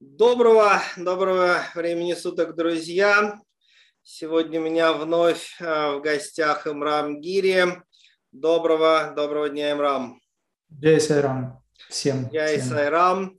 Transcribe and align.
Доброго, 0.00 0.82
доброго 0.98 1.62
времени 1.74 2.12
суток, 2.12 2.54
друзья. 2.54 3.40
Сегодня 4.02 4.60
у 4.60 4.64
меня 4.64 4.92
вновь 4.92 5.56
э, 5.60 5.92
в 5.96 6.02
гостях 6.02 6.66
Имрам 6.66 7.20
Гири. 7.22 7.82
Доброго, 8.32 9.14
доброго 9.16 9.48
дня, 9.48 9.72
Имрам. 9.72 10.20
Джай 10.70 11.00
Сайрам. 11.00 11.62
Всем. 11.88 12.28
Джай 12.28 12.60
Сайрам. 12.60 13.38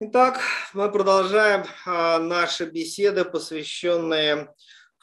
Итак, 0.00 0.40
мы 0.74 0.92
продолжаем 0.92 1.64
э, 1.86 2.18
наши 2.18 2.66
беседы, 2.66 3.24
посвященные 3.24 4.54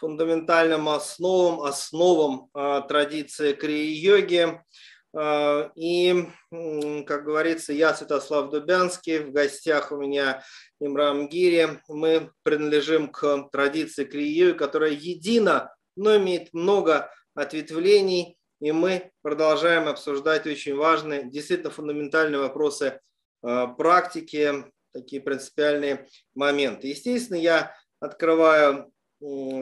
фундаментальным 0.04 0.90
основам, 0.90 1.62
основам 1.62 2.50
э, 2.54 2.82
традиции 2.90 3.54
крии-йоги. 3.54 4.62
А, 5.16 5.72
и, 5.76 6.28
как 7.08 7.24
говорится, 7.24 7.72
я 7.72 7.94
Святослав 7.94 8.50
Дубянский, 8.50 9.20
в 9.20 9.32
гостях 9.32 9.94
у 9.94 9.96
меня 9.96 10.44
Имрам 10.82 11.30
Гири. 11.30 11.80
Мы 11.88 12.32
принадлежим 12.44 13.14
к 13.14 13.48
традиции 13.50 14.04
Крию, 14.04 14.58
которая 14.58 14.92
едина, 14.92 15.74
но 15.96 16.18
имеет 16.18 16.54
много 16.54 17.10
ответвлений, 17.34 18.38
и 18.60 18.74
мы 18.74 19.12
продолжаем 19.22 19.88
обсуждать 19.88 20.46
очень 20.46 20.76
важные, 20.76 21.30
действительно 21.30 21.72
фундаментальные 21.72 22.42
вопросы 22.42 23.00
а, 23.42 23.68
практики, 23.68 24.66
такие 24.92 25.22
принципиальные 25.22 26.08
моменты. 26.36 26.88
Естественно, 26.88 27.38
я 27.38 27.74
открываю, 28.02 28.93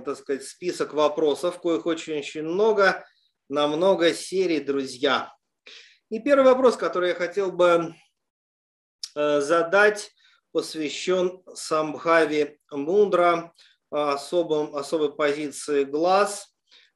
так 0.03 0.17
сказать, 0.17 0.43
список 0.43 0.93
вопросов, 0.93 1.59
коих 1.59 1.85
очень-очень 1.85 2.43
много, 2.43 3.05
на 3.47 3.67
много 3.67 4.13
серий, 4.13 4.59
друзья. 4.59 5.31
И 6.09 6.19
первый 6.19 6.45
вопрос, 6.45 6.75
который 6.77 7.09
я 7.09 7.15
хотел 7.15 7.51
бы 7.51 7.93
э, 9.15 9.41
задать, 9.41 10.11
посвящен 10.51 11.43
Самбхави 11.53 12.59
Мундра, 12.71 13.53
особым, 13.89 14.75
особой 14.75 15.13
позиции 15.15 15.83
глаз. 15.83 16.55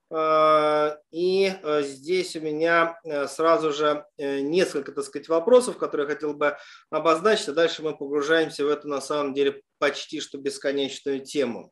Э, 0.09 0.95
и 1.11 1.53
э, 1.61 1.83
здесь 1.83 2.35
у 2.35 2.41
меня 2.41 2.99
сразу 3.27 3.71
же 3.71 4.05
несколько, 4.17 4.91
так 4.91 5.05
сказать, 5.05 5.29
вопросов, 5.29 5.77
которые 5.77 6.07
я 6.07 6.13
хотел 6.13 6.33
бы 6.33 6.57
обозначить, 6.89 7.49
а 7.49 7.53
дальше 7.53 7.83
мы 7.83 7.95
погружаемся 7.95 8.65
в 8.65 8.69
эту, 8.69 8.87
на 8.87 9.01
самом 9.01 9.35
деле, 9.35 9.61
почти 9.77 10.19
что 10.19 10.39
бесконечную 10.39 11.23
тему. 11.23 11.71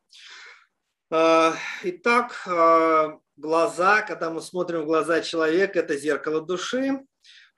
Итак, 1.10 2.48
глаза, 3.36 4.02
когда 4.02 4.30
мы 4.30 4.40
смотрим 4.40 4.82
в 4.82 4.86
глаза 4.86 5.20
человека, 5.20 5.80
это 5.80 5.96
зеркало 5.96 6.40
души. 6.40 7.04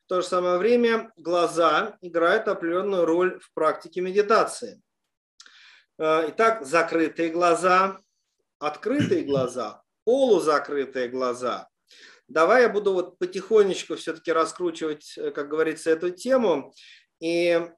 В 0.07 0.09
то 0.09 0.21
же 0.21 0.27
самое 0.27 0.59
время 0.59 1.13
глаза 1.17 1.99
играют 2.01 2.49
определенную 2.49 3.05
роль 3.05 3.41
в 3.41 3.53
практике 3.55 4.01
медитации. 4.01 4.81
Э, 5.99 6.27
итак, 6.29 6.65
закрытые 6.65 7.31
глаза, 7.31 7.99
открытые 8.59 9.25
глаза, 9.25 9.83
полузакрытые 10.05 11.09
глаза. 11.09 11.69
Давай 12.29 12.63
я 12.63 12.69
буду 12.69 12.93
вот 12.93 13.19
потихонечку 13.19 13.97
все-таки 13.97 14.31
раскручивать, 14.31 15.17
э, 15.17 15.31
как 15.31 15.49
говорится, 15.49 15.91
эту 15.91 16.11
тему. 16.11 16.73
И 17.19 17.69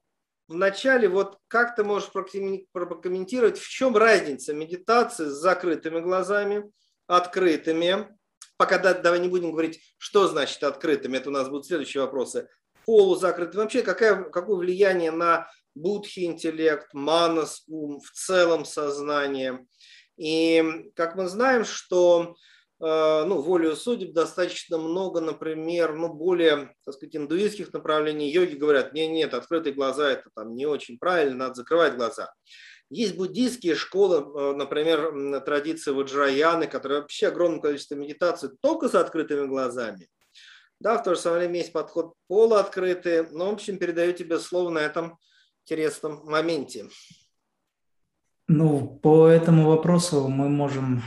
вначале 0.49 1.07
вот 1.07 1.37
как 1.47 1.75
ты 1.75 1.85
можешь 1.85 2.11
прокомментировать, 2.11 3.57
в 3.57 3.69
чем 3.69 3.95
разница 3.95 4.53
медитации 4.53 5.25
с 5.25 5.33
закрытыми 5.33 6.01
глазами, 6.01 6.69
открытыми 7.07 8.09
пока 8.59 8.77
давай 8.77 9.19
не 9.19 9.29
будем 9.29 9.51
говорить, 9.51 9.81
что 9.97 10.27
значит 10.27 10.61
открытыми, 10.63 11.15
это 11.15 11.29
у 11.29 11.31
нас 11.31 11.47
будут 11.47 11.65
следующие 11.65 12.03
вопросы. 12.03 12.49
Полузакрытым. 12.85 13.61
Вообще, 13.61 13.83
какое, 13.83 14.23
какое 14.23 14.57
влияние 14.57 15.11
на 15.11 15.49
будхи 15.75 16.25
интеллект, 16.25 16.93
манас, 16.93 17.63
ум, 17.67 18.01
в 18.01 18.11
целом 18.11 18.65
сознание. 18.65 19.65
И 20.17 20.91
как 20.95 21.15
мы 21.15 21.27
знаем, 21.27 21.63
что 21.63 22.35
ну, 22.81 23.41
волею 23.41 23.75
судеб 23.75 24.13
достаточно 24.13 24.77
много, 24.77 25.19
например, 25.19 25.95
ну, 25.95 26.13
более, 26.13 26.73
так 26.85 26.95
сказать, 26.95 27.15
индуистских 27.15 27.73
направлений. 27.73 28.31
Йоги 28.31 28.55
говорят, 28.55 28.93
нет, 28.93 29.11
нет, 29.11 29.33
открытые 29.33 29.73
глаза 29.73 30.09
это 30.09 30.29
там 30.33 30.55
не 30.55 30.65
очень 30.65 30.97
правильно, 30.97 31.35
надо 31.35 31.55
закрывать 31.55 31.95
глаза. 31.95 32.31
Есть 32.89 33.17
буддийские 33.17 33.75
школы, 33.75 34.17
э, 34.17 34.55
например, 34.55 35.41
традиции 35.41 35.91
Ваджраяны, 35.91 36.67
которые 36.67 37.01
вообще 37.01 37.27
огромное 37.27 37.59
количество 37.59 37.95
медитаций 37.95 38.49
только 38.61 38.89
с 38.89 38.95
открытыми 38.95 39.45
глазами. 39.45 40.07
Да, 40.79 40.97
в 40.97 41.03
то 41.03 41.13
же 41.13 41.19
самое 41.19 41.41
время 41.41 41.59
есть 41.59 41.73
подход 41.73 42.13
полуоткрытый, 42.27 43.29
но, 43.31 43.51
в 43.51 43.53
общем, 43.53 43.77
передаю 43.77 44.13
тебе 44.13 44.39
слово 44.39 44.69
на 44.69 44.79
этом 44.79 45.19
интересном 45.65 46.21
моменте. 46.25 46.87
Ну, 48.47 48.99
по 49.03 49.27
этому 49.27 49.67
вопросу 49.67 50.27
мы 50.27 50.49
можем 50.49 50.97
э, 50.97 51.01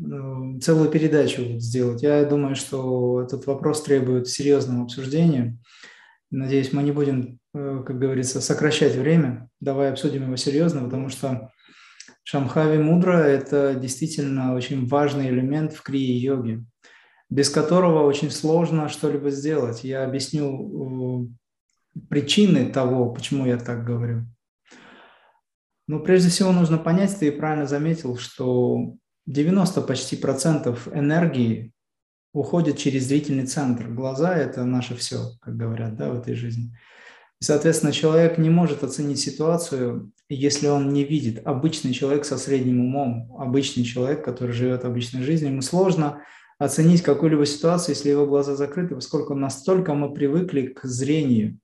целую 0.00 0.90
передачу 0.90 1.58
сделать. 1.58 2.02
Я 2.02 2.24
думаю, 2.24 2.54
что 2.54 3.22
этот 3.22 3.46
вопрос 3.46 3.82
требует 3.82 4.28
серьезного 4.28 4.84
обсуждения. 4.84 5.58
Надеюсь, 6.30 6.72
мы 6.72 6.82
не 6.82 6.92
будем, 6.92 7.40
э, 7.54 7.82
как 7.84 7.98
говорится, 7.98 8.40
сокращать 8.40 8.94
время. 8.94 9.48
Давай 9.60 9.90
обсудим 9.90 10.24
его 10.24 10.36
серьезно, 10.36 10.84
потому 10.84 11.08
что 11.08 11.50
Шамхави 12.22 12.78
Мудра– 12.78 13.16
это 13.16 13.74
действительно 13.74 14.54
очень 14.54 14.86
важный 14.86 15.30
элемент 15.30 15.72
в 15.72 15.82
крии-йоге, 15.82 16.64
без 17.30 17.48
которого 17.48 18.06
очень 18.06 18.30
сложно 18.30 18.88
что-либо 18.88 19.30
сделать. 19.30 19.82
Я 19.82 20.04
объясню 20.04 21.26
э, 21.96 22.00
причины 22.08 22.70
того, 22.70 23.10
почему 23.12 23.46
я 23.46 23.56
так 23.56 23.84
говорю. 23.84 24.26
Но 25.86 26.00
прежде 26.00 26.28
всего 26.28 26.52
нужно 26.52 26.76
понять, 26.76 27.18
ты 27.18 27.32
правильно 27.32 27.66
заметил, 27.66 28.18
что 28.18 28.94
90 29.28 29.82
почти 29.82 30.16
процентов 30.16 30.88
энергии 30.88 31.72
уходит 32.32 32.78
через 32.78 33.04
зрительный 33.04 33.46
центр. 33.46 33.86
Глаза– 33.86 34.34
это 34.36 34.64
наше 34.64 34.96
все, 34.96 35.32
как 35.42 35.54
говорят, 35.54 35.96
да, 35.96 36.08
в 36.10 36.18
этой 36.18 36.34
жизни. 36.34 36.74
И, 37.38 37.44
соответственно, 37.44 37.92
человек 37.92 38.38
не 38.38 38.48
может 38.48 38.82
оценить 38.82 39.20
ситуацию, 39.20 40.12
если 40.30 40.68
он 40.68 40.94
не 40.94 41.04
видит. 41.04 41.46
Обычный 41.46 41.92
человек 41.92 42.24
со 42.24 42.38
средним 42.38 42.80
умом, 42.80 43.36
обычный 43.38 43.84
человек, 43.84 44.24
который 44.24 44.52
живет 44.52 44.84
обычной 44.84 45.22
жизнью, 45.22 45.52
ему 45.52 45.62
сложно 45.62 46.22
оценить 46.58 47.02
какую-либо 47.02 47.44
ситуацию, 47.44 47.94
если 47.94 48.08
его 48.08 48.26
глаза 48.26 48.56
закрыты, 48.56 48.94
поскольку 48.94 49.34
настолько 49.34 49.92
мы 49.92 50.12
привыкли 50.12 50.68
к 50.68 50.84
зрению. 50.84 51.58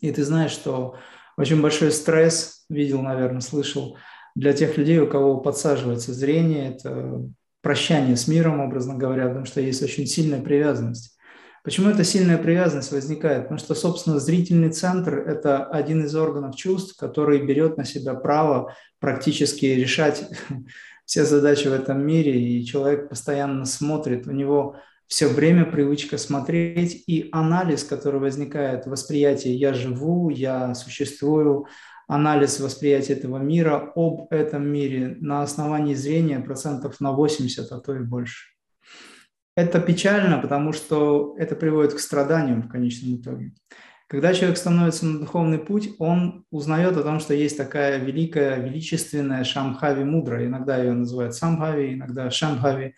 И 0.00 0.10
ты 0.10 0.24
знаешь, 0.24 0.52
что 0.52 0.96
очень 1.36 1.60
большой 1.60 1.92
стресс, 1.92 2.64
видел, 2.70 3.02
наверное, 3.02 3.42
слышал, 3.42 3.98
для 4.34 4.52
тех 4.52 4.76
людей, 4.78 4.98
у 4.98 5.06
кого 5.06 5.38
подсаживается 5.38 6.12
зрение, 6.12 6.70
это 6.70 7.28
прощание 7.62 8.16
с 8.16 8.28
миром, 8.28 8.60
образно 8.60 8.94
говоря, 8.94 9.28
потому 9.28 9.46
что 9.46 9.60
есть 9.60 9.82
очень 9.82 10.06
сильная 10.06 10.40
привязанность. 10.40 11.16
Почему 11.64 11.90
эта 11.90 12.02
сильная 12.02 12.38
привязанность 12.38 12.90
возникает? 12.90 13.42
Потому 13.42 13.58
что, 13.60 13.74
собственно, 13.76 14.18
зрительный 14.18 14.70
центр– 14.70 15.14
это 15.28 15.64
один 15.64 16.04
из 16.04 16.14
органов 16.16 16.56
чувств, 16.56 16.96
который 16.98 17.46
берет 17.46 17.76
на 17.76 17.84
себя 17.84 18.14
право 18.14 18.74
практически 18.98 19.66
решать 19.66 20.24
все 21.04 21.24
задачи 21.24 21.68
в 21.68 21.72
этом 21.72 22.04
мире, 22.04 22.40
и 22.40 22.64
человек 22.64 23.08
постоянно 23.08 23.64
смотрит, 23.64 24.26
у 24.26 24.32
него 24.32 24.76
все 25.06 25.28
время 25.28 25.64
привычка 25.64 26.18
смотреть, 26.18 27.04
и 27.06 27.28
анализ, 27.32 27.84
который 27.84 28.18
возникает, 28.18 28.86
восприятие 28.86 29.54
«я 29.54 29.72
живу», 29.72 30.30
«я 30.30 30.74
существую», 30.74 31.66
анализ 32.12 32.60
восприятия 32.60 33.14
этого 33.14 33.38
мира 33.38 33.92
об 33.96 34.26
этом 34.30 34.68
мире 34.68 35.16
на 35.20 35.42
основании 35.42 35.94
зрения 35.94 36.40
процентов 36.40 37.00
на 37.00 37.12
80, 37.12 37.72
а 37.72 37.80
то 37.80 37.94
и 37.94 38.00
больше. 38.00 38.48
Это 39.56 39.80
печально, 39.80 40.38
потому 40.38 40.74
что 40.74 41.34
это 41.38 41.56
приводит 41.56 41.94
к 41.94 42.00
страданиям 42.00 42.62
в 42.62 42.68
конечном 42.68 43.16
итоге. 43.16 43.52
Когда 44.08 44.34
человек 44.34 44.58
становится 44.58 45.06
на 45.06 45.20
духовный 45.20 45.58
путь, 45.58 45.88
он 45.98 46.44
узнает 46.50 46.98
о 46.98 47.02
том, 47.02 47.18
что 47.18 47.32
есть 47.32 47.56
такая 47.56 47.98
великая, 47.98 48.60
величественная 48.60 49.42
Шамхави 49.42 50.04
мудра. 50.04 50.44
Иногда 50.44 50.76
ее 50.76 50.92
называют 50.92 51.34
Самбхави, 51.34 51.94
иногда 51.94 52.30
Шамбхави. 52.30 52.94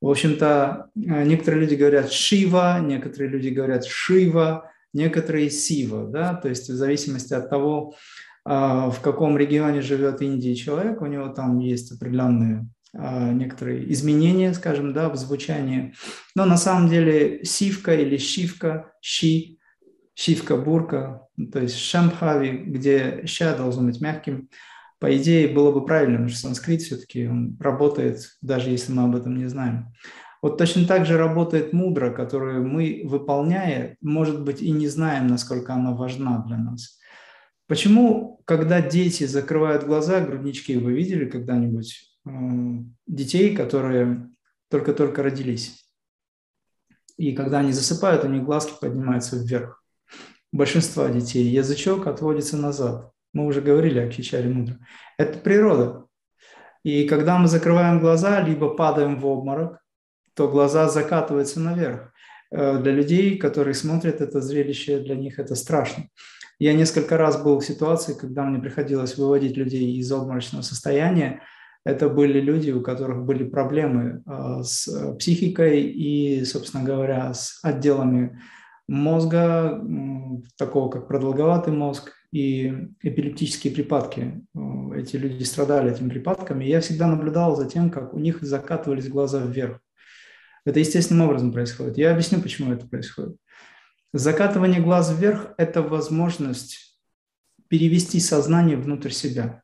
В 0.00 0.08
общем-то, 0.08 0.90
некоторые 0.96 1.60
люди 1.60 1.76
говорят 1.76 2.10
Шива, 2.10 2.80
некоторые 2.80 3.30
люди 3.30 3.50
говорят 3.50 3.84
Шива, 3.86 4.72
некоторые 4.92 5.50
Сива, 5.50 6.08
да, 6.08 6.34
то 6.34 6.48
есть 6.48 6.68
в 6.68 6.74
зависимости 6.74 7.32
от 7.34 7.48
того, 7.48 7.94
в 8.44 8.96
каком 9.02 9.36
регионе 9.36 9.82
живет 9.82 10.22
Индия 10.22 10.54
человек, 10.54 11.02
у 11.02 11.06
него 11.06 11.28
там 11.28 11.58
есть 11.58 11.92
определенные 11.92 12.66
а, 12.92 13.32
некоторые 13.32 13.90
изменения, 13.92 14.52
скажем, 14.52 14.92
да, 14.92 15.08
в 15.10 15.16
звучании. 15.16 15.94
Но 16.34 16.44
на 16.44 16.56
самом 16.56 16.88
деле 16.88 17.44
сивка 17.44 17.94
или 17.94 18.16
шивка, 18.16 18.92
щи, 19.00 19.58
шивка, 20.14 20.56
бурка, 20.56 21.22
то 21.52 21.60
есть 21.60 21.76
шамхави, 21.76 22.50
где 22.50 23.22
ща 23.26 23.56
должен 23.56 23.86
быть 23.86 24.00
мягким, 24.00 24.48
по 24.98 25.16
идее 25.16 25.48
было 25.48 25.72
бы 25.72 25.84
правильно, 25.84 26.16
потому 26.16 26.28
что 26.28 26.40
санскрит 26.40 26.82
все-таки 26.82 27.26
он 27.26 27.56
работает, 27.60 28.20
даже 28.42 28.70
если 28.70 28.92
мы 28.92 29.04
об 29.04 29.16
этом 29.16 29.36
не 29.36 29.46
знаем. 29.46 29.92
Вот 30.42 30.58
точно 30.58 30.86
так 30.86 31.06
же 31.06 31.16
работает 31.16 31.72
мудра, 31.72 32.10
которую 32.10 32.66
мы, 32.66 33.02
выполняя, 33.04 33.96
может 34.00 34.42
быть, 34.42 34.62
и 34.62 34.70
не 34.72 34.88
знаем, 34.88 35.26
насколько 35.26 35.74
она 35.74 35.92
важна 35.92 36.42
для 36.46 36.56
нас. 36.56 36.98
Почему, 37.70 38.42
когда 38.46 38.82
дети 38.82 39.22
закрывают 39.26 39.84
глаза, 39.84 40.18
груднички, 40.20 40.76
вы 40.76 40.92
видели 40.92 41.24
когда-нибудь 41.24 42.00
э, 42.26 42.30
детей, 43.06 43.54
которые 43.54 44.28
только-только 44.68 45.22
родились? 45.22 45.86
И 47.16 47.30
когда 47.30 47.60
они 47.60 47.70
засыпают, 47.70 48.24
у 48.24 48.28
них 48.28 48.42
глазки 48.42 48.72
поднимаются 48.80 49.36
вверх. 49.36 49.84
У 50.52 50.56
большинства 50.56 51.08
детей 51.10 51.44
язычок 51.44 52.08
отводится 52.08 52.56
назад. 52.56 53.12
Мы 53.32 53.46
уже 53.46 53.60
говорили 53.60 54.00
о 54.00 54.10
кичаре 54.10 54.48
мудра. 54.48 54.76
Это 55.16 55.38
природа. 55.38 56.06
И 56.82 57.06
когда 57.06 57.38
мы 57.38 57.46
закрываем 57.46 58.00
глаза, 58.00 58.40
либо 58.40 58.74
падаем 58.74 59.20
в 59.20 59.26
обморок, 59.26 59.78
то 60.34 60.48
глаза 60.48 60.88
закатываются 60.88 61.60
наверх. 61.60 62.12
Э, 62.50 62.82
для 62.82 62.90
людей, 62.90 63.38
которые 63.38 63.74
смотрят 63.74 64.20
это 64.20 64.40
зрелище, 64.40 64.98
для 64.98 65.14
них 65.14 65.38
это 65.38 65.54
страшно. 65.54 66.08
Я 66.60 66.74
несколько 66.74 67.16
раз 67.16 67.42
был 67.42 67.58
в 67.58 67.64
ситуации, 67.64 68.12
когда 68.12 68.44
мне 68.44 68.60
приходилось 68.60 69.16
выводить 69.16 69.56
людей 69.56 69.96
из 69.96 70.12
обморочного 70.12 70.60
состояния. 70.60 71.40
Это 71.86 72.10
были 72.10 72.38
люди, 72.38 72.70
у 72.70 72.82
которых 72.82 73.24
были 73.24 73.44
проблемы 73.44 74.22
э, 74.26 74.62
с 74.62 75.16
психикой 75.18 75.80
и, 75.80 76.44
собственно 76.44 76.84
говоря, 76.84 77.32
с 77.32 77.58
отделами 77.62 78.38
мозга, 78.86 79.82
такого 80.58 80.90
как 80.90 81.08
продолговатый 81.08 81.72
мозг 81.72 82.12
и 82.30 82.90
эпилептические 83.00 83.72
припадки. 83.72 84.44
Э, 84.54 84.98
эти 85.00 85.16
люди 85.16 85.42
страдали 85.44 85.92
этими 85.92 86.10
припадками. 86.10 86.66
Я 86.66 86.82
всегда 86.82 87.06
наблюдал 87.06 87.56
за 87.56 87.70
тем, 87.70 87.88
как 87.90 88.12
у 88.12 88.18
них 88.18 88.42
закатывались 88.42 89.08
глаза 89.08 89.40
вверх. 89.40 89.80
Это 90.66 90.78
естественным 90.78 91.26
образом 91.26 91.54
происходит. 91.54 91.96
Я 91.96 92.12
объясню, 92.12 92.42
почему 92.42 92.74
это 92.74 92.86
происходит. 92.86 93.38
Закатывание 94.12 94.80
глаз 94.80 95.16
вверх– 95.16 95.54
это 95.56 95.82
возможность 95.82 96.98
перевести 97.68 98.18
сознание 98.18 98.76
внутрь 98.76 99.10
себя. 99.10 99.62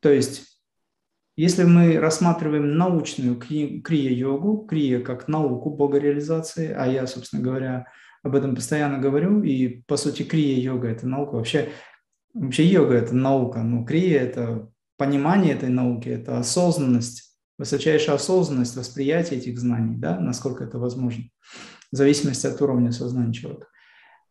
То 0.00 0.12
есть, 0.12 0.62
если 1.34 1.64
мы 1.64 1.98
рассматриваем 1.98 2.76
научную 2.76 3.36
крия-йогу, 3.36 4.66
крия 4.68 5.00
как 5.00 5.26
науку 5.26 5.70
богореализации, 5.70 6.72
а 6.72 6.86
я, 6.86 7.08
собственно 7.08 7.42
говоря, 7.42 7.86
об 8.22 8.36
этом 8.36 8.54
постоянно 8.54 8.98
говорю, 8.98 9.42
и, 9.42 9.82
по 9.88 9.96
сути, 9.96 10.22
крия-йога– 10.22 10.86
это 10.88 11.08
наука. 11.08 11.34
Вообще, 11.34 11.70
вообще 12.32 12.64
йога– 12.64 12.94
это 12.96 13.16
наука, 13.16 13.64
но 13.64 13.84
крия– 13.84 14.20
это 14.22 14.70
понимание 14.96 15.54
этой 15.54 15.68
науки, 15.68 16.08
это 16.08 16.38
осознанность, 16.38 17.36
высочайшая 17.58 18.16
осознанность 18.16 18.76
восприятия 18.76 19.34
этих 19.34 19.58
знаний, 19.58 19.96
да, 19.96 20.20
насколько 20.20 20.62
это 20.62 20.78
возможно, 20.78 21.24
в 21.92 21.96
зависимости 21.96 22.46
от 22.46 22.60
уровня 22.60 22.92
сознания 22.92 23.32
человека. 23.32 23.66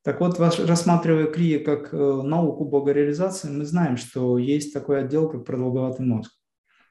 Так 0.03 0.19
вот, 0.19 0.39
рассматривая 0.39 1.25
крия 1.25 1.63
как 1.63 1.91
э, 1.91 1.97
науку 1.97 2.65
богореализации, 2.65 3.49
мы 3.49 3.65
знаем, 3.65 3.97
что 3.97 4.37
есть 4.37 4.71
такой 4.71 4.99
отдел, 4.99 5.27
как 5.27 5.45
продолговатый 5.45 6.05
мозг, 6.05 6.31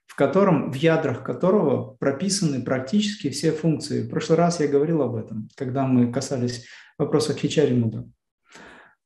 в 0.06 0.16
котором, 0.16 0.72
в 0.72 0.74
ядрах 0.74 1.22
которого 1.22 1.94
прописаны 1.94 2.62
практически 2.64 3.30
все 3.30 3.52
функции. 3.52 4.02
В 4.02 4.10
прошлый 4.10 4.38
раз 4.38 4.58
я 4.58 4.66
говорил 4.66 5.00
об 5.02 5.14
этом, 5.14 5.48
когда 5.54 5.86
мы 5.86 6.12
касались 6.12 6.66
вопроса 6.98 7.34
Хичари 7.34 7.74
Муда. 7.74 8.04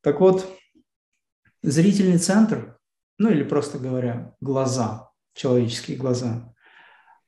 Так 0.00 0.20
вот, 0.20 0.48
зрительный 1.62 2.18
центр, 2.18 2.78
ну 3.18 3.30
или 3.30 3.42
просто 3.42 3.78
говоря, 3.78 4.34
глаза, 4.40 5.10
человеческие 5.34 5.98
глаза, 5.98 6.54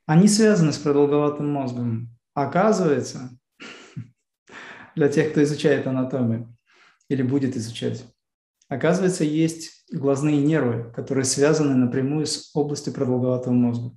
они 0.06 0.28
связаны 0.28 0.72
с 0.72 0.78
продолговатым 0.78 1.48
мозгом. 1.52 2.16
Оказывается, 2.32 3.38
для 4.96 5.08
тех, 5.08 5.30
кто 5.30 5.42
изучает 5.42 5.86
анатомию 5.86 6.56
или 7.08 7.22
будет 7.22 7.56
изучать, 7.56 8.04
оказывается, 8.68 9.24
есть 9.24 9.84
глазные 9.92 10.38
нервы, 10.38 10.92
которые 10.94 11.24
связаны 11.24 11.74
напрямую 11.74 12.26
с 12.26 12.50
областью 12.54 12.92
продолговатого 12.92 13.52
мозга. 13.52 13.96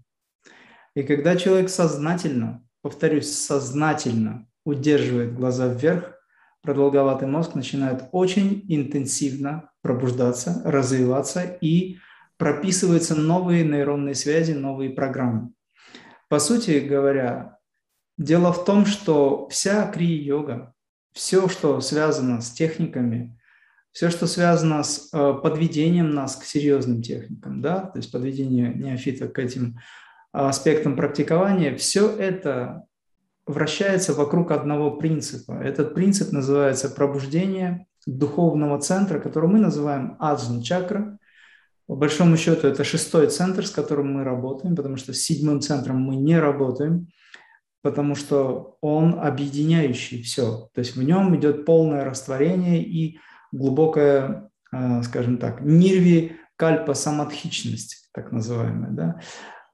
И 0.95 1.03
когда 1.03 1.35
человек 1.35 1.69
сознательно, 1.69 2.63
повторюсь, 2.81 3.31
сознательно 3.33 4.47
удерживает 4.65 5.35
глаза 5.35 5.67
вверх, 5.67 6.13
продолговатый 6.61 7.27
мозг 7.27 7.55
начинает 7.55 8.03
очень 8.11 8.65
интенсивно 8.69 9.69
пробуждаться, 9.81 10.61
развиваться 10.63 11.43
и 11.61 11.97
прописываются 12.37 13.15
новые 13.15 13.63
нейронные 13.63 14.15
связи, 14.15 14.53
новые 14.53 14.89
программы. 14.89 15.51
По 16.29 16.39
сути 16.39 16.79
говоря, 16.79 17.57
дело 18.17 18.53
в 18.53 18.65
том, 18.65 18.85
что 18.85 19.47
вся 19.49 19.91
крия-йога, 19.91 20.73
все, 21.13 21.47
что 21.47 21.79
связано 21.81 22.41
с 22.41 22.51
техниками, 22.51 23.39
все, 23.91 24.09
что 24.09 24.25
связано 24.27 24.83
с 24.83 25.09
э, 25.13 25.33
подведением 25.41 26.11
нас 26.11 26.35
к 26.35 26.43
серьезным 26.43 27.01
техникам, 27.01 27.61
да, 27.61 27.79
то 27.79 27.99
есть 27.99 28.11
подведение 28.11 28.73
неофита 28.73 29.27
к 29.27 29.37
этим 29.37 29.77
аспектам 30.31 30.95
практикования, 30.95 31.75
все 31.75 32.09
это 32.09 32.85
вращается 33.45 34.13
вокруг 34.13 34.51
одного 34.51 34.91
принципа. 34.91 35.51
Этот 35.63 35.93
принцип 35.93 36.31
называется 36.31 36.89
пробуждение 36.89 37.85
духовного 38.07 38.79
центра, 38.79 39.19
который 39.19 39.49
мы 39.49 39.59
называем 39.59 40.17
аджна 40.19 40.63
чакра, 40.63 41.19
по 41.85 41.95
большому 41.95 42.37
счету 42.37 42.67
это 42.67 42.83
шестой 42.83 43.27
центр, 43.27 43.67
с 43.67 43.69
которым 43.69 44.13
мы 44.13 44.23
работаем, 44.23 44.75
потому 44.75 44.95
что 44.95 45.13
с 45.13 45.19
седьмым 45.19 45.61
центром 45.61 45.97
мы 45.97 46.15
не 46.15 46.39
работаем, 46.39 47.07
потому 47.83 48.15
что 48.15 48.77
он 48.81 49.19
объединяющий 49.19 50.23
все. 50.23 50.69
То 50.73 50.79
есть 50.79 50.95
в 50.95 51.03
нем 51.03 51.35
идет 51.35 51.65
полное 51.65 52.05
растворение 52.05 52.81
и 52.81 53.19
глубокая, 53.51 54.49
а, 54.71 55.03
скажем 55.03 55.37
так, 55.37 55.61
нирви 55.61 56.37
кальпа 56.55 56.93
самадхичность, 56.93 58.09
так 58.13 58.31
называемая. 58.31 58.91
Да? 58.91 59.19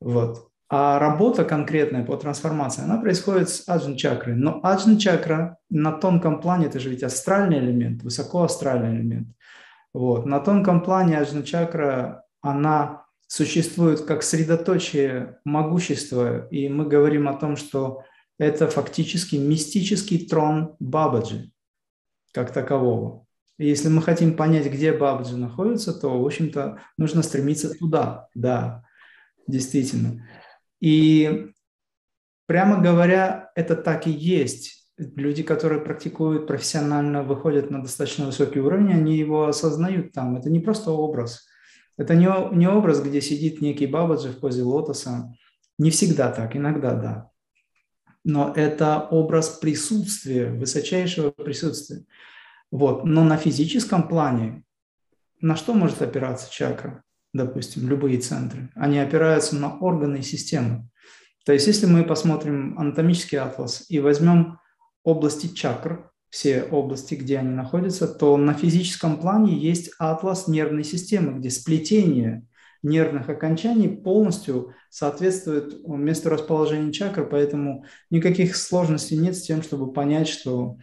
Вот. 0.01 0.49
А 0.71 0.99
работа 0.99 1.45
конкретная 1.45 2.03
по 2.03 2.17
трансформации, 2.17 2.83
она 2.83 2.97
происходит 2.97 3.49
с 3.49 3.67
аджн 3.69 3.93
чакрой. 3.95 4.35
Но 4.35 4.59
аджн 4.63 4.97
чакра 4.97 5.57
на 5.69 5.91
тонком 5.91 6.41
плане, 6.41 6.65
это 6.65 6.79
же 6.79 6.89
ведь 6.89 7.03
астральный 7.03 7.59
элемент, 7.59 8.01
высокоастральный 8.01 8.95
элемент. 8.95 9.27
Вот. 9.93 10.25
На 10.25 10.39
тонком 10.39 10.81
плане 10.81 11.19
аджна 11.19 11.43
чакра, 11.43 12.23
она 12.41 13.03
существует 13.29 14.01
как 14.01 14.23
средоточие 14.23 15.39
могущества, 15.45 16.47
и 16.47 16.67
мы 16.67 16.87
говорим 16.87 17.29
о 17.29 17.35
том, 17.35 17.57
что 17.57 18.03
это 18.39 18.67
фактически 18.67 19.35
мистический 19.35 20.27
трон 20.27 20.75
Бабаджи 20.79 21.51
как 22.33 22.51
такового. 22.51 23.27
И 23.59 23.67
если 23.67 23.87
мы 23.89 24.01
хотим 24.01 24.35
понять, 24.35 24.65
где 24.65 24.93
Бабаджи 24.93 25.37
находится, 25.37 25.93
то, 25.93 26.19
в 26.19 26.25
общем-то, 26.25 26.79
нужно 26.97 27.21
стремиться 27.21 27.69
туда, 27.77 28.29
да, 28.33 28.83
действительно. 29.45 30.27
И 30.79 31.51
прямо 32.47 32.81
говоря, 32.81 33.51
это 33.55 33.75
так 33.75 34.07
и 34.07 34.11
есть 34.11 34.91
люди, 34.97 35.43
которые 35.43 35.81
практикуют 35.81 36.47
профессионально, 36.47 37.21
выходят 37.21 37.69
на 37.69 37.83
достаточно 37.83 38.25
высокий 38.25 38.59
уровень, 38.59 38.91
они 38.91 39.17
его 39.17 39.45
осознают 39.45 40.13
там. 40.13 40.35
Это 40.35 40.49
не 40.49 40.59
просто 40.59 40.91
образ. 40.91 41.48
Это 41.99 42.15
не, 42.15 42.29
не 42.55 42.65
образ, 42.67 43.01
где 43.01 43.19
сидит 43.19 43.59
некий 43.59 43.85
бабаджи 43.85 44.29
в 44.29 44.39
позе 44.39 44.63
лотоса. 44.63 45.35
Не 45.77 45.91
всегда 45.91 46.31
так, 46.31 46.55
иногда 46.55 46.93
да. 46.93 47.29
Но 48.23 48.53
это 48.55 49.05
образ 49.11 49.49
присутствия, 49.49 50.49
высочайшего 50.49 51.31
присутствия. 51.31 52.05
Вот. 52.71 53.03
Но 53.03 53.25
на 53.25 53.35
физическом 53.35 54.07
плане 54.07 54.63
на 55.41 55.57
что 55.57 55.73
может 55.73 56.01
опираться 56.01 56.49
чакра? 56.49 57.03
Допустим, 57.33 57.89
любые 57.89 58.19
центры. 58.19 58.69
Они 58.75 58.97
опираются 58.97 59.57
на 59.57 59.77
органы 59.77 60.19
и 60.19 60.23
системы. 60.23 60.89
То 61.45 61.51
есть, 61.51 61.67
если 61.67 61.85
мы 61.85 62.05
посмотрим 62.05 62.79
анатомический 62.79 63.39
атлас 63.39 63.85
и 63.89 63.99
возьмем 63.99 64.57
области 65.03 65.47
чакр, 65.47 66.08
все 66.29 66.63
области, 66.63 67.15
где 67.15 67.39
они 67.39 67.49
находятся, 67.49 68.07
то 68.07 68.37
на 68.37 68.53
физическом 68.53 69.19
плане 69.19 69.57
есть 69.57 69.91
атлас 69.97 70.47
нервной 70.47 70.83
системы, 70.83 71.39
где 71.39 71.49
сплетение 71.49 72.45
нервных 72.81 73.27
окончаний 73.29 73.89
полностью 73.89 74.73
соответствует 74.89 75.85
месту 75.87 76.29
расположения 76.29 76.93
чакр, 76.93 77.27
поэтому 77.27 77.83
никаких 78.09 78.55
сложностей 78.55 79.17
нет 79.17 79.35
с 79.35 79.41
тем, 79.41 79.61
чтобы 79.63 79.91
понять, 79.91 80.27
что 80.27 80.77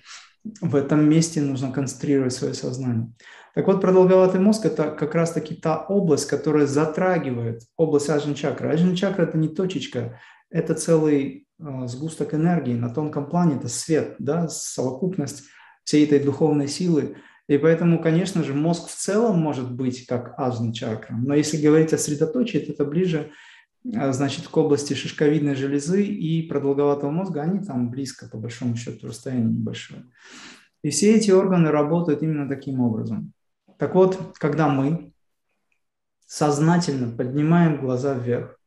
в 0.60 0.76
этом 0.76 1.08
месте 1.08 1.40
нужно 1.40 1.72
концентрировать 1.72 2.32
свое 2.32 2.54
сознание. 2.54 3.12
Так 3.54 3.66
вот, 3.66 3.80
продолговатый 3.80 4.40
мозг– 4.40 4.64
это 4.66 4.90
как 4.90 5.14
раз-таки 5.14 5.54
та 5.54 5.78
область, 5.78 6.26
которая 6.26 6.66
затрагивает 6.66 7.62
область 7.76 8.10
аджна 8.10 8.34
чакры. 8.34 8.68
Аджна 8.68 8.94
чакра– 8.94 9.22
это 9.24 9.38
не 9.38 9.48
точечка, 9.48 10.20
это 10.50 10.74
целый 10.74 11.45
сгусток 11.58 12.34
энергии 12.34 12.74
на 12.74 12.90
тонком 12.90 13.28
плане, 13.28 13.56
это 13.56 13.68
свет, 13.68 14.16
да, 14.18 14.48
совокупность 14.48 15.44
всей 15.84 16.04
этой 16.04 16.20
духовной 16.20 16.68
силы. 16.68 17.16
И 17.48 17.58
поэтому, 17.58 18.02
конечно 18.02 18.42
же, 18.42 18.54
мозг 18.54 18.88
в 18.88 18.94
целом 18.94 19.38
может 19.38 19.72
быть 19.72 20.06
как 20.06 20.34
аджна 20.38 20.74
чакра. 20.74 21.14
Но 21.14 21.34
если 21.34 21.56
говорить 21.56 21.92
о 21.92 21.98
средоточии, 21.98 22.58
то 22.58 22.72
это 22.72 22.84
ближе 22.84 23.30
а, 23.94 24.12
значит, 24.12 24.48
к 24.48 24.56
области 24.56 24.94
шишковидной 24.94 25.54
железы 25.54 26.04
и 26.04 26.42
продолговатого 26.48 27.10
мозга, 27.10 27.42
они 27.42 27.64
там 27.64 27.90
близко, 27.90 28.28
по 28.28 28.36
большому 28.36 28.76
счету, 28.76 29.06
расстояние 29.06 29.52
небольшое. 29.52 30.06
И 30.82 30.90
все 30.90 31.14
эти 31.14 31.30
органы 31.30 31.70
работают 31.70 32.22
именно 32.22 32.48
таким 32.48 32.80
образом. 32.80 33.32
Так 33.78 33.94
вот, 33.94 34.36
когда 34.38 34.68
мы 34.68 35.12
сознательно 36.26 37.16
поднимаем 37.16 37.80
глаза 37.80 38.14
вверх, 38.14 38.58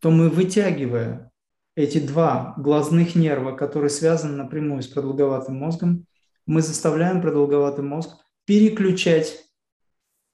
то 0.00 0.10
мы, 0.10 0.28
вытягивая 0.28 1.31
эти 1.74 1.98
два 1.98 2.54
глазных 2.58 3.14
нерва, 3.14 3.52
которые 3.56 3.90
связаны 3.90 4.36
напрямую 4.36 4.82
с 4.82 4.88
продолговатым 4.88 5.56
мозгом, 5.56 6.06
мы 6.46 6.60
заставляем 6.60 7.22
продолговатый 7.22 7.84
мозг 7.84 8.16
переключать 8.44 9.44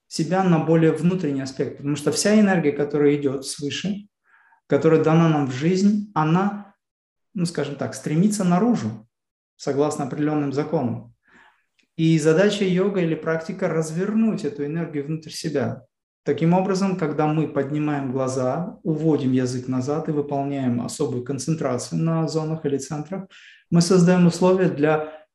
себя 0.07 0.43
на 0.43 0.59
более 0.59 0.93
внутренний 0.93 1.43
аспект, 1.43 1.77
потому 1.77 1.97
что 1.97 2.11
вся 2.11 2.39
энергия, 2.41 2.73
которая 2.73 3.15
идет 3.17 3.45
свыше, 3.45 4.09
которая 4.67 5.03
дана 5.05 5.29
нам 5.29 5.47
в 5.47 5.53
жизнь, 5.53 6.11
она, 6.15 6.75
ну 7.35 7.45
скажем 7.45 7.77
так, 7.77 7.95
стремится 7.95 8.45
наружу, 8.45 9.07
согласно 9.57 10.07
определенным 10.07 10.53
законам. 10.53 11.15
И 11.97 12.19
задача 12.19 12.65
йога 12.65 13.01
или 13.01 13.15
практика– 13.15 13.69
развернуть 13.69 14.45
эту 14.45 14.65
энергию 14.65 15.05
внутрь 15.05 15.31
себя. 15.31 15.85
Таким 16.29 16.53
образом, 16.53 16.97
когда 16.99 17.27
мы 17.27 17.49
поднимаем 17.49 18.13
глаза, 18.13 18.79
уводим 18.83 19.33
язык 19.33 19.67
назад 19.67 20.11
и 20.11 20.13
выполняем 20.13 20.83
особую 20.83 21.25
концентрацию 21.25 22.03
на 22.03 22.29
зонах 22.29 22.67
или 22.67 22.77
центрах, 22.77 23.29
мы 23.71 23.81
создаем 23.81 24.27
условия 24.27 24.69
для 24.69 25.27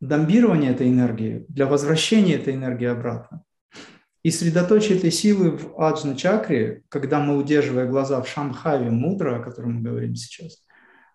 домбирования 0.00 0.72
этой 0.72 0.88
энергии, 0.88 1.46
для 1.48 1.66
возвращения 1.66 2.34
этой 2.34 2.54
энергии 2.54 2.86
обратно. 2.86 3.44
И 4.24 4.32
средоточие 4.32 4.98
этой 4.98 5.12
силы 5.12 5.52
в 5.52 5.80
аджна 5.80 6.16
чакре, 6.16 6.82
когда 6.88 7.20
мы, 7.20 7.36
удерживая 7.36 7.86
глаза 7.86 8.20
в 8.20 8.28
шамхаве 8.28 8.90
мудра, 8.90 9.36
о 9.36 9.44
котором 9.44 9.74
мы 9.74 9.82
говорим 9.82 10.16
сейчас, 10.16 10.64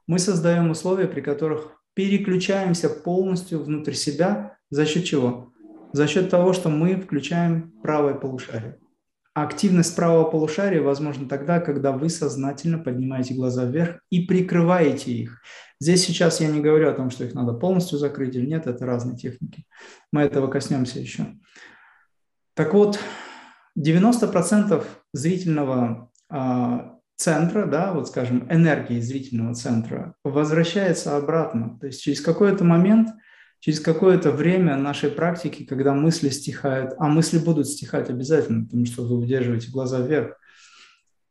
мы 0.07 0.17
создаем 0.17 0.72
условия, 0.72 1.10
при 1.10 1.19
которых 1.19 1.74
переключаемся 1.93 2.89
полностью 2.89 3.62
внутрь 3.62 3.95
себя. 3.95 4.55
За 4.69 4.86
счет 4.86 5.03
чего? 5.03 5.51
За 5.91 6.07
счет 6.07 6.29
того, 6.29 6.53
что 6.53 6.69
мы 6.69 6.95
включаем 6.95 7.74
правое 7.83 8.13
полушарие. 8.13 8.77
Активность 9.35 9.95
правого 9.95 10.25
полушария 10.29 10.81
возможна 10.81 11.27
тогда, 11.27 11.59
когда 11.59 11.91
вы 11.91 12.09
сознательно 12.09 12.77
поднимаете 12.77 13.33
глаза 13.33 13.65
вверх 13.65 13.99
и 14.11 14.21
прикрываете 14.21 15.11
их. 15.11 15.41
Здесь 15.79 16.05
сейчас 16.05 16.39
я 16.39 16.47
не 16.47 16.61
говорю 16.61 16.87
о 16.89 16.93
том, 16.93 17.09
что 17.09 17.23
их 17.23 17.33
надо 17.33 17.53
полностью 17.53 17.97
закрыть 17.97 18.35
или 18.35 18.45
нет, 18.45 18.67
это 18.67 18.85
разные 18.85 19.17
техники. 19.17 19.65
Мы 20.11 20.21
этого 20.21 20.47
коснемся 20.47 20.99
еще. 20.99 21.25
Так 22.53 22.75
вот, 22.75 22.99
90% 23.77 24.85
зрительного 25.13 26.11
а, 26.29 26.99
центра, 27.15 27.65
да, 27.65 27.93
вот 27.93 28.07
скажем, 28.09 28.47
энергии 28.51 28.99
зрительного 28.99 29.55
центра 29.55 30.15
возвращается 30.23 31.17
обратно. 31.17 31.77
То 31.79 31.87
есть 31.87 32.03
через 32.03 32.21
какой-то 32.21 32.63
момент, 32.63 33.09
через 33.63 33.79
какое-то 33.79 34.32
время 34.32 34.75
нашей 34.75 35.10
практики, 35.10 35.63
когда 35.63 35.93
мысли 35.93 36.27
стихают, 36.27 36.96
а 36.98 37.08
мысли 37.08 37.38
будут 37.38 37.70
стихать 37.70 38.10
обязательно, 38.10 38.65
потому 38.65 38.86
что 38.86 39.03
вы 39.03 39.17
удерживаете 39.17 39.72
глаза 39.72 40.01
вверх, 40.01 40.38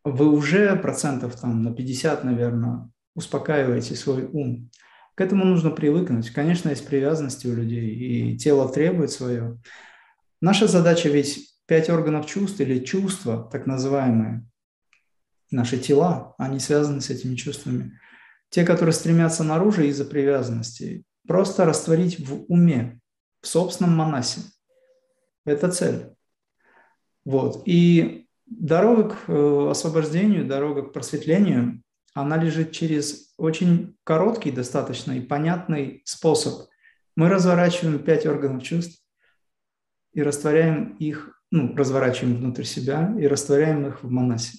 вы 0.03 0.31
уже 0.31 0.75
процентов 0.77 1.39
там 1.39 1.62
на 1.62 1.75
50, 1.75 2.25
наверное, 2.25 2.91
успокаиваете 3.15 3.95
свой 3.97 4.25
ум. 4.25 4.71
К 5.15 5.21
этому 5.21 5.45
нужно 5.45 5.69
привыкнуть. 5.69 6.31
Конечно, 6.31 6.71
есть 6.71 6.87
привязанности 6.87 7.47
у 7.49 7.55
людей, 7.55 7.91
и 7.91 8.39
тело 8.39 8.67
требует 8.73 9.11
свое. 9.11 9.61
Наша 10.41 10.67
задача 10.67 11.11
ведь 11.11 11.51
пять 11.67 11.91
органов 11.91 12.25
чувств 12.25 12.59
или 12.61 12.83
чувства, 12.83 13.47
так 13.53 13.67
называемые, 13.67 14.49
наши 15.51 15.77
тела, 15.77 16.35
они 16.39 16.61
связаны 16.61 17.03
с 17.03 17.11
этими 17.11 17.35
чувствами. 17.35 18.01
Те, 18.49 18.65
которые 18.65 18.95
стремятся 18.95 19.45
наружу 19.45 19.83
из-за 19.83 20.07
привязанности, 20.07 21.05
просто 21.26 21.64
растворить 21.64 22.19
в 22.19 22.45
уме, 22.49 23.00
в 23.41 23.47
собственном 23.47 23.97
манасе. 23.97 24.41
Это 25.45 25.71
цель. 25.71 26.14
Вот. 27.25 27.62
И 27.67 28.26
дорога 28.47 29.11
к 29.11 29.29
э, 29.29 29.69
освобождению, 29.71 30.47
дорога 30.47 30.83
к 30.83 30.93
просветлению, 30.93 31.83
она 32.14 32.37
лежит 32.37 32.73
через 32.73 33.33
очень 33.38 33.97
короткий 34.05 34.50
достаточно 34.50 35.12
и 35.12 35.21
понятный 35.21 36.02
способ. 36.05 36.69
Мы 37.17 37.29
разворачиваем 37.29 37.99
пять 37.99 38.26
органов 38.26 38.62
чувств, 38.62 39.02
и 40.12 40.23
растворяем 40.23 40.97
их, 40.97 41.43
ну, 41.50 41.75
разворачиваем 41.75 42.37
внутрь 42.37 42.64
себя 42.64 43.14
и 43.19 43.26
растворяем 43.26 43.87
их 43.87 44.02
в 44.02 44.11
манасе. 44.11 44.59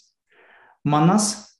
Манас 0.84 1.60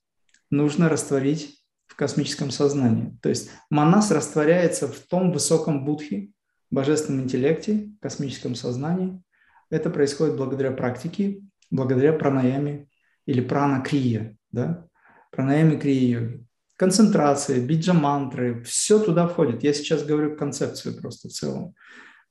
нужно 0.50 0.90
растворить 0.90 1.63
в 1.94 1.96
космическом 1.96 2.50
сознании. 2.50 3.16
То 3.22 3.30
есть 3.30 3.52
манас 3.70 4.10
растворяется 4.10 4.88
в 4.88 4.98
том 5.00 5.32
высоком 5.32 5.86
будхе, 5.86 6.32
божественном 6.72 7.26
интеллекте, 7.26 7.92
космическом 8.02 8.56
сознании. 8.56 9.22
Это 9.70 9.92
происходит 9.92 10.36
благодаря 10.36 10.72
практике, 10.72 11.42
благодаря 11.70 12.14
пранаяме 12.14 12.88
или 13.28 13.42
прана-крия, 13.42 14.36
да? 14.52 14.88
пранаяме 15.30 15.78
крия 15.78 16.20
йоги. 16.20 16.46
Концентрация, 16.78 17.62
биджа-мантры, 17.62 18.64
все 18.64 18.98
туда 18.98 19.28
входит. 19.28 19.64
Я 19.64 19.74
сейчас 19.74 20.04
говорю 20.04 20.36
концепцию 20.36 21.00
просто 21.00 21.30
в 21.30 21.32
целом. 21.32 21.76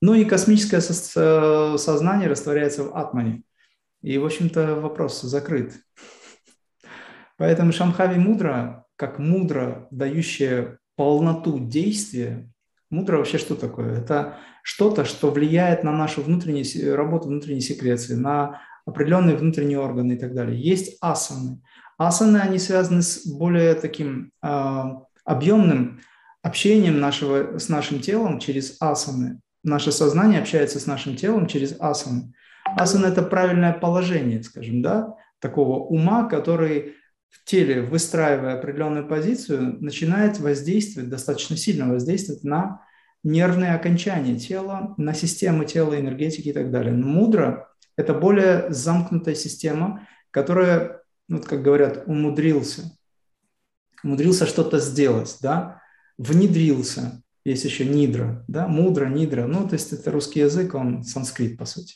Ну 0.00 0.14
и 0.14 0.24
космическое 0.24 0.80
сознание 0.80 2.28
растворяется 2.28 2.82
в 2.82 2.96
атмане. 2.96 3.44
И, 4.02 4.18
в 4.18 4.24
общем-то, 4.24 4.74
вопрос 4.74 5.22
закрыт. 5.22 5.74
Поэтому 7.36 7.72
Шамхави 7.72 8.18
мудра, 8.18 8.84
как 9.02 9.18
мудра, 9.18 9.88
дающая 9.90 10.78
полноту 10.94 11.58
действия, 11.58 12.48
мудра 12.88 13.16
вообще 13.16 13.36
что 13.36 13.56
такое? 13.56 13.98
Это 13.98 14.36
что-то, 14.62 15.04
что 15.04 15.32
влияет 15.32 15.82
на 15.82 15.90
нашу 15.90 16.22
внутреннюю 16.22 16.94
работу 16.94 17.26
внутренней 17.26 17.62
секреции, 17.62 18.14
на 18.14 18.60
определенные 18.86 19.34
внутренние 19.34 19.80
органы 19.80 20.12
и 20.12 20.16
так 20.16 20.34
далее. 20.34 20.56
Есть 20.56 20.98
асаны. 21.00 21.60
Асаны, 21.98 22.36
они 22.36 22.60
связаны 22.60 23.02
с 23.02 23.26
более 23.26 23.74
таким 23.74 24.30
э, 24.40 24.82
объемным 25.24 26.00
общением 26.44 27.00
нашего, 27.00 27.58
с 27.58 27.68
нашим 27.68 27.98
телом 27.98 28.38
через 28.38 28.76
асаны 28.80 29.40
наше 29.64 29.90
сознание 29.90 30.40
общается 30.40 30.78
с 30.78 30.86
нашим 30.86 31.16
телом 31.16 31.48
через 31.48 31.74
асаны. 31.80 32.34
Асана– 32.78 33.06
это 33.08 33.22
правильное 33.22 33.72
положение, 33.72 34.44
скажем, 34.44 34.80
да, 34.80 35.16
такого 35.40 35.80
ума, 35.80 36.28
который 36.28 36.94
в 37.32 37.44
теле, 37.44 37.82
выстраивая 37.82 38.58
определенную 38.58 39.08
позицию, 39.08 39.82
начинает 39.82 40.38
воздействовать, 40.38 41.08
достаточно 41.08 41.56
сильно 41.56 41.88
воздействовать 41.88 42.44
на 42.44 42.82
нервные 43.24 43.74
окончания 43.74 44.38
тела, 44.38 44.94
на 44.98 45.14
системы 45.14 45.64
тела, 45.64 45.98
энергетики 45.98 46.48
и 46.48 46.52
так 46.52 46.70
далее. 46.70 46.92
Но 46.92 47.06
мудро– 47.06 47.68
это 47.96 48.12
более 48.12 48.66
замкнутая 48.70 49.34
система, 49.34 50.06
которая, 50.30 51.02
ну, 51.28 51.38
вот 51.38 51.46
как 51.46 51.62
говорят, 51.62 52.04
умудрился, 52.06 52.96
умудрился 54.04 54.46
что-то 54.46 54.78
сделать, 54.78 55.38
да, 55.40 55.80
внедрился, 56.18 57.22
есть 57.44 57.64
еще 57.64 57.86
нидра, 57.86 58.44
да, 58.46 58.68
мудра, 58.68 59.06
нидра, 59.06 59.46
ну, 59.46 59.66
то 59.66 59.74
есть 59.74 59.92
это 59.92 60.10
русский 60.10 60.40
язык, 60.40 60.74
он 60.74 61.02
санскрит, 61.02 61.56
по 61.56 61.64
сути. 61.64 61.94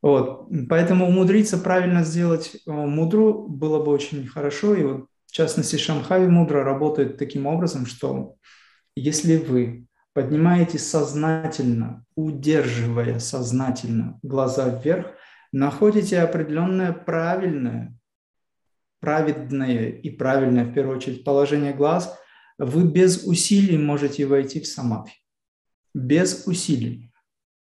Вот, 0.00 0.48
поэтому 0.68 1.08
умудриться 1.08 1.58
правильно 1.58 2.04
сделать 2.04 2.54
э, 2.54 2.70
мудру 2.70 3.48
было 3.48 3.82
бы 3.82 3.90
очень 3.90 4.26
хорошо, 4.26 4.74
и 4.74 4.84
вот 4.84 5.06
в 5.26 5.32
частности 5.32 5.76
Шамхави 5.76 6.28
мудра 6.28 6.62
работает 6.62 7.18
таким 7.18 7.46
образом, 7.46 7.84
что 7.84 8.36
если 8.94 9.36
вы 9.36 9.86
поднимаете 10.12 10.78
сознательно, 10.78 12.04
удерживая 12.14 13.18
сознательно 13.18 14.18
глаза 14.22 14.68
вверх, 14.68 15.06
находите 15.52 16.20
определенное 16.20 16.92
правильное, 16.92 17.98
праведное 19.00 19.90
и 19.90 20.10
правильное, 20.10 20.64
в 20.64 20.72
первую 20.72 20.96
очередь, 20.96 21.24
положение 21.24 21.72
глаз– 21.72 22.16
вы 22.58 22.84
без 22.84 23.24
усилий 23.24 23.78
можете 23.78 24.26
войти 24.26 24.60
в 24.60 24.66
самадхи. 24.66 25.16
Без 25.94 26.46
усилий. 26.46 27.12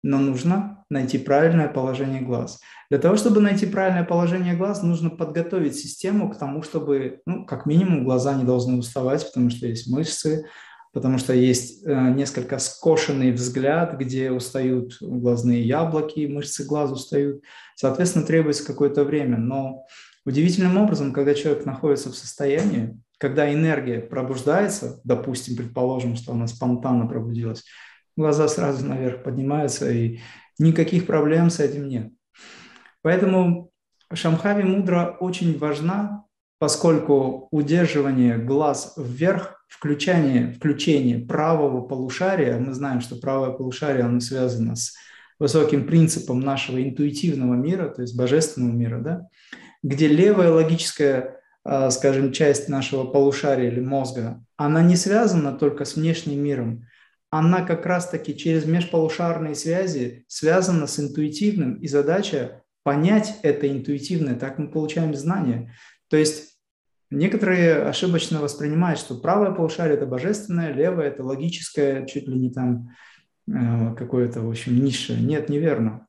Но 0.02 0.18
нужно 0.20 0.77
найти 0.90 1.18
правильное 1.18 1.68
положение 1.68 2.22
глаз. 2.22 2.60
Для 2.90 3.00
того, 3.00 3.18
чтобы 3.18 3.42
найти 3.42 3.66
правильное 3.66 4.06
положение 4.06 4.56
глаз, 4.56 4.82
нужно 4.82 5.10
подготовить 5.10 5.76
систему 5.76 6.30
к 6.30 6.38
тому, 6.38 6.64
чтобы, 6.64 7.20
ну, 7.26 7.46
как 7.46 7.66
минимум, 7.66 8.06
глаза 8.06 8.34
не 8.34 8.46
должны 8.46 8.78
уставать, 8.78 9.26
потому 9.28 9.50
что 9.50 9.68
есть 9.68 9.88
мышцы, 9.88 10.46
потому 10.94 11.18
что 11.18 11.34
есть 11.34 11.86
э, 11.86 12.10
несколько 12.12 12.60
скошенный 12.60 13.32
взгляд, 13.32 13.98
где 13.98 14.32
устают 14.32 14.98
глазные 15.02 15.62
яблоки, 15.62 16.28
мышцы 16.28 16.64
глаз 16.66 16.92
устают. 16.92 17.44
Соответственно, 17.76 18.26
требуется 18.26 18.66
какое-то 18.66 19.04
время. 19.04 19.38
Но 19.38 19.86
удивительным 20.26 20.78
образом, 20.78 21.12
когда 21.12 21.34
человек 21.34 21.66
находится 21.66 22.10
в 22.10 22.16
состоянии, 22.16 22.98
когда 23.18 23.52
энергия 23.52 24.00
пробуждается, 24.00 25.02
допустим, 25.04 25.58
предположим, 25.58 26.16
что 26.16 26.32
она 26.32 26.48
спонтанно 26.48 27.06
пробудилась, 27.06 27.64
глаза 28.16 28.48
сразу 28.48 28.86
наверх 28.86 29.24
поднимаются, 29.24 29.92
и 29.92 30.20
никаких 30.60 31.06
проблем 31.06 31.50
с 31.50 31.60
этим 31.60 31.88
нет. 31.88 32.12
Поэтому 33.02 33.72
Шамхави 34.14 34.64
мудра 34.64 35.18
очень 35.20 35.58
важна 35.58 36.28
поскольку 36.60 37.48
удерживание 37.52 38.38
глаз 38.38 38.94
вверх, 38.98 39.64
включение, 39.68 40.54
включение 40.54 41.20
правого 41.20 41.82
полушария, 41.82 42.58
мы 42.58 42.74
знаем, 42.74 43.02
что 43.02 43.16
правое 43.16 43.52
полушарие, 43.52 44.06
оно 44.06 44.20
связано 44.20 44.76
с 44.76 44.94
высоким 45.40 45.86
принципом 45.86 46.40
нашего 46.40 46.82
интуитивного 46.82 47.54
мира, 47.54 47.90
то 47.90 48.02
есть 48.02 48.18
божественного 48.18 48.74
мира, 48.74 49.00
да, 49.00 49.28
где 49.84 50.08
левая 50.08 50.52
логическая, 50.52 51.42
а, 51.64 51.92
скажем, 51.92 52.32
часть 52.32 52.70
нашего 52.70 53.04
полушария 53.04 53.70
или 53.70 53.80
мозга, 53.80 54.44
она 54.56 54.82
не 54.82 54.96
связана 54.96 55.54
только 55.54 55.86
с 55.86 55.96
внешним 55.96 56.44
миром, 56.44 56.86
она 57.30 57.66
как 57.66 57.86
раз-таки 57.86 58.38
через 58.38 58.66
межполушарные 58.66 59.56
связи 59.56 60.26
связана 60.28 60.88
с 60.88 61.00
интуитивным, 61.00 61.76
и 61.76 61.88
задача 61.88 62.64
понять 62.84 63.40
это 63.44 63.68
интуитивное, 63.70 64.36
так 64.36 64.58
мы 64.58 64.70
получаем 64.70 65.14
знания. 65.14 65.74
То 66.10 66.16
есть 66.16 66.58
некоторые 67.10 67.84
ошибочно 67.84 68.40
воспринимают, 68.40 69.00
что 69.00 69.16
правое 69.16 69.52
полушарие– 69.52 69.98
это 69.98 70.06
божественное, 70.06 70.72
левое– 70.72 71.08
это 71.08 71.24
логическое, 71.24 72.06
чуть 72.06 72.28
ли 72.28 72.36
не 72.36 72.50
там 72.50 72.96
э, 73.48 73.94
какое-то, 73.96 74.42
в 74.42 74.50
общем, 74.50 74.82
низшее. 74.82 75.20
Нет, 75.20 75.50
неверно. 75.50 76.08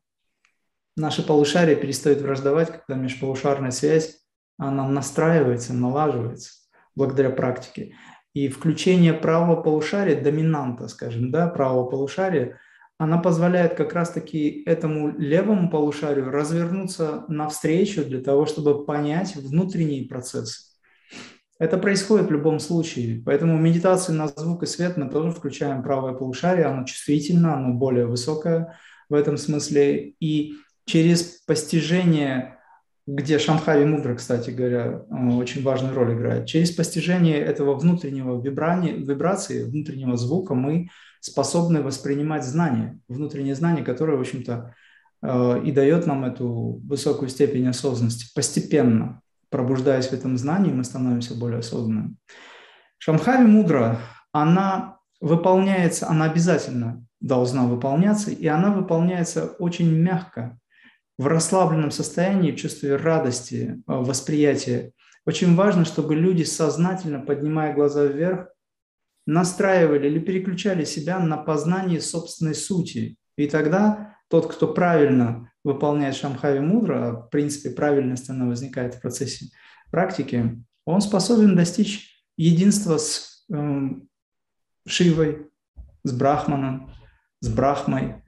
Наши 0.96 1.24
полушария 1.26 1.76
перестают 1.76 2.20
враждовать, 2.20 2.70
когда 2.70 3.00
межполушарная 3.00 3.70
связь, 3.72 4.18
она 4.56 4.88
настраивается, 4.88 5.72
налаживается 5.72 6.50
благодаря 6.94 7.30
практике. 7.30 7.94
И 8.34 8.48
включение 8.48 9.14
правого 9.14 9.60
полушария, 9.60 10.20
доминанта, 10.20 10.88
скажем, 10.88 11.30
да, 11.30 11.48
правого 11.48 11.88
полушария– 11.88 12.58
она 12.98 13.18
позволяет 13.18 13.74
как 13.74 13.92
раз-таки 13.92 14.64
этому 14.66 15.16
левому 15.16 15.70
полушарию 15.70 16.30
развернуться 16.30 17.24
навстречу 17.28 18.04
для 18.04 18.20
того, 18.20 18.44
чтобы 18.44 18.84
понять 18.84 19.36
внутренние 19.36 20.08
процессы. 20.08 20.72
Это 21.60 21.78
происходит 21.78 22.26
в 22.26 22.32
любом 22.32 22.58
случае. 22.58 23.22
Поэтому 23.24 23.56
медитации 23.56 24.12
на 24.12 24.26
звук 24.26 24.64
и 24.64 24.66
свет 24.66 24.96
мы 24.96 25.08
тоже 25.08 25.30
включаем 25.30 25.82
правое 25.82 26.12
полушарие. 26.12 26.66
Оно 26.66 26.84
чувствительно, 26.84 27.56
оно 27.56 27.72
более 27.72 28.06
высокое 28.06 28.76
в 29.08 29.14
этом 29.14 29.36
смысле. 29.36 30.14
И 30.20 30.54
через 30.84 31.22
постижение, 31.46 32.57
где 33.10 33.38
Шамхави 33.38 33.86
Мудра, 33.86 34.14
кстати 34.14 34.50
говоря, 34.50 34.98
очень 35.38 35.62
важную 35.62 35.94
роль 35.94 36.12
играет, 36.12 36.44
через 36.44 36.70
постижение 36.70 37.38
этого 37.38 37.74
внутреннего 37.74 38.38
вибрания, 38.38 38.92
вибрации, 38.92 39.64
внутреннего 39.64 40.18
звука 40.18 40.54
мы 40.54 40.90
способны 41.20 41.80
воспринимать 41.80 42.44
знания, 42.44 43.00
внутренние 43.08 43.54
знания, 43.54 43.82
которые, 43.82 44.18
в 44.18 44.20
общем-то, 44.20 44.74
э, 45.22 45.62
и 45.64 45.72
дает 45.72 46.06
нам 46.06 46.26
эту 46.26 46.82
высокую 46.84 47.30
степень 47.30 47.66
осознанности. 47.68 48.30
Постепенно, 48.34 49.22
пробуждаясь 49.48 50.08
в 50.08 50.12
этом 50.12 50.36
знании, 50.36 50.70
мы 50.70 50.84
становимся 50.84 51.34
более 51.34 51.60
осознанными. 51.60 52.14
Шамхави 52.98 53.46
мудра, 53.46 54.00
она 54.32 54.98
выполняется, 55.22 56.10
она 56.10 56.26
обязательно 56.26 57.06
должна 57.20 57.64
выполняться, 57.64 58.30
и 58.30 58.46
она 58.48 58.70
выполняется 58.70 59.46
очень 59.58 59.90
мягко, 59.90 60.58
в 61.18 61.26
расслабленном 61.26 61.90
состоянии, 61.90 62.52
в 62.52 62.56
чувстве 62.56 62.96
радости, 62.96 63.76
э, 63.76 63.82
восприятия. 63.86 64.92
Очень 65.26 65.54
важно, 65.56 65.84
чтобы 65.84 66.14
люди 66.14 66.44
сознательно, 66.44 67.20
поднимая 67.20 67.74
глаза 67.74 68.04
вверх, 68.04 68.48
настраивали 69.26 70.06
или 70.06 70.20
переключали 70.20 70.84
себя 70.84 71.18
на 71.18 71.36
познание 71.36 72.00
собственной 72.00 72.54
сути. 72.54 73.18
И 73.36 73.46
тогда 73.46 74.16
тот, 74.30 74.50
кто 74.50 74.72
правильно 74.72 75.52
выполняет 75.64 76.16
Шамхави 76.16 76.60
Мудра, 76.60 77.08
а 77.08 77.12
в 77.12 77.28
принципе 77.28 77.70
правильность 77.70 78.30
она 78.30 78.46
возникает 78.46 78.94
в 78.94 79.00
процессе 79.00 79.50
практики, 79.90 80.64
он 80.86 81.00
способен 81.00 81.56
достичь 81.56 82.24
единства 82.36 82.96
с 82.96 83.44
э, 83.52 83.88
Шивой, 84.86 85.48
с 86.04 86.12
Брахманом, 86.12 86.94
с 87.40 87.48
Брахмой, 87.48 88.22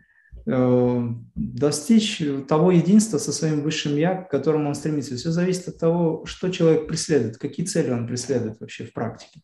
достичь 0.46 2.22
того 2.48 2.70
единства 2.70 3.18
со 3.18 3.32
своим 3.32 3.62
высшим 3.62 3.96
Я, 3.96 4.14
к 4.16 4.30
которому 4.30 4.68
он 4.68 4.74
стремится. 4.74 5.16
Все 5.16 5.30
зависит 5.30 5.68
от 5.68 5.78
того, 5.78 6.24
что 6.26 6.50
человек 6.50 6.86
преследует, 6.86 7.38
какие 7.38 7.66
цели 7.66 7.90
он 7.90 8.06
преследует 8.06 8.60
вообще 8.60 8.84
в 8.84 8.92
практике. 8.92 9.42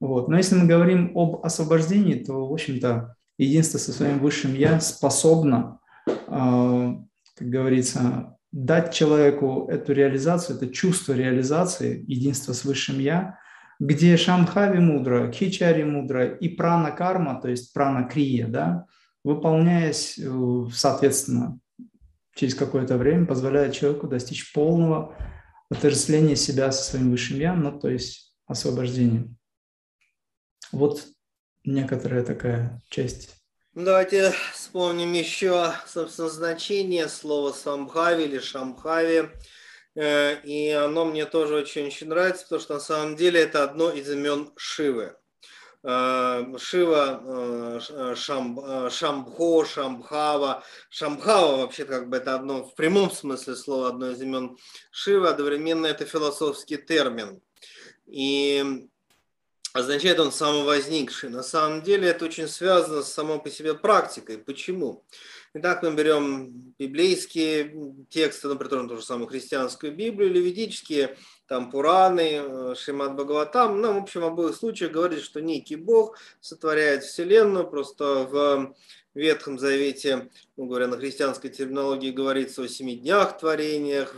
Вот. 0.00 0.28
Но 0.28 0.36
если 0.36 0.56
мы 0.56 0.66
говорим 0.66 1.12
об 1.16 1.44
освобождении, 1.44 2.14
то, 2.14 2.46
в 2.46 2.52
общем-то, 2.52 3.16
единство 3.38 3.78
со 3.78 3.92
своим 3.92 4.18
высшим 4.18 4.54
Я 4.54 4.80
способно, 4.80 5.78
а, 6.26 6.96
как 7.36 7.48
говорится, 7.48 8.36
дать 8.52 8.92
человеку 8.92 9.68
эту 9.70 9.92
реализацию, 9.92 10.56
это 10.56 10.68
чувство 10.68 11.12
реализации, 11.12 12.04
единства 12.06 12.52
с 12.52 12.64
высшим 12.64 12.98
Я, 12.98 13.38
где 13.78 14.16
Шамхави 14.16 14.78
мудра, 14.78 15.30
Хичари 15.30 15.84
мудра 15.84 16.26
и 16.26 16.48
прана 16.48 16.90
карма, 16.90 17.40
то 17.40 17.48
есть 17.48 17.72
прана 17.74 18.04
крия, 18.04 18.46
да, 18.48 18.86
выполняясь, 19.26 20.20
э, 20.20 20.66
соответственно, 20.72 21.58
через 22.36 22.54
какое-то 22.54 22.96
время, 22.96 23.26
позволяет 23.26 23.74
человеку 23.74 24.06
достичь 24.06 24.52
полного 24.52 25.16
отождествления 25.68 26.36
себя 26.36 26.70
со 26.70 26.84
своим 26.84 27.10
высшим 27.10 27.40
Я, 27.40 27.54
ну, 27.54 27.76
то 27.76 27.88
есть 27.88 28.32
освобождения. 28.46 29.28
Вот 30.70 31.04
некоторая 31.64 32.22
такая 32.22 32.80
часть. 32.88 33.34
Давайте 33.74 34.32
вспомним 34.52 35.12
еще, 35.12 35.72
собственно, 35.88 36.28
значение 36.28 37.08
слова 37.08 37.50
самбхави 37.50 38.26
или 38.26 38.38
шамбхави. 38.38 39.30
Э, 39.96 40.40
и 40.44 40.70
оно 40.70 41.04
мне 41.04 41.26
тоже 41.26 41.56
очень-очень 41.56 42.06
нравится, 42.06 42.44
потому 42.44 42.60
что 42.60 42.74
на 42.74 42.80
самом 42.80 43.16
деле 43.16 43.40
это 43.40 43.64
одно 43.64 43.90
из 43.90 44.08
имен 44.08 44.52
Шивы. 44.56 45.16
Э, 45.88 46.44
Шива, 46.58 47.22
э, 47.24 48.14
Шам, 48.16 48.90
Шамбхо, 48.90 49.64
Шамбхава. 49.64 50.64
Шамбхава 50.90 51.58
вообще 51.58 51.84
как 51.84 52.08
бы 52.08 52.16
это 52.16 52.34
одно, 52.34 52.64
в 52.64 52.74
прямом 52.74 53.12
смысле 53.12 53.54
слова, 53.54 53.88
одно 53.90 54.10
из 54.10 54.20
имен 54.20 54.56
Шивы, 54.90 55.28
одновременно 55.28 55.86
это 55.86 56.04
философский 56.04 56.76
термин. 56.76 57.40
И 58.06 58.88
означает 59.74 60.18
он 60.18 60.32
самовозникший. 60.32 61.28
На 61.30 61.44
самом 61.44 61.82
деле 61.82 62.08
это 62.08 62.24
очень 62.24 62.48
связано 62.48 63.02
с 63.02 63.12
самой 63.12 63.38
по 63.38 63.48
себе 63.48 63.74
практикой. 63.74 64.38
Почему? 64.38 65.04
Итак, 65.54 65.84
мы 65.84 65.94
берем 65.94 66.74
библейские 66.80 68.04
тексты, 68.10 68.48
например, 68.48 68.88
ту 68.88 68.96
же 68.96 69.02
самую 69.02 69.28
христианскую 69.28 69.94
Библию 69.94 70.30
или 70.30 70.40
ведические, 70.40 71.16
там 71.46 71.70
Пураны, 71.70 72.40
э, 72.42 72.74
Шимат 72.76 73.14
Бхагаватам. 73.14 73.80
Ну, 73.80 73.94
в 73.94 74.02
общем, 74.02 74.22
в 74.22 74.24
обоих 74.24 74.56
случаях 74.56 74.92
говорит, 74.92 75.22
что 75.22 75.40
некий 75.40 75.76
Бог 75.76 76.18
сотворяет 76.40 77.04
Вселенную, 77.04 77.68
просто 77.68 78.04
в 78.04 78.74
Ветхом 79.14 79.58
Завете, 79.58 80.28
ну, 80.56 80.66
говоря 80.66 80.88
на 80.88 80.98
христианской 80.98 81.48
терминологии, 81.48 82.10
говорится 82.10 82.62
о 82.62 82.68
семи 82.68 82.96
днях 82.96 83.38
творениях, 83.38 84.14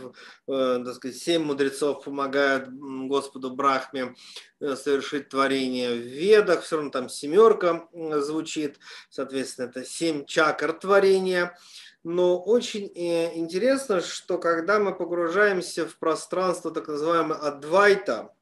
э, 0.47 0.81
так 0.83 0.95
сказать, 0.95 1.17
семь 1.17 1.43
мудрецов 1.43 2.03
помогают 2.03 2.69
Господу 2.69 3.51
Брахме 3.51 4.15
э, 4.59 4.75
совершить 4.75 5.29
творение 5.29 5.93
в 5.93 5.99
Ведах, 5.99 6.63
все 6.63 6.75
равно 6.75 6.91
там 6.91 7.09
семерка 7.09 7.87
звучит, 7.93 8.79
соответственно, 9.09 9.67
это 9.67 9.85
семь 9.85 10.25
чакр 10.25 10.73
творения. 10.73 11.57
Но 12.03 12.41
очень 12.41 12.87
э, 12.95 13.37
интересно, 13.37 14.01
что 14.01 14.37
когда 14.37 14.79
мы 14.79 14.95
погружаемся 14.95 15.85
в 15.85 15.97
пространство 15.97 16.71
так 16.71 16.87
называемой 16.87 17.37
адвайта, 17.37 18.33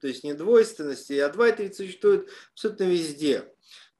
то 0.00 0.08
есть 0.08 0.24
недвойственности, 0.24 1.12
и 1.12 1.18
адвайта 1.18 1.62
ведь 1.62 1.76
существует 1.76 2.28
абсолютно 2.52 2.84
везде– 2.84 3.50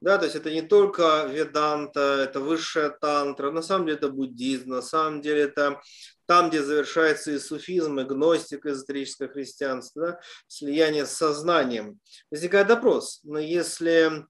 да, 0.04 0.18
то 0.18 0.24
есть 0.24 0.36
это 0.36 0.50
не 0.50 0.60
только 0.60 1.26
веданта, 1.32 2.20
это 2.28 2.40
высшая 2.40 2.90
тантра, 2.90 3.50
на 3.50 3.62
самом 3.62 3.86
деле 3.86 3.96
это 3.96 4.10
буддизм, 4.10 4.68
на 4.68 4.82
самом 4.82 5.22
деле 5.22 5.44
это 5.44 5.80
там, 6.26 6.50
где 6.50 6.62
завершается 6.62 7.30
и 7.30 7.38
суфизм, 7.38 7.98
и 7.98 8.04
гностика, 8.04 8.70
эзотерическое 8.70 9.28
христианство, 9.28 10.06
да, 10.06 10.20
слияние 10.46 11.06
с 11.06 11.12
сознанием. 11.12 12.00
Возникает 12.30 12.68
вопрос, 12.68 13.20
но 13.24 13.38
если 13.38 14.26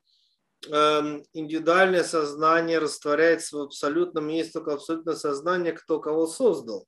индивидуальное 0.67 2.05
сознание 2.05 2.79
растворяется 2.79 3.57
в 3.57 3.63
абсолютном, 3.63 4.29
есть 4.29 4.53
только 4.53 4.75
абсолютное 4.75 5.15
сознание, 5.15 5.73
кто 5.73 6.01
кого 6.01 6.27
создал. 6.27 6.87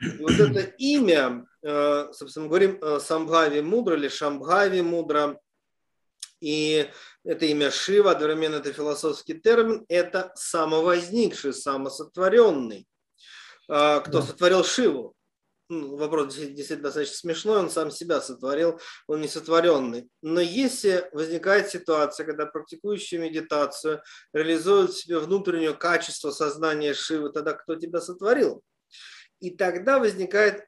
И 0.00 0.22
вот 0.22 0.32
это 0.32 0.60
имя, 0.78 1.46
э, 1.62 2.08
собственно, 2.12 2.44
мы 2.44 2.48
говорим 2.50 2.78
э, 2.80 3.00
Самбхави 3.00 3.60
Мудра 3.62 3.96
или 3.96 4.08
Шамбхави 4.08 4.82
Мудра, 4.82 5.40
и 6.40 6.90
это 7.24 7.46
имя 7.46 7.70
Шива, 7.70 8.12
одновременно 8.12 8.56
это 8.56 8.72
философский 8.72 9.34
термин, 9.34 9.84
это 9.88 10.32
самовозникший, 10.34 11.54
самосотворенный. 11.54 12.86
А, 13.68 14.00
кто 14.00 14.20
сотворил 14.22 14.62
Шиву? 14.62 15.15
Вопрос 15.68 16.36
действительно 16.36 16.84
достаточно 16.84 17.16
смешной, 17.16 17.58
он 17.58 17.70
сам 17.70 17.90
себя 17.90 18.20
сотворил, 18.20 18.80
он 19.08 19.20
не 19.20 19.26
сотворенный. 19.26 20.08
Но 20.22 20.40
если 20.40 21.08
возникает 21.12 21.70
ситуация, 21.70 22.24
когда 22.24 22.46
практикующий 22.46 23.18
медитацию 23.18 24.00
реализует 24.32 24.90
в 24.90 25.00
себе 25.00 25.18
внутреннее 25.18 25.74
качество 25.74 26.30
сознания 26.30 26.94
Шивы, 26.94 27.32
тогда 27.32 27.52
кто 27.52 27.74
тебя 27.74 28.00
сотворил? 28.00 28.62
И 29.40 29.50
тогда 29.50 29.98
возникает 29.98 30.64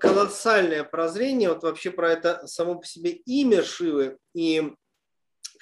колоссальное 0.00 0.82
прозрение, 0.82 1.50
вот 1.50 1.62
вообще 1.62 1.92
про 1.92 2.10
это 2.10 2.44
само 2.48 2.74
по 2.74 2.86
себе 2.86 3.12
имя 3.12 3.62
Шивы 3.62 4.18
и 4.34 4.72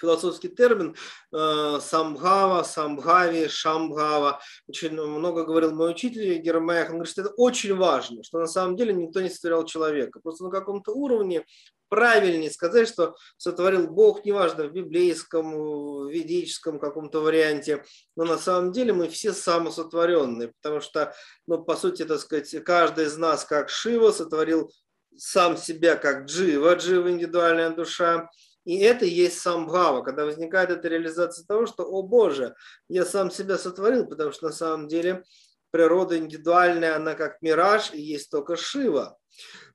философский 0.00 0.48
термин 0.48 0.96
э, 1.32 1.78
самбхава, 1.80 2.62
самбхави, 2.62 3.48
шамбхава. 3.48 4.40
Очень 4.68 4.92
много 4.92 5.44
говорил 5.44 5.74
мой 5.74 5.90
учитель 5.90 6.38
Гермаях. 6.38 6.88
Он 6.88 6.96
говорит, 6.96 7.12
что 7.12 7.22
это 7.22 7.30
очень 7.36 7.76
важно, 7.76 8.24
что 8.24 8.38
на 8.38 8.46
самом 8.46 8.76
деле 8.76 8.92
никто 8.92 9.20
не 9.20 9.28
сотворял 9.28 9.64
человека. 9.64 10.20
Просто 10.20 10.44
на 10.44 10.50
каком-то 10.50 10.92
уровне 10.92 11.44
правильнее 11.90 12.50
сказать, 12.50 12.88
что 12.88 13.16
сотворил 13.36 13.88
Бог, 13.88 14.24
неважно, 14.24 14.64
в 14.64 14.72
библейском, 14.72 15.52
в 15.52 16.08
ведическом 16.08 16.78
каком-то 16.78 17.20
варианте, 17.20 17.84
но 18.16 18.24
на 18.24 18.38
самом 18.38 18.72
деле 18.72 18.92
мы 18.92 19.08
все 19.08 19.32
самосотворенные, 19.32 20.52
потому 20.62 20.80
что, 20.80 21.12
ну, 21.46 21.62
по 21.62 21.76
сути, 21.76 22.04
так 22.04 22.20
сказать, 22.20 22.64
каждый 22.64 23.06
из 23.06 23.16
нас, 23.16 23.44
как 23.44 23.68
Шива, 23.68 24.12
сотворил 24.12 24.72
сам 25.16 25.56
себя 25.56 25.96
как 25.96 26.26
Джива, 26.26 26.74
Джива 26.76 27.10
индивидуальная 27.10 27.70
душа, 27.70 28.30
и 28.64 28.78
это 28.78 29.04
и 29.04 29.10
есть 29.10 29.40
самбхава, 29.40 30.02
когда 30.02 30.24
возникает 30.24 30.70
эта 30.70 30.88
реализация 30.88 31.46
того, 31.46 31.66
что, 31.66 31.84
о 31.84 32.02
Боже, 32.02 32.54
я 32.88 33.04
сам 33.04 33.30
себя 33.30 33.58
сотворил, 33.58 34.06
потому 34.06 34.32
что 34.32 34.46
на 34.46 34.52
самом 34.52 34.88
деле 34.88 35.24
природа 35.70 36.18
индивидуальная, 36.18 36.96
она 36.96 37.14
как 37.14 37.40
мираж, 37.42 37.92
и 37.92 38.00
есть 38.00 38.30
только 38.30 38.56
Шива, 38.56 39.18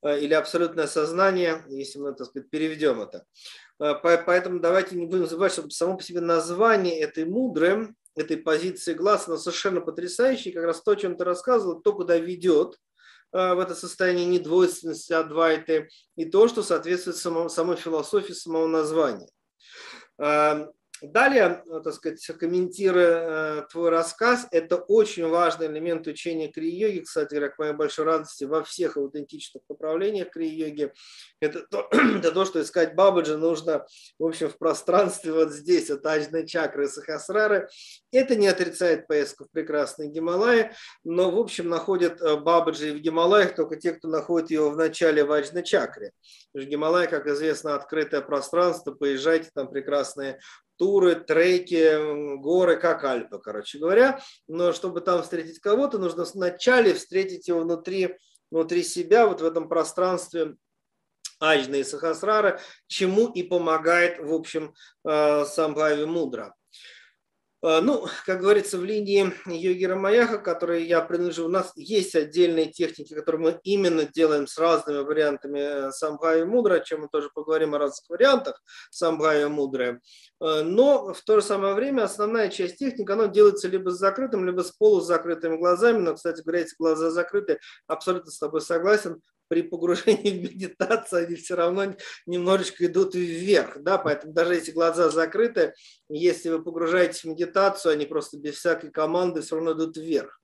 э, 0.02 0.19
или 0.19 0.34
абсолютное 0.34 0.88
сознание, 0.88 1.63
если 1.69 2.00
мы, 2.00 2.13
так 2.13 2.28
сказать, 2.28 2.50
переведем 2.50 3.02
это. 3.02 3.26
Э, 3.80 3.93
поэтому 4.04 4.60
давайте 4.60 4.95
не 4.95 5.06
будем 5.06 5.28
забывать, 5.28 5.54
что 5.54 5.69
само 5.69 5.98
по 5.98 6.04
себе 6.04 6.21
название 6.21 7.00
этой 7.00 7.26
мудры, 7.26 7.95
этой 8.15 8.38
позиции 8.38 8.93
глаз, 8.93 9.28
оно 9.28 9.38
совершенно 9.38 9.82
потрясающее, 9.82 10.54
как 10.54 10.65
раз 10.65 10.82
то, 10.82 10.91
о 10.91 10.95
чем 10.95 11.17
ты 11.17 11.24
рассказывал, 11.24 11.82
то, 11.82 11.93
куда 11.93 12.17
ведет, 12.17 12.78
в 13.36 13.60
это 13.60 13.76
состояние 13.76 14.26
недвойственности 14.26 15.12
Адвайты 15.12 15.89
и 16.15 16.26
то, 16.26 16.48
что 16.48 16.63
соответствует 16.63 17.17
самому, 17.17 17.50
самой 17.50 17.76
философии 17.76 18.34
самого 18.34 18.67
названия. 18.67 19.28
Далее, 21.11 21.63
э, 21.65 21.81
так 21.83 21.93
сказать, 21.93 22.25
комментируя 22.39 23.61
э, 23.61 23.61
твой 23.71 23.89
рассказ, 23.89 24.47
это 24.51 24.77
очень 24.77 25.27
важный 25.27 25.67
элемент 25.67 26.07
учения 26.07 26.51
крия-йоги, 26.51 26.99
кстати 26.99 27.35
говоря, 27.35 27.49
к 27.49 27.59
моей 27.59 27.73
большой 27.73 28.05
радости, 28.05 28.43
во 28.43 28.63
всех 28.63 28.97
аутентичных 28.97 29.63
направлениях 29.69 30.29
крия-йоги. 30.31 30.93
Это 31.39 31.65
то, 31.69 31.89
это 31.91 32.31
то, 32.31 32.45
что 32.45 32.61
искать 32.61 32.95
Бабаджи 32.95 33.37
нужно, 33.37 33.85
в 34.19 34.25
общем, 34.25 34.49
в 34.49 34.57
пространстве 34.57 35.33
вот 35.33 35.51
здесь, 35.51 35.89
от 35.89 36.05
Аджной 36.05 36.47
чакры 36.47 36.87
Сахасрары. 36.87 37.69
Это 38.11 38.35
не 38.35 38.47
отрицает 38.47 39.07
поездку 39.07 39.45
в 39.45 39.51
прекрасные 39.51 40.09
Гималаи, 40.09 40.71
но, 41.03 41.31
в 41.31 41.37
общем, 41.37 41.69
находят 41.69 42.21
э, 42.21 42.37
Бабаджи 42.37 42.93
в 42.93 42.99
Гималаях 42.99 43.55
только 43.55 43.75
те, 43.75 43.93
кто 43.93 44.07
находит 44.07 44.51
его 44.51 44.69
в 44.69 44.77
начале 44.77 45.23
в 45.23 45.31
Аджной 45.31 45.63
чакре. 45.63 46.11
Гималай, 46.53 47.07
как 47.07 47.27
известно, 47.27 47.75
открытое 47.75 48.21
пространство, 48.21 48.91
поезжайте, 48.91 49.49
там 49.53 49.69
прекрасные 49.69 50.39
туры, 50.77 51.15
треки, 51.15 52.38
горы, 52.38 52.77
как 52.77 53.03
Альпы, 53.03 53.39
короче 53.39 53.77
говоря. 53.79 54.21
Но 54.47 54.73
чтобы 54.73 55.01
там 55.01 55.23
встретить 55.23 55.59
кого-то, 55.59 55.97
нужно 55.97 56.23
вначале 56.23 56.93
встретить 56.93 57.47
его 57.47 57.61
внутри, 57.61 58.17
внутри 58.51 58.83
себя, 58.83 59.27
вот 59.27 59.41
в 59.41 59.45
этом 59.45 59.69
пространстве 59.69 60.55
Аджна 61.39 61.75
и 61.75 61.83
Сахасрара, 61.83 62.59
чему 62.88 63.27
и 63.27 63.43
помогает, 63.43 64.19
в 64.19 64.33
общем, 64.33 64.73
э, 65.03 65.45
Самбхави 65.45 66.05
Мудра. 66.05 66.55
Э, 67.65 67.82
ну, 67.82 68.06
как 68.28 68.41
говорится, 68.41 68.78
в 68.78 68.84
линии 68.84 69.34
йоги 69.47 69.86
Рамаяха, 69.86 70.38
которой 70.38 70.86
я 70.86 71.01
принадлежу, 71.01 71.45
у 71.45 71.49
нас 71.49 71.71
есть 71.75 72.15
отдельные 72.15 72.67
техники, 72.67 73.15
которые 73.15 73.41
мы 73.41 73.60
именно 73.63 74.06
делаем 74.06 74.45
с 74.45 74.60
разными 74.60 74.99
вариантами 74.99 75.91
самбхави 75.91 76.43
мудра, 76.43 76.75
о 76.75 76.80
чем 76.82 77.01
мы 77.01 77.08
тоже 77.08 77.30
поговорим 77.34 77.73
о 77.73 77.80
разных 77.80 78.08
вариантах 78.08 78.62
самбхави 78.91 79.45
мудры. 79.45 79.99
Э, 80.39 80.62
но 80.62 81.12
в 81.12 81.21
то 81.23 81.39
же 81.39 81.45
самое 81.45 81.73
время 81.73 82.04
основная 82.04 82.49
часть 82.49 82.78
техник, 82.78 83.10
она 83.10 83.28
делается 83.28 83.67
либо 83.67 83.89
с 83.89 83.97
закрытым, 83.97 84.45
либо 84.45 84.62
с 84.62 84.71
полузакрытыми 84.71 85.58
глазами. 85.58 85.97
Но, 85.97 86.13
кстати 86.13 86.43
говоря, 86.43 86.62
эти 86.62 86.75
глаза 86.78 87.10
закрыты, 87.10 87.60
абсолютно 87.88 88.32
с 88.32 88.38
тобой 88.38 88.62
согласен, 88.62 89.21
при 89.47 89.62
погружении 89.62 90.31
в 90.31 90.41
медитацию 90.43 91.27
они 91.27 91.36
все 91.36 91.55
равно 91.55 91.95
немножечко 92.25 92.86
идут 92.86 93.15
вверх. 93.15 93.81
Да? 93.81 93.97
Поэтому 93.97 94.34
даже 94.34 94.55
если 94.55 94.71
глаза 94.71 95.10
закрыты, 95.10 95.73
если 96.10 96.49
вы 96.49 96.63
погружаетесь 96.63 97.23
в 97.23 97.25
медитацию, 97.25 97.93
они 97.93 98.05
просто 98.05 98.38
без 98.38 98.55
всякой 98.55 98.91
команды 98.91 99.41
все 99.41 99.55
равно 99.55 99.73
идут 99.73 99.97
вверх. 99.97 100.39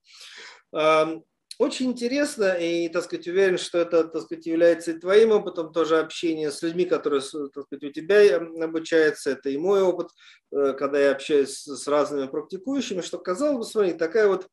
Очень 1.62 1.92
интересно, 1.92 2.54
и, 2.54 2.90
так 2.90 3.04
сказать, 3.04 3.28
уверен, 3.28 3.60
что 3.60 3.78
это, 3.78 4.06
так 4.06 4.24
сказать, 4.24 4.48
является 4.48 4.92
и 4.92 5.00
твоим 5.00 5.30
опытом, 5.30 5.72
тоже 5.72 6.00
общение 6.00 6.50
с 6.50 6.64
людьми, 6.64 6.86
которые, 6.86 7.22
так 7.22 7.66
сказать, 7.66 7.84
у 7.84 7.92
тебя 7.92 8.38
обучаются, 8.64 9.30
это 9.30 9.50
и 9.50 9.58
мой 9.58 9.84
опыт, 9.84 10.08
э, 10.52 10.74
когда 10.74 10.98
я 11.00 11.12
общаюсь 11.12 11.62
с 11.62 11.88
разными 11.88 12.26
практикующими, 12.26 13.02
что, 13.02 13.20
казалось 13.20 13.58
бы, 13.58 13.64
смотри, 13.64 13.94
такая 13.94 14.28
вот 14.28 14.48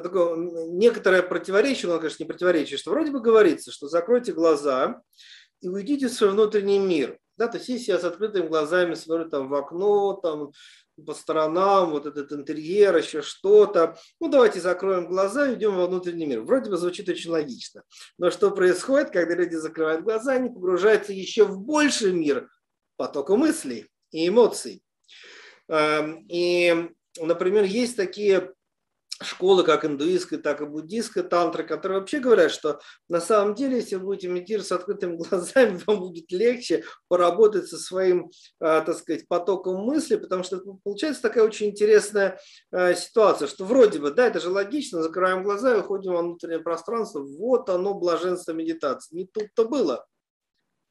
такое 0.00 0.36
некоторое 0.68 1.22
противоречие, 1.22 1.90
но, 1.90 1.98
конечно, 1.98 2.22
не 2.22 2.28
противоречие, 2.28 2.78
что 2.78 2.90
вроде 2.90 3.10
бы 3.10 3.20
говорится, 3.20 3.70
что 3.70 3.88
закройте 3.88 4.32
глаза 4.32 5.02
и 5.60 5.68
уйдите 5.68 6.08
в 6.08 6.12
свой 6.12 6.30
внутренний 6.30 6.78
мир. 6.78 7.18
Да, 7.36 7.48
то 7.48 7.58
есть 7.58 7.68
если 7.68 7.92
я 7.92 7.98
с 7.98 8.04
открытыми 8.04 8.46
глазами 8.46 8.94
смотрю 8.94 9.28
там 9.28 9.48
в 9.48 9.54
окно, 9.54 10.14
там 10.14 10.52
по 11.04 11.14
сторонам, 11.14 11.90
вот 11.90 12.06
этот 12.06 12.32
интерьер, 12.32 12.96
еще 12.96 13.22
что-то. 13.22 13.96
Ну, 14.20 14.28
давайте 14.28 14.60
закроем 14.60 15.08
глаза 15.08 15.50
и 15.50 15.54
идем 15.54 15.76
во 15.76 15.86
внутренний 15.86 16.26
мир. 16.26 16.42
Вроде 16.42 16.70
бы 16.70 16.76
звучит 16.76 17.08
очень 17.08 17.30
логично. 17.30 17.82
Но 18.18 18.30
что 18.30 18.50
происходит, 18.50 19.10
когда 19.10 19.34
люди 19.34 19.56
закрывают 19.56 20.02
глаза, 20.02 20.34
они 20.34 20.50
погружаются 20.50 21.12
еще 21.12 21.44
в 21.44 21.58
больший 21.58 22.12
мир 22.12 22.48
потока 22.96 23.36
мыслей 23.36 23.88
и 24.12 24.28
эмоций. 24.28 24.82
Эм, 25.68 26.24
и, 26.28 26.90
например, 27.18 27.64
есть 27.64 27.96
такие 27.96 28.52
школы, 29.22 29.64
как 29.64 29.84
индуистская, 29.84 30.38
так 30.38 30.60
и 30.60 30.66
буддийская 30.66 31.22
тантра, 31.22 31.62
которые 31.62 32.00
вообще 32.00 32.18
говорят, 32.18 32.50
что 32.50 32.80
на 33.08 33.20
самом 33.20 33.54
деле, 33.54 33.76
если 33.76 33.96
вы 33.96 34.04
будете 34.04 34.28
медитировать 34.28 34.66
с 34.66 34.72
открытыми 34.72 35.16
глазами, 35.28 35.80
вам 35.86 36.00
будет 36.00 36.30
легче 36.32 36.84
поработать 37.08 37.68
со 37.68 37.78
своим, 37.78 38.30
а, 38.60 38.80
так 38.80 38.96
сказать, 38.96 39.28
потоком 39.28 39.84
мысли, 39.84 40.16
потому 40.16 40.42
что 40.42 40.60
получается 40.82 41.22
такая 41.22 41.44
очень 41.44 41.68
интересная 41.68 42.40
а, 42.72 42.94
ситуация, 42.94 43.48
что 43.48 43.64
вроде 43.64 43.98
бы, 43.98 44.10
да, 44.10 44.26
это 44.26 44.40
же 44.40 44.50
логично, 44.50 45.02
закрываем 45.02 45.42
глаза 45.42 45.76
и 45.76 45.80
уходим 45.80 46.12
во 46.12 46.22
внутреннее 46.22 46.60
пространство, 46.60 47.20
вот 47.20 47.68
оно 47.70 47.94
блаженство 47.94 48.52
медитации. 48.52 49.16
Не 49.16 49.26
тут-то 49.26 49.68
было. 49.68 50.06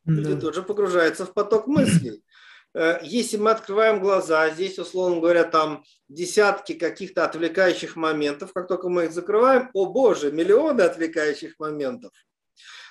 Люди 0.05 0.33
да. 0.33 0.39
тут 0.39 0.55
же 0.55 0.63
погружаются 0.63 1.25
в 1.25 1.33
поток 1.33 1.67
мыслей. 1.67 2.23
Э, 2.73 2.99
если 3.03 3.37
мы 3.37 3.51
открываем 3.51 3.99
глаза, 3.99 4.49
здесь, 4.49 4.79
условно 4.79 5.19
говоря, 5.19 5.43
там 5.43 5.83
десятки 6.09 6.73
каких-то 6.73 7.25
отвлекающих 7.25 7.95
моментов, 7.95 8.53
как 8.53 8.67
только 8.67 8.89
мы 8.89 9.05
их 9.05 9.13
закрываем, 9.13 9.69
о 9.73 9.85
боже, 9.85 10.31
миллионы 10.31 10.81
отвлекающих 10.81 11.59
моментов. 11.59 12.11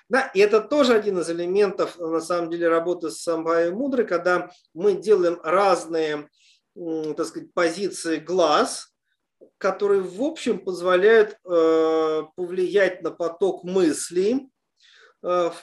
Да, 0.08 0.30
и 0.34 0.40
это 0.40 0.60
тоже 0.60 0.94
один 0.94 1.18
из 1.18 1.30
элементов, 1.30 1.98
на 1.98 2.20
самом 2.20 2.50
деле, 2.50 2.68
работы 2.68 3.10
с 3.10 3.22
самбхай 3.22 3.70
мудрой, 3.70 4.06
когда 4.06 4.50
мы 4.74 4.94
делаем 4.94 5.40
разные, 5.42 6.28
так 6.74 7.26
сказать, 7.26 7.52
позиции 7.54 8.18
глаз, 8.18 8.92
которые, 9.58 10.02
в 10.02 10.22
общем, 10.22 10.58
позволяют 10.58 11.38
э, 11.44 12.22
повлиять 12.36 13.02
на 13.02 13.10
поток 13.10 13.64
мыслей, 13.64 14.50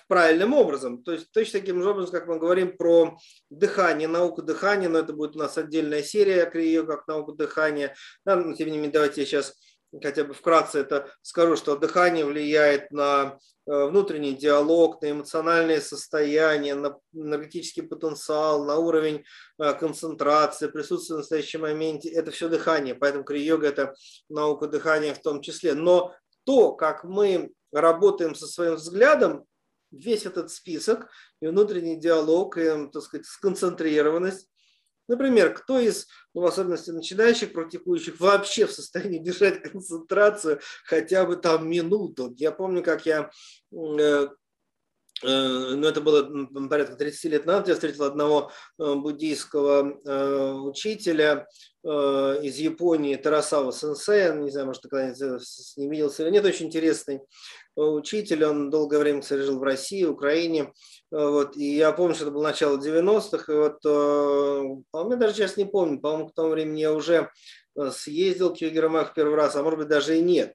правильным 0.08 0.54
образом. 0.54 1.04
То 1.04 1.12
есть 1.12 1.32
точно 1.32 1.60
таким 1.60 1.82
же 1.82 1.90
образом, 1.90 2.12
как 2.12 2.28
мы 2.28 2.40
говорим 2.40 2.78
про 2.78 3.18
дыхание, 3.50 4.08
науку 4.08 4.42
дыхания, 4.42 4.88
но 4.90 5.00
это 5.00 5.14
будет 5.14 5.36
у 5.36 5.40
нас 5.40 5.58
отдельная 5.58 6.02
серия 6.02 6.50
ее 6.54 6.86
как 6.86 7.08
науку 7.08 7.34
дыхания. 7.34 7.94
Да, 8.26 8.36
но 8.36 8.54
тем 8.56 8.70
не 8.70 8.78
менее, 8.78 8.92
давайте 8.92 9.22
я 9.22 9.28
сейчас 9.28 9.54
хотя 10.02 10.24
бы 10.24 10.34
вкратце 10.34 10.80
это 10.80 11.12
скажу, 11.22 11.56
что 11.56 11.76
дыхание 11.76 12.26
влияет 12.26 12.92
на 12.92 13.38
э, 13.66 13.86
внутренний 13.86 14.34
диалог, 14.34 15.02
на 15.02 15.12
эмоциональное 15.12 15.82
состояние, 15.82 16.76
на 16.76 16.98
энергетический 17.14 17.84
потенциал, 17.84 18.66
на 18.66 18.78
уровень 18.78 19.24
э, 19.58 19.74
концентрации, 19.74 20.68
присутствие 20.68 21.18
в 21.18 21.20
настоящем 21.20 21.62
моменте. 21.62 22.10
Это 22.10 22.32
все 22.32 22.50
дыхание, 22.50 22.96
поэтому 22.96 23.24
крия-йога– 23.24 23.68
это 23.70 23.94
наука 24.30 24.68
дыхания 24.68 25.14
в 25.14 25.22
том 25.22 25.42
числе. 25.42 25.74
Но 25.74 26.14
то, 26.46 26.74
как 26.74 27.04
мы 27.04 27.52
работаем 27.72 28.36
со 28.36 28.48
своим 28.48 28.76
взглядом, 28.76 29.46
весь 29.92 30.26
этот 30.26 30.52
список, 30.52 31.10
и 31.42 31.48
внутренний 31.48 32.00
диалог, 32.00 32.58
и, 32.58 32.90
так 32.92 33.02
сказать, 33.04 33.26
сконцентрированность. 33.26 34.50
Например, 35.08 35.54
кто 35.54 35.80
из, 35.80 36.08
ну, 36.36 36.42
в 36.42 36.46
особенности 36.46 36.92
начинающих 36.92 37.52
практикующих, 37.52 38.20
вообще 38.20 38.68
в 38.68 38.72
состоянии 38.72 39.18
держать 39.18 39.64
концентрацию 39.64 40.60
хотя 40.86 41.26
бы 41.26 41.36
там 41.36 41.68
минуту. 41.68 42.34
Я 42.38 42.52
помню, 42.52 42.84
как 42.84 43.08
я 43.08 43.32
э, 43.72 44.28
ну, 45.22 45.88
это 45.88 46.02
было 46.02 46.48
порядка 46.70 46.96
30 46.96 47.24
лет 47.26 47.46
назад, 47.46 47.68
я 47.68 47.74
встретил 47.74 48.04
одного 48.04 48.52
э, 48.78 48.96
буддийского 48.96 50.00
э, 50.06 50.52
учителя 50.54 51.48
из 51.82 52.58
Японии, 52.58 53.16
Тарасава 53.16 53.72
Сенсея, 53.72 54.34
не 54.34 54.52
знаю, 54.52 54.68
может, 54.68 54.82
ты 54.82 54.90
когда-нибудь 54.90 55.42
с 55.42 55.78
ним 55.78 55.92
виделся 55.92 56.24
или 56.24 56.32
нет, 56.32 56.44
очень 56.44 56.66
интересный 56.66 57.22
учитель, 57.78 58.44
он 58.44 58.70
долгое 58.70 59.00
время, 59.00 59.22
кстати, 59.22 59.44
жил 59.44 59.60
в 59.60 59.64
России, 59.64 60.04
Украине, 60.04 60.74
вот, 61.10 61.56
и 61.56 61.78
я 61.78 61.94
помню, 61.94 62.16
что 62.16 62.26
это 62.26 62.34
было 62.34 62.44
начало 62.44 62.78
90-х, 62.78 63.54
и 63.54 63.56
вот, 63.56 63.82
по-моему, 63.82 65.22
даже 65.22 65.36
сейчас 65.36 65.56
не 65.56 65.64
помню, 65.64 66.02
по-моему, 66.02 66.28
к 66.28 66.36
тому 66.36 66.50
времени 66.50 66.82
я 66.82 66.92
уже 66.92 67.30
съездил 67.92 68.54
к 68.54 68.58
Югермах 68.58 69.14
первый 69.14 69.36
раз, 69.36 69.56
а 69.56 69.64
может 69.64 69.80
быть, 69.80 69.88
даже 69.88 70.18
и 70.18 70.22
нет. 70.22 70.54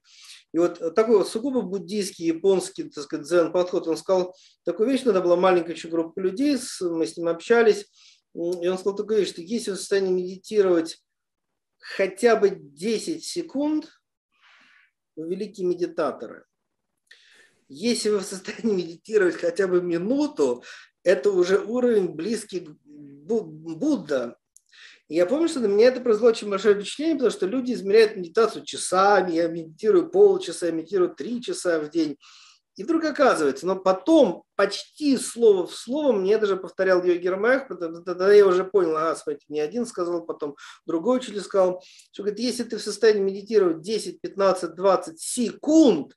И 0.55 0.57
вот 0.57 0.95
такой 0.95 1.17
вот 1.17 1.27
сугубо 1.27 1.61
буддийский, 1.63 2.27
японский, 2.27 2.83
так 2.83 3.03
сказать, 3.03 3.25
дзен-подход, 3.25 3.89
он 3.89 3.97
сказал 3.97 4.33
такую 4.63 4.89
вещь, 4.89 5.03
надо 5.03 5.19
была 5.19 5.35
маленькая 5.35 5.73
еще 5.73 5.89
группа 5.89 6.17
людей, 6.21 6.57
мы 6.79 7.05
с 7.05 7.17
ним 7.17 7.27
общались, 7.27 7.91
и 8.33 8.39
он 8.39 8.77
сказал 8.77 8.95
такую 8.95 9.19
вещь, 9.19 9.31
что 9.31 9.41
если 9.41 9.71
вы 9.71 9.75
в 9.75 9.79
состоянии 9.81 10.13
медитировать 10.13 11.03
хотя 11.77 12.37
бы 12.37 12.51
10 12.51 13.21
секунд, 13.21 13.91
вы 15.17 15.27
великие 15.27 15.67
медитаторы. 15.67 16.45
Если 17.67 18.07
вы 18.07 18.19
в 18.19 18.23
состоянии 18.23 18.75
медитировать 18.81 19.35
хотя 19.35 19.67
бы 19.67 19.81
минуту, 19.81 20.63
это 21.03 21.31
уже 21.31 21.59
уровень 21.59 22.07
близкий 22.07 22.61
к 22.61 22.77
Будда. 22.85 24.37
Я 25.07 25.27
помню, 25.27 25.47
что 25.47 25.59
на 25.59 25.67
меня 25.67 25.87
это 25.87 26.01
произвело 26.01 26.29
очень 26.29 26.49
большое 26.49 26.75
впечатление, 26.75 27.15
потому 27.15 27.31
что 27.31 27.45
люди 27.45 27.73
измеряют 27.73 28.15
медитацию 28.15 28.65
часами, 28.65 29.33
я 29.33 29.47
медитирую 29.47 30.09
полчаса, 30.09 30.67
я 30.67 30.71
медитирую 30.71 31.13
три 31.13 31.41
часа 31.41 31.79
в 31.79 31.89
день. 31.91 32.17
И 32.75 32.83
вдруг 32.83 33.05
оказывается, 33.05 33.65
но 33.65 33.77
потом 33.77 34.43
почти 34.55 35.17
слово 35.17 35.65
в 35.65 35.73
слово 35.73 36.11
мне 36.11 36.37
даже 36.37 36.57
повторял 36.57 37.03
Йоги 37.03 37.27
Рамах, 37.27 37.69
тогда 37.69 38.33
я 38.33 38.45
уже 38.45 38.65
понял, 38.65 38.97
ага, 38.97 39.15
смотрите, 39.15 39.45
не 39.47 39.61
один 39.61 39.85
сказал, 39.85 40.25
потом 40.25 40.57
другой 40.85 41.17
учитель 41.17 41.39
сказал, 41.41 41.81
что 42.11 42.23
говорит, 42.23 42.39
если 42.39 42.63
ты 42.63 42.77
в 42.77 42.81
состоянии 42.81 43.21
медитировать 43.21 43.81
10, 43.81 44.19
15, 44.19 44.75
20 44.75 45.19
секунд, 45.19 46.13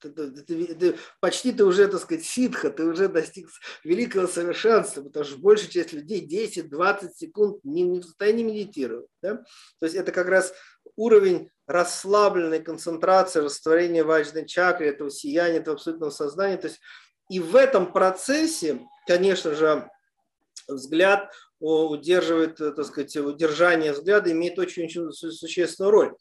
ты, 0.00 0.10
ты, 0.10 0.74
ты, 0.74 0.98
почти 1.20 1.52
ты 1.52 1.64
уже, 1.64 1.88
так 1.88 2.00
сказать, 2.00 2.24
ситха, 2.24 2.70
ты 2.70 2.84
уже 2.84 3.08
достиг 3.08 3.48
великого 3.84 4.26
совершенства, 4.26 5.02
потому 5.02 5.24
что 5.24 5.38
большая 5.38 5.70
часть 5.70 5.92
людей 5.92 6.26
10-20 6.26 7.10
секунд 7.14 7.64
не, 7.64 7.82
не 7.82 8.00
в 8.00 8.04
состоянии 8.04 8.44
медитировать. 8.44 9.06
Да? 9.22 9.36
То 9.80 9.86
есть 9.86 9.94
это 9.94 10.12
как 10.12 10.28
раз 10.28 10.52
уровень 10.96 11.50
расслабленной 11.66 12.60
концентрации, 12.60 13.40
растворения 13.40 14.04
ваджной 14.04 14.46
чакры, 14.46 14.88
этого 14.88 15.10
сияния, 15.10 15.58
этого 15.58 15.76
абсолютного 15.76 16.10
сознания. 16.10 16.56
То 16.56 16.68
есть 16.68 16.80
и 17.28 17.40
в 17.40 17.56
этом 17.56 17.92
процессе, 17.92 18.80
конечно 19.06 19.54
же, 19.54 19.88
взгляд 20.66 21.32
удерживает, 21.60 22.56
так 22.56 22.84
сказать, 22.84 23.16
удержание 23.16 23.92
взгляда 23.92 24.30
имеет 24.32 24.58
очень-очень 24.58 25.10
существенную 25.12 25.90
роль. 25.90 26.16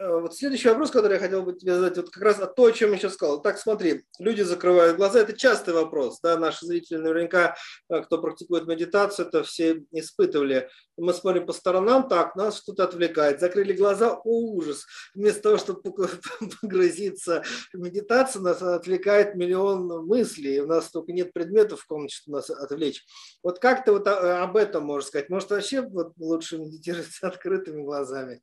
Э, 0.00 0.18
вот 0.18 0.34
следующий 0.34 0.70
вопрос, 0.70 0.90
который 0.90 1.14
я 1.14 1.18
хотел 1.18 1.42
бы 1.42 1.52
тебе 1.52 1.74
задать, 1.74 1.98
вот 1.98 2.08
как 2.08 2.22
раз 2.22 2.38
то, 2.38 2.64
о 2.64 2.72
чем 2.72 2.92
я 2.92 2.98
сейчас 2.98 3.14
сказал. 3.14 3.42
Так, 3.42 3.58
смотри, 3.58 4.04
люди 4.18 4.40
закрывают 4.40 4.96
глаза, 4.96 5.20
это 5.20 5.36
частый 5.36 5.74
вопрос, 5.74 6.20
да, 6.22 6.38
наши 6.38 6.64
зрители 6.64 6.96
наверняка, 6.96 7.54
э, 7.90 8.00
кто 8.00 8.16
практикует 8.18 8.66
медитацию, 8.66 9.28
это 9.28 9.42
все 9.42 9.84
испытывали. 9.92 10.70
Мы 10.96 11.12
смотрим 11.12 11.44
по 11.44 11.52
сторонам, 11.52 12.08
так, 12.08 12.34
нас 12.34 12.58
что-то 12.58 12.84
отвлекает, 12.84 13.40
закрыли 13.40 13.74
глаза, 13.74 14.14
о, 14.14 14.54
ужас. 14.54 14.86
Вместо 15.14 15.42
того, 15.42 15.58
чтобы 15.58 15.82
погрузиться 16.62 17.42
в 17.74 17.78
медитацию, 17.78 18.42
нас 18.42 18.62
отвлекает 18.62 19.34
миллион 19.34 20.06
мыслей, 20.06 20.60
у 20.60 20.66
нас 20.66 20.90
только 20.90 21.12
нет 21.12 21.34
предметов 21.34 21.82
в 21.82 21.86
комнате, 21.86 22.14
чтобы 22.14 22.38
нас 22.38 22.48
отвлечь. 22.48 23.04
Вот 23.42 23.58
как 23.58 23.84
ты 23.84 23.92
вот 23.92 24.06
э, 24.06 24.10
об 24.10 24.56
этом 24.56 24.84
можешь 24.84 25.08
сказать? 25.08 25.28
Может, 25.28 25.50
вообще 25.50 25.82
вот 25.82 26.14
лучше 26.16 26.56
медитировать 26.56 27.10
с 27.10 27.22
открытыми 27.22 27.82
глазами? 27.82 28.40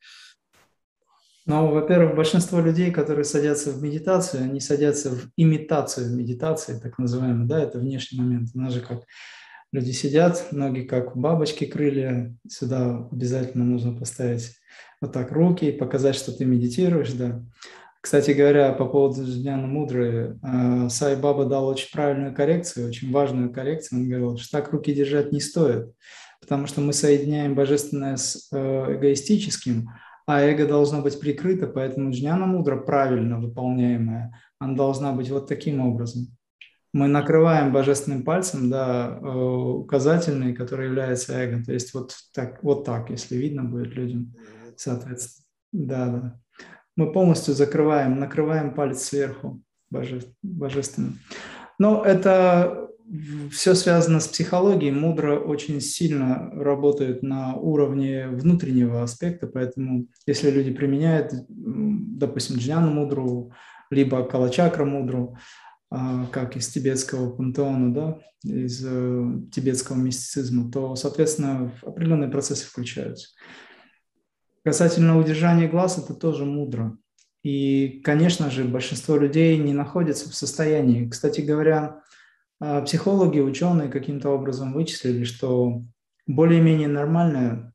Ну, 1.49 1.71
во-первых, 1.71 2.13
большинство 2.13 2.59
людей, 2.59 2.91
которые 2.91 3.23
садятся 3.23 3.71
в 3.71 3.81
медитацию, 3.81 4.43
они 4.43 4.59
садятся 4.59 5.11
в 5.11 5.29
имитацию 5.37 6.13
медитации, 6.13 6.77
так 6.77 6.99
называемую, 6.99 7.47
да, 7.47 7.63
это 7.63 7.79
внешний 7.79 8.19
момент. 8.19 8.49
У 8.53 8.59
нас 8.59 8.73
же 8.73 8.81
как 8.81 9.03
люди 9.71 9.91
сидят, 9.91 10.47
ноги 10.51 10.81
как 10.81 11.15
бабочки 11.15 11.63
крылья, 11.63 12.35
сюда 12.49 13.07
обязательно 13.09 13.63
нужно 13.63 13.97
поставить 13.97 14.57
вот 14.99 15.13
так 15.13 15.31
руки, 15.31 15.71
показать, 15.71 16.15
что 16.15 16.33
ты 16.33 16.43
медитируешь, 16.43 17.13
да. 17.13 17.41
Кстати 18.01 18.31
говоря, 18.31 18.73
по 18.73 18.85
поводу 18.85 19.23
Джняна 19.23 19.67
Мудры, 19.67 20.37
э, 20.43 20.89
Сай 20.89 21.15
Баба 21.15 21.45
дал 21.45 21.67
очень 21.67 21.91
правильную 21.93 22.35
коррекцию, 22.35 22.89
очень 22.89 23.09
важную 23.13 23.53
коррекцию. 23.53 24.01
Он 24.01 24.09
говорил, 24.09 24.37
что 24.37 24.51
так 24.51 24.73
руки 24.73 24.93
держать 24.93 25.31
не 25.31 25.39
стоит, 25.39 25.93
потому 26.41 26.67
что 26.67 26.81
мы 26.81 26.91
соединяем 26.91 27.55
божественное 27.55 28.17
с 28.17 28.49
э, 28.51 28.97
эгоистическим, 28.97 29.87
а 30.27 30.41
эго 30.41 30.67
должно 30.67 31.01
быть 31.01 31.19
прикрыто, 31.19 31.67
поэтому 31.67 32.11
джняна 32.11 32.45
мудра 32.45 32.75
правильно 32.75 33.39
выполняемая, 33.39 34.39
она 34.59 34.75
должна 34.75 35.13
быть 35.13 35.31
вот 35.31 35.47
таким 35.47 35.79
образом. 35.79 36.27
Мы 36.93 37.07
накрываем 37.07 37.71
божественным 37.71 38.23
пальцем, 38.23 38.69
да, 38.69 39.19
э, 39.21 39.25
указательный, 39.25 40.53
который 40.53 40.87
является 40.87 41.33
эго, 41.33 41.63
то 41.63 41.71
есть 41.73 41.93
вот 41.93 42.13
так, 42.33 42.61
вот 42.61 42.83
так, 42.83 43.09
если 43.09 43.37
видно 43.37 43.63
будет 43.63 43.95
людям, 43.95 44.35
соответственно. 44.75 45.45
Да, 45.71 46.07
да. 46.07 46.39
Мы 46.95 47.11
полностью 47.11 47.53
закрываем, 47.53 48.19
накрываем 48.19 48.73
палец 48.73 49.03
сверху 49.03 49.61
боже, 49.89 50.21
божественным. 50.41 51.19
Но 51.79 52.03
это 52.03 52.89
все 53.51 53.73
связано 53.73 54.19
с 54.19 54.27
психологией. 54.27 54.91
Мудро 54.91 55.39
очень 55.39 55.79
сильно 55.81 56.49
работает 56.51 57.23
на 57.23 57.55
уровне 57.55 58.27
внутреннего 58.27 59.03
аспекта, 59.03 59.47
поэтому 59.47 60.07
если 60.25 60.49
люди 60.49 60.71
применяют, 60.71 61.33
допустим, 61.47 62.57
джняну 62.57 62.91
мудру, 62.91 63.53
либо 63.89 64.23
калачакра 64.25 64.85
мудру, 64.85 65.37
а, 65.89 66.25
как 66.27 66.57
из 66.57 66.67
тибетского 66.67 67.31
пантеона, 67.31 67.93
да, 67.93 68.19
из 68.43 68.83
э, 68.85 69.49
тибетского 69.53 69.95
мистицизма, 69.95 70.69
то, 70.71 70.95
соответственно, 70.95 71.71
определенные 71.81 72.29
процессы 72.29 72.65
включаются. 72.65 73.29
Касательно 74.63 75.17
удержания 75.17 75.69
глаз, 75.69 75.97
это 75.97 76.13
тоже 76.13 76.43
мудро. 76.43 76.97
И, 77.43 78.01
конечно 78.03 78.51
же, 78.51 78.65
большинство 78.65 79.15
людей 79.15 79.57
не 79.57 79.73
находятся 79.73 80.29
в 80.29 80.35
состоянии. 80.35 81.07
Кстати 81.07 81.39
говоря, 81.39 82.01
психологи, 82.59 83.39
ученые 83.39 83.89
каким-то 83.89 84.29
образом 84.29 84.73
вычислили, 84.73 85.23
что 85.23 85.83
более-менее 86.25 86.87
нормальная 86.87 87.73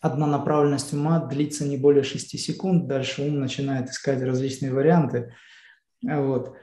одна 0.00 0.26
направленность 0.26 0.92
ума 0.92 1.18
длится 1.18 1.66
не 1.66 1.76
более 1.76 2.02
6 2.02 2.38
секунд, 2.38 2.86
дальше 2.86 3.22
ум 3.22 3.40
начинает 3.40 3.88
искать 3.88 4.22
различные 4.22 4.72
варианты. 4.72 5.34
Вот. 6.02 6.54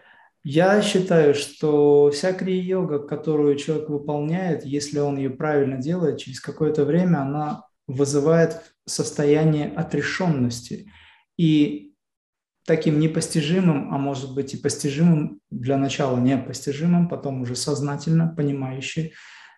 Я 0.44 0.82
считаю, 0.82 1.34
что 1.34 2.10
вся 2.12 2.34
крия-йога, 2.34 3.00
которую 3.00 3.56
человек 3.56 3.90
выполняет, 3.90 4.66
если 4.66 5.00
он 5.00 5.18
ее 5.18 5.32
правильно 5.32 5.78
делает, 5.78 6.20
через 6.20 6.40
какое-то 6.40 6.86
время 6.86 7.20
она 7.20 7.64
вызывает 7.88 8.62
состояние 8.86 9.72
отрешенности. 9.76 10.92
И 11.38 11.91
таким 12.66 13.00
непостижимым, 13.00 13.94
а 13.94 13.98
может 13.98 14.34
быть 14.34 14.54
и 14.54 14.58
постижимым, 14.58 15.40
для 15.50 15.78
начала 15.78 16.18
непостижимым, 16.20 17.10
потом 17.10 17.42
уже 17.42 17.56
сознательно 17.56 18.34
понимающий 18.36 19.14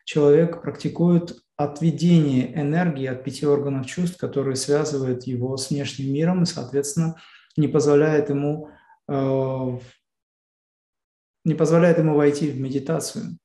человек 0.05 0.61
практикует 0.61 1.35
отведение 1.55 2.53
энергии 2.59 3.05
от 3.05 3.23
пяти 3.23 3.45
органов 3.45 3.85
чувств, 3.85 4.17
которые 4.17 4.55
связывают 4.55 5.23
его 5.23 5.55
с 5.57 5.69
внешним 5.69 6.13
миром 6.13 6.43
и, 6.43 6.45
соответственно, 6.45 7.15
не 7.55 7.67
позволяет 7.67 8.29
ему, 8.29 8.69
э, 9.07 9.79
не 11.45 11.53
позволяет 11.53 11.99
ему 11.99 12.15
войти 12.15 12.49
в 12.49 12.59
медитацию, 12.59 13.37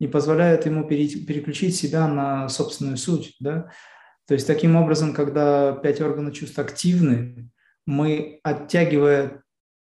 не 0.00 0.08
позволяет 0.08 0.66
ему 0.66 0.86
переключить 0.86 1.76
себя 1.76 2.08
на 2.08 2.48
собственную 2.48 2.96
суть. 2.96 3.36
Да? 3.40 3.70
То 4.26 4.34
есть 4.34 4.46
таким 4.46 4.76
образом, 4.76 5.12
когда 5.12 5.72
пять 5.72 6.00
органов 6.00 6.34
чувств 6.34 6.58
активны, 6.58 7.50
мы, 7.86 8.40
оттягивая 8.42 9.42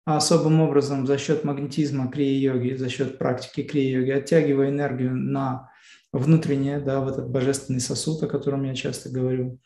особым 0.04 0.60
образом 0.60 1.06
за 1.06 1.18
счет 1.18 1.44
магнетизма 1.44 2.10
крия-йоги, 2.10 2.74
за 2.74 2.88
счет 2.88 3.18
практики 3.18 3.62
крия-йоги, 3.62 4.10
оттягивая 4.10 4.70
энергию 4.70 5.14
на 5.14 5.70
внутреннее, 6.12 6.80
да, 6.80 7.00
в 7.00 7.08
этот 7.08 7.30
божественный 7.30 7.80
сосуд, 7.80 8.22
о 8.22 8.28
котором 8.28 8.64
я 8.64 8.74
часто 8.74 9.10
говорю, 9.10 9.58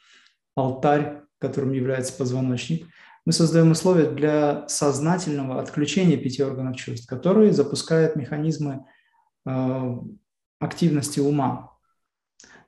алтарь, 0.55 1.23
которым 1.39 1.73
является 1.73 2.13
позвоночник, 2.13 2.87
мы 3.25 3.33
создаем 3.33 3.73
условия 3.73 4.09
для 4.09 4.69
сознательного 4.69 5.61
отключения 5.61 6.17
пяти 6.17 6.45
органов 6.45 6.77
чувств, 6.77 7.09
которые 7.09 7.53
запускают 7.53 8.15
механизмы 8.15 8.87
э, 9.45 9.97
активности 10.61 11.19
ума. 11.19 11.76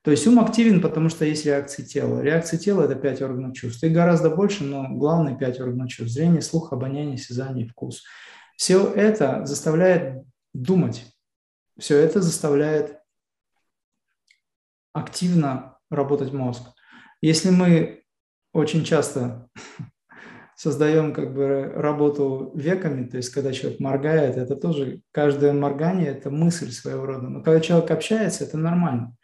То 0.09 0.13
есть 0.13 0.27
ум 0.27 0.41
активен, 0.41 0.81
потому 0.81 1.11
что 1.11 1.27
есть 1.27 1.45
реакции 1.45 1.83
тела. 1.83 2.23
Реакции 2.23 2.57
тела– 2.57 2.85
это 2.85 2.95
пять 2.95 3.21
органов 3.21 3.55
чувств. 3.55 3.85
Их 3.85 3.93
гораздо 3.93 4.31
больше, 4.31 4.65
но 4.65 4.89
главные 4.89 5.37
пять 5.37 5.61
органов 5.61 5.91
чувств– 5.91 6.15
зрение, 6.15 6.41
слух, 6.41 6.73
обоняние, 6.73 7.17
осязание 7.17 7.67
и 7.67 7.69
вкус. 7.69 8.05
Все 8.57 8.91
это 8.91 9.45
заставляет 9.45 10.25
думать, 10.55 11.05
все 11.79 11.99
это 11.99 12.23
заставляет 12.23 12.97
активно 14.95 15.77
работать 15.91 16.33
мозг. 16.33 16.63
Если 17.21 17.51
мы 17.51 18.03
очень 18.55 18.85
часто 18.85 19.51
создаем 20.57 21.13
как 21.13 21.35
бы 21.35 21.71
работу 21.77 22.51
веками, 22.55 23.07
то 23.07 23.19
есть 23.19 23.29
когда 23.29 23.53
человек 23.53 23.79
моргает, 23.79 24.39
это 24.39 24.57
тоже, 24.57 25.03
каждое 25.11 25.53
моргание– 25.53 26.07
это 26.07 26.31
мысль 26.31 26.71
своего 26.71 27.05
рода. 27.05 27.29
Но 27.29 27.43
когда 27.43 27.61
человек 27.61 27.91
общается, 27.91 28.45
это 28.45 28.57
нормально. 28.57 29.15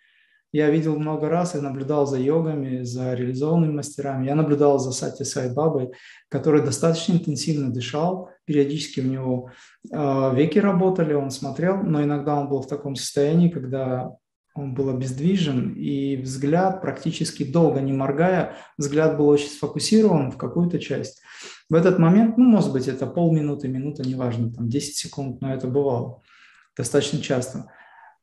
Я 0.54 0.70
видел 0.70 0.96
много 0.96 1.28
раз 1.28 1.56
и 1.56 1.60
наблюдал 1.60 2.06
за 2.06 2.16
йогами, 2.16 2.84
за 2.84 3.14
реализованными 3.14 3.72
мастерами. 3.72 4.26
Я 4.26 4.36
наблюдал 4.36 4.78
за 4.78 4.92
Сати 4.92 5.24
Сай 5.24 5.52
Бабой, 5.52 5.90
который 6.28 6.62
достаточно 6.62 7.14
интенсивно 7.14 7.72
дышал. 7.72 8.30
Периодически 8.44 9.00
у 9.00 9.04
него 9.04 9.50
э, 9.92 10.30
веки 10.36 10.60
работали, 10.60 11.12
он 11.12 11.32
смотрел, 11.32 11.82
но 11.82 12.04
иногда 12.04 12.36
он 12.36 12.48
был 12.48 12.62
в 12.62 12.68
таком 12.68 12.94
состоянии, 12.94 13.48
когда 13.48 14.12
он 14.54 14.74
был 14.74 14.90
обездвижен, 14.90 15.74
и 15.74 16.18
взгляд 16.18 16.80
практически 16.80 17.42
долго 17.42 17.80
не 17.80 17.92
моргая, 17.92 18.54
взгляд 18.78 19.16
был 19.16 19.26
очень 19.26 19.48
сфокусирован 19.48 20.30
в 20.30 20.36
какую-то 20.36 20.78
часть. 20.78 21.20
В 21.68 21.74
этот 21.74 21.98
момент, 21.98 22.38
ну, 22.38 22.44
может 22.44 22.72
быть, 22.72 22.86
это 22.86 23.08
полминуты, 23.08 23.66
минута, 23.66 24.08
неважно, 24.08 24.52
там 24.52 24.68
10 24.68 24.94
секунд, 24.94 25.40
но 25.40 25.52
это 25.52 25.66
бывало 25.66 26.22
достаточно 26.76 27.20
часто. 27.20 27.72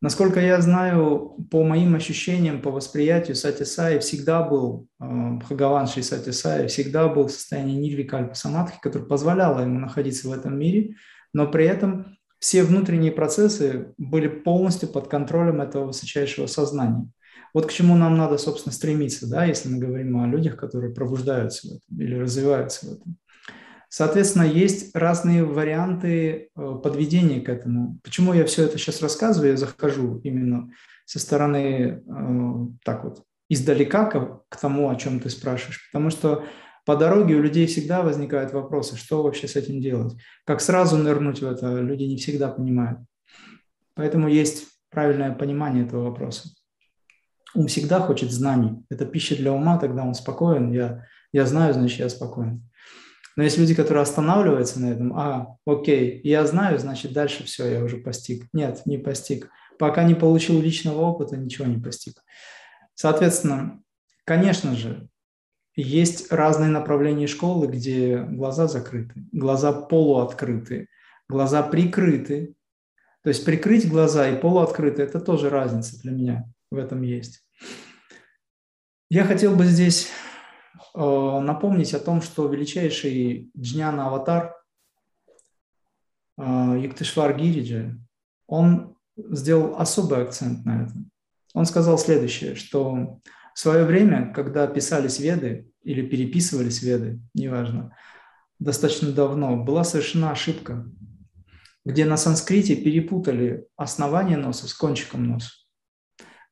Насколько 0.02 0.40
я 0.40 0.60
знаю, 0.62 1.36
по 1.52 1.64
моим 1.64 1.94
ощущениям, 1.94 2.62
по 2.64 2.72
восприятию, 2.72 3.36
Сати 3.36 3.66
Сай 3.66 4.00
всегда 4.00 4.42
был, 4.42 4.88
э, 5.00 5.06
Бхагаван 5.06 5.86
Шри 5.86 6.02
Сати 6.02 6.32
Сай 6.32 6.68
всегда 6.68 7.08
был 7.08 7.28
в 7.28 7.32
состоянии 7.32 7.80
нирвикальпа 7.80 8.34
самадхи, 8.34 8.80
которое 8.82 9.06
позволяло 9.06 9.60
ему 9.60 9.80
находиться 9.80 10.28
в 10.28 10.32
этом 10.32 10.58
мире, 10.58 10.96
но 11.34 11.48
при 11.48 11.66
этом 11.66 12.18
все 12.40 12.64
внутренние 12.64 13.12
процессы 13.12 13.94
были 14.00 14.28
полностью 14.28 14.90
под 14.90 15.08
контролем 15.08 15.62
этого 15.62 15.86
высочайшего 15.86 16.48
сознания. 16.48 17.08
Вот 17.54 17.68
к 17.68 17.72
чему 17.72 17.96
нам 17.96 18.18
надо, 18.18 18.40
собственно, 18.40 18.74
стремиться, 18.74 19.30
да, 19.30 19.46
если 19.46 19.70
мы 19.70 19.78
говорим 19.78 20.18
о 20.18 20.26
людях, 20.26 20.58
которые 20.58 20.96
пробуждаются 20.96 21.68
в 21.68 21.72
этом 21.74 22.00
или 22.00 22.16
развиваются 22.16 22.88
в 22.88 22.94
этом. 22.94 23.18
Соответственно, 23.94 24.44
есть 24.44 24.96
разные 24.96 25.44
варианты 25.44 26.48
э, 26.56 26.80
подведения 26.82 27.42
к 27.42 27.50
этому. 27.50 28.00
Почему 28.04 28.32
я 28.32 28.46
все 28.46 28.64
это 28.64 28.78
сейчас 28.78 29.02
рассказываю? 29.02 29.52
Я 29.52 29.58
захожу 29.58 30.22
именно 30.24 30.72
со 31.04 31.20
стороны 31.20 32.02
э, 32.02 32.68
так 32.86 33.04
вот 33.04 33.24
издалека 33.50 34.06
к, 34.06 34.44
к 34.48 34.56
тому, 34.56 34.90
о 34.90 34.96
чем 34.96 35.20
ты 35.20 35.30
спрашиваешь. 35.30 35.90
Потому 35.92 36.10
что 36.10 36.46
по 36.86 36.96
дороге 36.96 37.36
у 37.36 37.42
людей 37.42 37.68
всегда 37.68 38.02
возникают 38.02 38.54
вопросы, 38.54 38.96
что 38.96 39.24
вообще 39.24 39.50
с 39.50 39.58
этим 39.58 39.82
делать. 39.82 40.14
Как 40.46 40.62
сразу 40.62 40.96
нырнуть 40.96 41.42
в 41.42 41.46
это, 41.46 41.82
люди 41.82 42.04
не 42.04 42.16
всегда 42.16 42.48
понимают. 42.48 43.00
Поэтому 43.96 44.30
есть 44.30 44.68
правильное 44.90 45.34
понимание 45.34 45.84
этого 45.84 46.06
вопроса. 46.06 46.48
Ум 47.54 47.68
всегда 47.68 48.00
хочет 48.00 48.32
знаний. 48.32 48.86
Это 48.90 49.06
пища 49.06 49.36
для 49.36 49.52
ума, 49.52 49.78
тогда 49.78 50.06
он 50.06 50.14
спокоен. 50.14 50.72
Я, 50.72 51.06
я 51.34 51.46
знаю, 51.46 51.74
значит, 51.74 52.00
я 52.00 52.08
спокоен. 52.08 52.64
Но 53.36 53.44
есть 53.44 53.58
люди, 53.58 53.74
которые 53.74 54.04
останавливаются 54.04 54.80
на 54.80 54.92
этом. 54.92 55.14
А, 55.18 55.58
окей, 55.66 56.20
я 56.24 56.46
знаю, 56.46 56.80
значит, 56.80 57.14
дальше 57.14 57.44
все, 57.46 57.72
я 57.72 57.84
уже 57.84 57.98
постиг. 57.98 58.46
Нет, 58.54 58.82
не 58.86 58.98
постиг. 58.98 59.50
Пока 59.80 60.04
не 60.04 60.16
получил 60.16 60.62
личного 60.62 61.02
опыта, 61.02 61.38
ничего 61.38 61.66
не 61.66 61.82
постиг. 61.82 62.24
Соответственно, 62.94 63.82
конечно 64.26 64.76
же, 64.76 65.08
есть 65.76 66.32
разные 66.32 66.70
направления 66.70 67.28
школы, 67.28 67.68
где 67.68 68.24
глаза 68.24 68.68
закрыты, 68.68 69.14
глаза 69.32 69.72
полуоткрыты, 69.72 70.88
глаза 71.30 71.64
прикрыты. 71.64 72.56
То 73.24 73.30
есть 73.30 73.46
прикрыть 73.46 73.90
глаза 73.90 74.28
и 74.30 74.40
полуоткрыты– 74.40 75.02
это 75.04 75.20
тоже 75.20 75.50
разница 75.50 76.00
для 76.02 76.12
меня 76.12 76.46
в 76.70 76.78
этом 76.78 77.02
есть. 77.02 77.46
Я 79.10 79.24
хотел 79.26 79.56
бы 79.56 79.66
здесь 79.66 80.10
напомнить 80.96 81.94
о 81.94 82.00
том, 82.00 82.22
что 82.22 82.48
величайший 82.48 83.52
джняна 83.58 84.08
аватар 84.08 84.56
э, 86.38 86.80
Юктышвар 86.82 87.38
Гириджа, 87.38 87.98
он 88.48 88.96
сделал 89.16 89.76
особый 89.78 90.22
акцент 90.22 90.66
на 90.66 90.84
этом. 90.84 91.12
Он 91.54 91.66
сказал 91.66 91.98
следующее, 91.98 92.56
что 92.56 93.20
в 93.54 93.60
свое 93.60 93.86
время, 93.86 94.34
когда 94.34 94.68
писались 94.68 95.20
веды 95.20 95.72
или 95.84 96.06
переписывались 96.06 96.82
веды, 96.82 97.20
неважно, 97.34 97.96
достаточно 98.60 99.12
давно, 99.12 99.58
была 99.58 99.84
совершена 99.84 100.32
ошибка, 100.32 100.86
где 101.84 102.06
на 102.06 102.18
санскрите 102.18 102.76
перепутали 102.76 103.66
основание 103.76 104.38
носа 104.38 104.68
с 104.68 104.74
кончиком 104.74 105.26
носа. 105.26 105.50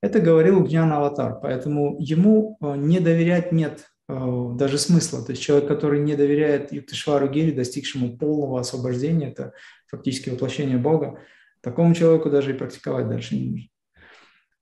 Это 0.01 0.19
говорил 0.19 0.63
Гнян 0.63 0.91
Аватар, 0.91 1.39
поэтому 1.41 1.97
ему 1.99 2.57
э, 2.61 2.75
не 2.77 2.99
доверять 2.99 3.51
нет 3.51 3.81
э, 3.81 3.98
даже 4.09 4.77
смысла. 4.79 5.23
То 5.23 5.31
есть 5.31 5.43
человек, 5.43 5.67
который 5.67 5.99
не 5.99 6.15
доверяет 6.15 6.71
Юктышвару 6.71 7.29
Гири, 7.29 7.51
достигшему 7.51 8.17
полного 8.17 8.59
освобождения, 8.59 9.29
это 9.29 9.53
фактически 9.87 10.31
воплощение 10.31 10.77
Бога, 10.77 11.19
такому 11.61 11.93
человеку 11.93 12.29
даже 12.29 12.51
и 12.51 12.57
практиковать 12.57 13.07
дальше 13.07 13.35
не 13.35 13.49
нужно. 13.49 13.69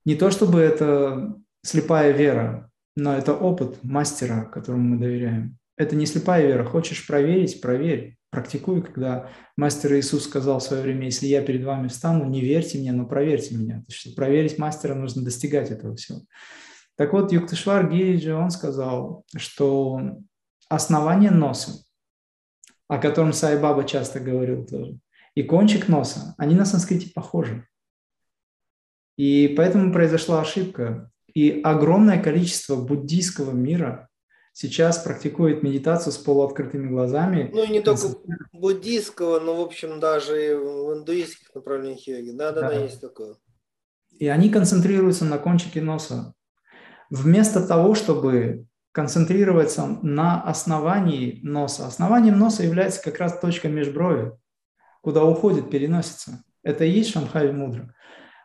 Не 0.04 0.16
то 0.16 0.30
чтобы 0.30 0.60
это 0.60 1.34
слепая 1.62 2.12
вера, 2.12 2.70
но 2.96 3.16
это 3.16 3.32
опыт 3.32 3.82
мастера, 3.82 4.44
которому 4.44 4.96
мы 4.96 4.98
доверяем. 4.98 5.58
Это 5.76 5.96
не 5.96 6.06
слепая 6.06 6.46
вера. 6.46 6.64
Хочешь 6.64 7.06
проверить, 7.06 7.60
проверь. 7.60 8.16
Практикуй, 8.30 8.82
когда 8.82 9.30
мастер 9.56 9.94
Иисус 9.94 10.24
сказал 10.24 10.58
в 10.58 10.62
свое 10.62 10.82
время, 10.82 11.06
если 11.06 11.26
я 11.26 11.40
перед 11.40 11.64
вами 11.64 11.88
встану, 11.88 12.26
не 12.26 12.42
верьте 12.42 12.78
мне, 12.78 12.92
но 12.92 13.06
проверьте 13.06 13.54
меня. 13.54 13.76
То 13.76 13.84
есть, 13.88 14.14
проверить 14.14 14.58
мастера 14.58 14.94
нужно 14.94 15.24
достигать 15.24 15.70
этого 15.70 15.96
всего. 15.96 16.20
Так 16.98 17.12
вот, 17.12 17.30
Юктышвар 17.30 17.88
Гириджи, 17.88 18.34
он 18.34 18.50
сказал, 18.50 19.24
что 19.36 20.00
основание 20.68 21.30
носа, 21.30 21.84
о 22.88 22.98
котором 22.98 23.32
Сай 23.32 23.56
Баба 23.56 23.84
часто 23.84 24.18
говорил 24.18 24.66
тоже, 24.66 24.98
и 25.36 25.44
кончик 25.44 25.86
носа, 25.86 26.34
они 26.38 26.56
на 26.56 26.64
санскрите 26.64 27.12
похожи. 27.14 27.68
И 29.16 29.54
поэтому 29.56 29.92
произошла 29.92 30.40
ошибка. 30.40 31.12
И 31.32 31.60
огромное 31.62 32.20
количество 32.20 32.74
буддийского 32.74 33.52
мира 33.52 34.08
сейчас 34.52 34.98
практикует 34.98 35.62
медитацию 35.62 36.12
с 36.12 36.18
полуоткрытыми 36.18 36.88
глазами. 36.88 37.48
Ну 37.52 37.62
и 37.62 37.68
не 37.68 37.80
только 37.80 38.08
буддийского, 38.52 39.38
но 39.38 39.56
в 39.56 39.60
общем 39.60 40.00
даже 40.00 40.50
и 40.50 40.54
в 40.54 40.94
индуистских 40.94 41.54
направлениях 41.54 42.04
йоги. 42.08 42.30
Да, 42.32 42.50
да, 42.50 42.70
да, 42.70 42.72
есть 42.72 43.00
такое. 43.00 43.36
И 44.18 44.26
они 44.26 44.50
концентрируются 44.50 45.24
на 45.24 45.38
кончике 45.38 45.80
носа. 45.80 46.34
Вместо 47.10 47.66
того, 47.66 47.94
чтобы 47.94 48.66
концентрироваться 48.92 49.98
на 50.02 50.42
основании 50.42 51.40
носа. 51.42 51.86
Основанием 51.86 52.38
носа 52.38 52.64
является 52.64 53.02
как 53.02 53.18
раз 53.18 53.38
точка 53.38 53.68
межброви, 53.68 54.32
куда 55.02 55.24
уходит 55.24 55.70
переносится. 55.70 56.42
Это 56.62 56.84
и 56.84 56.90
есть 56.90 57.10
Шамхави 57.12 57.52
Мудра. 57.52 57.94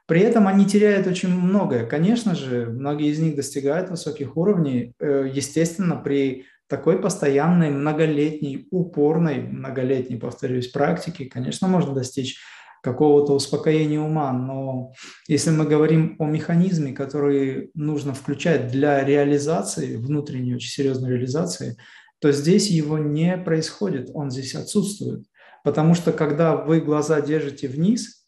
При 0.06 0.21
этом 0.21 0.47
они 0.47 0.65
теряют 0.65 1.08
очень 1.08 1.30
многое. 1.30 1.86
Конечно 1.86 2.36
же, 2.36 2.67
многие 2.67 3.10
из 3.10 3.19
них 3.19 3.36
достигают 3.36 3.89
высоких 3.89 4.36
уровней, 4.36 4.93
э, 4.99 5.30
естественно, 5.34 5.95
при 5.95 6.45
такой 6.67 6.99
постоянной, 6.99 7.69
многолетней, 7.69 8.67
упорной, 8.69 9.41
многолетней, 9.41 10.17
повторюсь, 10.17 10.67
практике, 10.67 11.26
конечно, 11.26 11.67
можно 11.67 11.93
достичь 11.93 12.39
какого-то 12.84 13.34
успокоения 13.34 14.00
ума, 14.00 14.34
но 14.34 14.93
если 15.28 15.52
мы 15.52 15.65
говорим 15.65 16.17
о 16.19 16.26
механизме, 16.26 16.91
который 16.91 17.72
нужно 17.74 18.13
включать 18.13 18.67
для 18.67 19.04
реализации, 19.04 19.96
внутренней 19.96 20.56
очень 20.56 20.69
серьезной 20.69 21.12
реализации, 21.12 21.78
то 22.19 22.32
здесь 22.32 22.69
его 22.69 22.98
не 22.98 23.38
происходит, 23.38 24.10
он 24.13 24.30
здесь 24.30 24.54
отсутствует. 24.54 25.26
Потому 25.63 25.96
что 25.96 26.12
когда 26.12 26.58
вы 26.58 26.82
глаза 26.82 27.22
держите 27.22 27.67
вниз– 27.67 28.19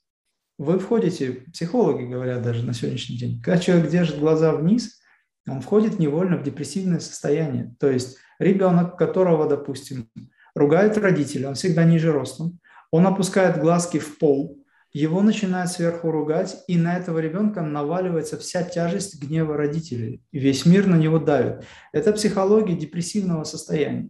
вы 0.58 0.80
входите, 0.80 1.44
психологи 1.52 2.06
говорят 2.06 2.42
даже 2.42 2.64
на 2.64 2.74
сегодняшний 2.74 3.18
день, 3.18 3.42
когда 3.42 3.60
человек 3.60 3.90
держит 3.90 4.20
глаза 4.20 4.54
вниз, 4.54 5.02
он 5.48 5.62
входит 5.62 6.00
невольно 6.00 6.38
в 6.38 6.44
депрессивное 6.44 7.00
состояние. 7.00 7.76
То 7.80 7.90
есть 7.90 8.18
ребенок, 8.40 8.98
которого, 8.98 9.50
допустим, 9.50 10.10
ругают 10.56 10.98
родители, 10.98 11.46
он 11.46 11.56
всегда 11.56 11.84
ниже 11.84 12.12
ростом, 12.12 12.60
он 12.96 13.06
опускает 13.06 13.60
глазки 13.60 14.00
в 14.00 14.18
пол, 14.20 14.64
его 14.94 15.22
начинают 15.22 15.70
сверху 15.70 16.12
ругать, 16.12 16.64
и 16.68 16.78
на 16.78 16.96
этого 16.96 17.20
ребенка 17.20 17.62
наваливается 17.62 18.38
вся 18.38 18.64
тяжесть 18.64 19.22
гнева 19.22 19.58
родителей. 19.58 20.24
Весь 20.32 20.66
мир 20.66 20.88
на 20.88 20.96
него 20.96 21.20
давит. 21.20 21.66
Это 21.92 22.14
психология 22.14 22.74
депрессивного 22.74 23.44
состояния. 23.44 24.08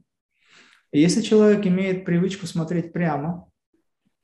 И 0.91 1.01
если 1.01 1.24
человек 1.24 1.66
имеет 1.66 2.05
привычку 2.05 2.45
смотреть 2.45 2.93
прямо, 2.93 3.49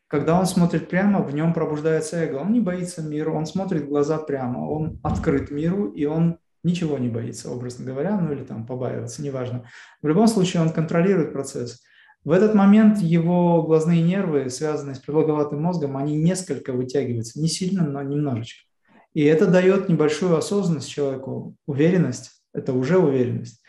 когда 0.05 0.39
он 0.39 0.45
смотрит 0.45 0.89
прямо, 0.89 1.23
в 1.23 1.33
нем 1.33 1.55
пробуждается 1.55 2.17
эго. 2.17 2.35
Он 2.35 2.53
не 2.53 2.59
боится 2.59 3.01
мира, 3.01 3.31
он 3.31 3.47
смотрит 3.47 3.87
глаза 3.87 4.19
прямо, 4.19 4.69
он 4.69 4.99
открыт 5.01 5.49
миру, 5.49 5.87
и 5.87 6.05
он 6.05 6.37
ничего 6.61 6.99
не 6.99 7.09
боится, 7.09 7.49
образно 7.49 7.83
говоря, 7.83 8.15
ну 8.19 8.31
или 8.31 8.43
там 8.43 8.67
побаивается, 8.67 9.23
неважно. 9.23 9.65
В 10.03 10.07
любом 10.07 10.27
случае 10.27 10.61
он 10.61 10.69
контролирует 10.69 11.33
процесс. 11.33 11.81
В 12.23 12.31
этот 12.31 12.53
момент 12.53 12.99
его 12.99 13.63
глазные 13.63 14.03
нервы, 14.03 14.49
связанные 14.49 14.95
с 14.95 14.99
продолговатым 14.99 15.61
мозгом, 15.61 15.97
они 15.97 16.15
несколько 16.15 16.71
вытягиваются, 16.71 17.39
не 17.39 17.47
сильно, 17.47 17.83
но 17.83 18.01
немножечко. 18.03 18.67
И 19.13 19.23
это 19.23 19.47
дает 19.47 19.89
небольшую 19.89 20.37
осознанность 20.37 20.89
человеку, 20.89 21.55
уверенность, 21.65 22.43
это 22.53 22.73
уже 22.73 22.97
уверенность. 22.99 23.61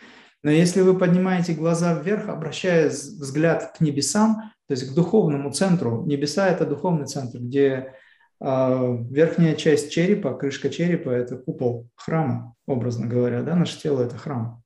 Но 0.42 0.50
если 0.50 0.82
вы 0.82 0.98
поднимаете 0.98 1.54
глаза 1.54 1.94
вверх, 1.94 2.28
обращая 2.28 2.88
взгляд 2.90 3.76
к 3.76 3.80
небесам, 3.80 4.52
то 4.68 4.74
есть 4.74 4.90
к 4.90 4.94
духовному 4.94 5.52
центру, 5.52 6.04
небеса– 6.04 6.48
это 6.48 6.66
духовный 6.66 7.06
центр, 7.06 7.38
где 7.38 7.94
э, 8.40 8.96
верхняя 9.10 9.54
часть 9.54 9.90
черепа, 9.92 10.34
крышка 10.34 10.68
черепа– 10.68 11.08
это 11.10 11.36
купол 11.36 11.88
храма, 11.94 12.54
образно 12.66 13.06
говоря, 13.06 13.42
да, 13.42 13.54
наше 13.54 13.80
тело– 13.80 14.02
это 14.02 14.16
храм. 14.16 14.62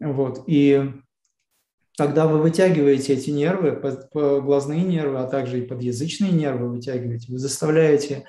Вот, 0.00 0.44
и 0.46 0.92
когда 1.96 2.26
вы 2.26 2.40
вытягиваете 2.40 3.14
эти 3.14 3.30
нервы, 3.30 3.80
глазные 4.12 4.82
нервы, 4.82 5.18
а 5.20 5.26
также 5.26 5.60
и 5.60 5.66
подъязычные 5.66 6.32
нервы 6.32 6.68
вытягиваете, 6.68 7.32
вы 7.32 7.38
заставляете 7.38 8.24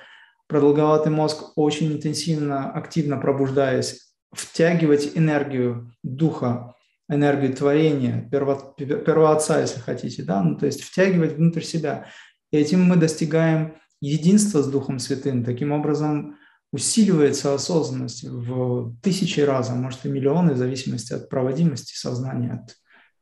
продолговатый 0.48 1.12
мозг 1.12 1.52
очень 1.56 1.92
интенсивно, 1.92 2.72
активно 2.72 3.18
пробуждаясь, 3.18 4.14
втягивать 4.32 5.12
энергию 5.16 5.94
духа, 6.04 6.76
энергию 7.10 7.54
творения, 7.54 8.28
перво, 8.32 8.74
первоотца, 8.78 9.60
если 9.60 9.80
хотите, 9.80 10.24
да, 10.24 10.42
ну, 10.42 10.58
то 10.58 10.66
есть 10.66 10.82
втягивать 10.82 11.34
внутрь 11.34 11.62
себя. 11.62 12.08
И 12.52 12.58
этим 12.58 12.84
мы 12.84 12.96
достигаем 12.96 13.76
единства 14.00 14.62
с 14.62 14.70
Духом 14.70 15.00
Святым. 15.00 15.44
Таким 15.44 15.72
образом, 15.72 16.38
усиливается 16.72 17.54
осознанность 17.54 18.24
в 18.24 18.96
тысячи 19.02 19.40
раз, 19.40 19.70
а 19.70 19.76
может 19.76 20.06
и 20.06 20.10
миллионы, 20.10 20.54
в 20.54 20.58
зависимости 20.58 21.14
от 21.14 21.30
проводимости 21.30 21.96
сознания, 21.96 22.54
от 22.64 22.76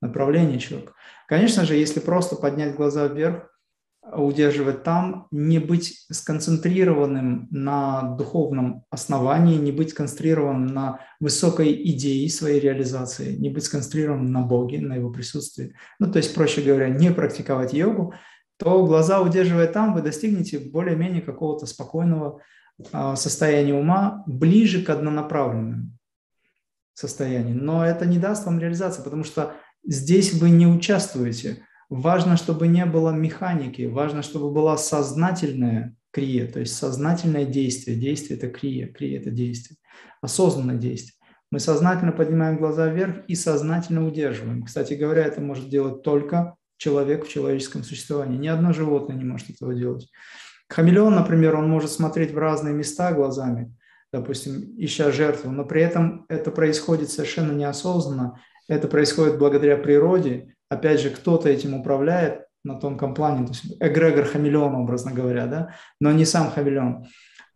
направления 0.08 0.60
человека. 0.60 0.94
Конечно 1.28 1.66
же, 1.66 1.76
если 1.76 2.00
просто 2.00 2.36
поднять 2.36 2.76
глаза 2.76 3.08
вверх, 3.08 3.50
удерживать 4.14 4.84
там, 4.84 5.28
не 5.32 5.60
быть 5.60 6.06
сконцентрированным 6.12 7.48
на 7.50 8.16
духовном 8.16 8.84
основании, 8.90 9.58
не 9.58 9.72
быть 9.72 9.92
сконцентрированным 9.92 10.68
на 10.68 11.00
высокой 11.20 11.74
идее 11.92 12.30
своей 12.30 12.60
реализации, 12.60 13.36
не 13.36 13.50
быть 13.50 13.64
сконцентрированным 13.64 14.32
на 14.32 14.42
Боге, 14.42 14.80
на 14.80 14.96
Его 14.96 15.12
присутствии. 15.12 15.76
Ну, 16.00 16.12
то 16.12 16.18
есть, 16.18 16.36
проще 16.36 16.62
говоря, 16.62 16.90
не 16.90 17.12
практиковать 17.12 17.74
йогу, 17.74 18.14
то 18.58 18.86
глаза 18.86 19.22
удерживая 19.22 19.68
там, 19.68 19.94
вы 19.94 20.02
достигнете 20.02 20.60
более-менее 20.60 21.22
какого-то 21.22 21.66
спокойного 21.66 22.42
а, 22.92 23.16
состояния 23.16 23.74
ума, 23.74 24.24
ближе 24.28 24.84
к 24.84 24.90
однонаправленному 24.90 25.92
состоянию. 26.94 27.62
Но 27.62 27.86
это 27.86 28.06
не 28.06 28.18
даст 28.18 28.46
вам 28.46 28.60
реализации, 28.60 29.04
потому 29.04 29.24
что 29.24 29.56
здесь 29.86 30.34
вы 30.34 30.50
не 30.50 30.68
участвуете– 30.68 31.60
Важно, 31.90 32.36
чтобы 32.36 32.68
не 32.68 32.86
было 32.86 33.12
механики, 33.12 33.84
важно, 33.84 34.24
чтобы 34.24 34.52
была 34.52 34.76
сознательная 34.76 35.96
крия, 36.12 36.48
то 36.48 36.60
есть 36.60 36.76
сознательное 36.76 37.46
действие. 37.46 37.98
Действие– 37.98 38.38
это 38.40 38.50
крия, 38.50 38.92
крия– 38.92 39.20
это 39.22 39.30
действие, 39.30 39.78
осознанное 40.22 40.78
действие. 40.78 41.14
Мы 41.52 41.60
сознательно 41.60 42.12
поднимаем 42.12 42.58
глаза 42.58 42.88
вверх 42.88 43.18
и 43.28 43.36
сознательно 43.36 44.06
удерживаем. 44.06 44.64
Кстати 44.64 44.96
говоря, 44.96 45.26
это 45.26 45.42
может 45.42 45.70
делать 45.70 46.02
только 46.02 46.56
человек 46.78 47.26
в 47.26 47.30
человеческом 47.30 47.84
существовании. 47.84 48.38
Ни 48.38 48.48
одно 48.48 48.74
животное 48.74 49.16
не 49.16 49.24
может 49.24 49.52
этого 49.52 49.76
делать. 49.76 50.10
Хамелеон, 50.70 51.14
например, 51.14 51.56
он 51.56 51.70
может 51.70 51.92
смотреть 51.92 52.32
в 52.32 52.38
разные 52.40 52.74
места 52.74 53.12
глазами, 53.14 53.76
допустим, 54.12 54.74
ища 54.78 55.12
жертву, 55.12 55.52
но 55.52 55.64
при 55.66 55.84
этом 55.84 56.26
это 56.30 56.50
происходит 56.50 57.12
совершенно 57.12 57.52
неосознанно, 57.52 58.42
это 58.68 58.88
происходит 58.88 59.38
благодаря 59.38 59.78
природе, 59.78 60.56
опять 60.70 61.00
же, 61.00 61.10
кто-то 61.10 61.50
этим 61.50 61.74
управляет 61.74 62.46
на 62.64 62.80
тонком 62.80 63.14
плане, 63.14 63.46
то 63.46 63.52
есть 63.52 63.66
эгрегор 63.80 64.26
хамелеон, 64.26 64.76
образно 64.76 65.12
говоря, 65.12 65.46
да, 65.46 65.76
но 66.00 66.12
не 66.12 66.26
сам 66.26 66.50
хамелеон. 66.50 67.06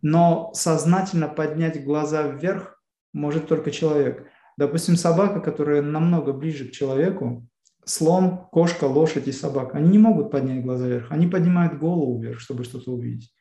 Но 0.02 0.52
сознательно 0.54 1.28
поднять 1.28 1.84
глаза 1.84 2.22
вверх 2.22 2.80
может 3.12 3.48
только 3.48 3.70
человек. 3.70 4.26
Допустим, 4.56 4.96
собака, 4.96 5.40
которая 5.40 5.82
намного 5.82 6.32
ближе 6.32 6.68
к 6.68 6.72
человеку, 6.72 7.46
слон, 7.84 8.46
кошка, 8.52 8.84
лошадь 8.84 9.26
и 9.26 9.32
собака, 9.32 9.78
они 9.78 9.90
не 9.90 9.98
могут 9.98 10.30
поднять 10.30 10.62
глаза 10.62 10.86
вверх, 10.86 11.10
они 11.10 11.26
поднимают 11.26 11.78
голову 11.78 12.20
вверх, 12.20 12.40
чтобы 12.40 12.64
что-то 12.64 12.92
увидеть. 12.92 13.34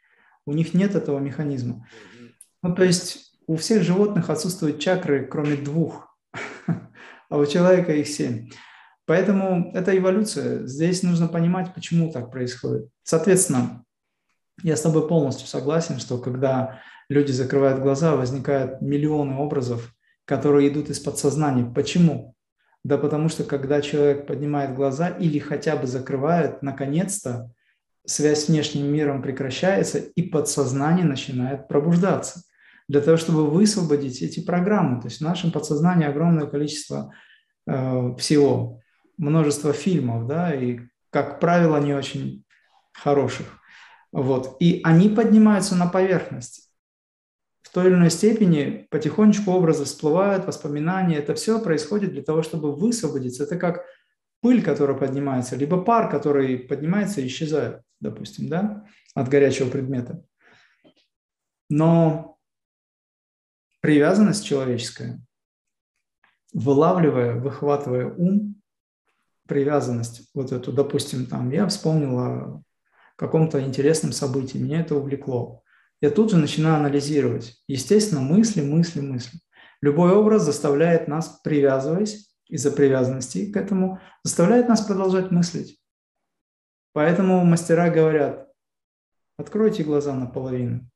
У 0.45 0.53
них 0.53 0.73
нет 0.73 0.95
этого 0.95 1.19
механизма. 1.19 1.85
Ну, 2.63 2.73
то 2.73 2.83
есть 2.83 3.37
у 3.47 3.55
всех 3.55 3.83
животных 3.83 4.29
отсутствуют 4.29 4.79
чакры, 4.79 5.25
кроме 5.25 5.55
двух, 5.55 6.17
а 7.29 7.37
у 7.37 7.45
человека 7.45 7.93
их 7.93 8.07
семь. 8.07 8.49
Поэтому 9.05 9.71
это 9.73 9.97
эволюция. 9.97 10.65
Здесь 10.67 11.01
нужно 11.01 11.27
понимать, 11.27 11.73
почему 11.73 12.11
так 12.11 12.31
происходит. 12.31 12.89
Соответственно, 13.03 13.83
я 14.61 14.75
с 14.75 14.81
тобой 14.81 15.07
полностью 15.07 15.47
согласен, 15.47 15.99
что 15.99 16.17
когда 16.17 16.81
люди 17.09 17.31
закрывают 17.31 17.79
глаза, 17.79 18.15
возникают 18.15 18.81
миллионы 18.81 19.35
образов, 19.35 19.93
которые 20.25 20.69
идут 20.69 20.89
из 20.89 20.99
подсознания. 20.99 21.65
Почему? 21.65 22.35
Да 22.83 22.97
потому 22.97 23.29
что 23.29 23.43
когда 23.43 23.81
человек 23.81 24.27
поднимает 24.27 24.75
глаза 24.75 25.09
или 25.09 25.39
хотя 25.39 25.75
бы 25.75 25.87
закрывает, 25.87 26.61
наконец-то 26.61 27.51
связь 28.05 28.45
с 28.45 28.47
внешним 28.47 28.85
миром 28.85 29.21
прекращается 29.21 29.97
и 29.97 30.21
подсознание 30.21 31.05
начинает 31.05 31.67
пробуждаться. 31.67 32.43
Для 32.89 32.99
того, 32.99 33.15
чтобы 33.15 33.49
высвободить 33.49 34.21
эти 34.21 34.41
программы. 34.41 34.99
То 34.99 35.07
есть 35.07 35.19
в 35.19 35.23
нашем 35.23 35.51
подсознании 35.51 36.07
огромное 36.07 36.47
количество 36.47 37.13
э, 37.65 38.15
всего 38.17 38.81
множество 39.17 39.71
фильмов, 39.71 40.27
да, 40.27 40.53
и, 40.53 40.79
как 41.11 41.39
правило, 41.39 41.77
не 41.77 41.93
очень 41.93 42.43
хороших. 42.91 43.45
Вот. 44.11 44.57
И 44.59 44.81
они 44.83 45.07
поднимаются 45.07 45.75
на 45.75 45.87
поверхность. 45.87 46.69
В 47.61 47.71
той 47.71 47.87
или 47.87 47.93
иной 47.93 48.09
степени 48.09 48.87
потихонечку 48.89 49.51
образы 49.51 49.85
всплывают, 49.85 50.45
воспоминания. 50.45 51.17
Это 51.17 51.35
все 51.35 51.61
происходит 51.61 52.11
для 52.11 52.23
того, 52.23 52.41
чтобы 52.41 52.75
высвободиться. 52.75 53.43
Это 53.43 53.57
как 53.57 53.85
пыль, 54.41 54.63
которая 54.63 54.97
поднимается, 54.97 55.55
либо 55.55 55.79
пар, 55.81 56.09
который 56.09 56.57
поднимается 56.57 57.21
и 57.21 57.27
исчезает, 57.27 57.81
допустим, 57.99 58.47
да, 58.47 58.85
от 59.13 59.29
горячего 59.29 59.69
предмета. 59.69 60.23
Но 61.69 62.38
привязанность 63.81 64.45
человеческая, 64.45 65.21
вылавливая, 66.53 67.35
выхватывая 67.35 68.07
ум, 68.07 68.61
привязанность 69.47 70.29
вот 70.33 70.51
эту, 70.51 70.71
допустим, 70.71 71.25
там, 71.25 71.49
я 71.51 71.67
вспомнил 71.67 72.19
о 72.19 72.63
каком-то 73.15 73.61
интересном 73.61 74.11
событии, 74.11 74.57
меня 74.57 74.81
это 74.81 74.95
увлекло. 74.95 75.63
Я 76.01 76.11
тут 76.11 76.31
же 76.31 76.37
начинаю 76.37 76.75
анализировать. 76.75 77.61
Естественно, 77.67 78.21
мысли, 78.21 78.61
мысли, 78.61 79.01
мысли. 79.01 79.39
Любой 79.81 80.13
образ 80.13 80.43
заставляет 80.43 81.07
нас, 81.07 81.41
привязываясь 81.43 82.33
из-за 82.47 82.71
привязанности 82.71 83.51
к 83.51 83.57
этому, 83.57 83.99
заставляет 84.23 84.69
нас 84.69 84.81
продолжать 84.81 85.31
мыслить. 85.31 85.79
Поэтому 86.93 87.43
мастера 87.43 87.89
говорят, 87.89 88.47
откройте 89.37 89.83
глаза 89.83 90.13
наполовину, 90.15 90.89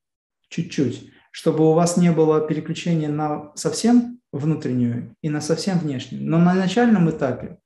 чуть-чуть, 0.49 1.11
чтобы 1.33 1.69
у 1.69 1.73
вас 1.73 1.97
не 1.97 2.11
было 2.11 2.47
переключения 2.47 3.09
на 3.09 3.51
совсем 3.55 4.21
внутреннюю 4.31 5.15
и 5.21 5.29
на 5.29 5.41
совсем 5.41 5.79
внешнюю. 5.79 6.23
Но 6.23 6.37
на 6.37 6.53
начальном 6.53 7.09
этапе 7.09 7.57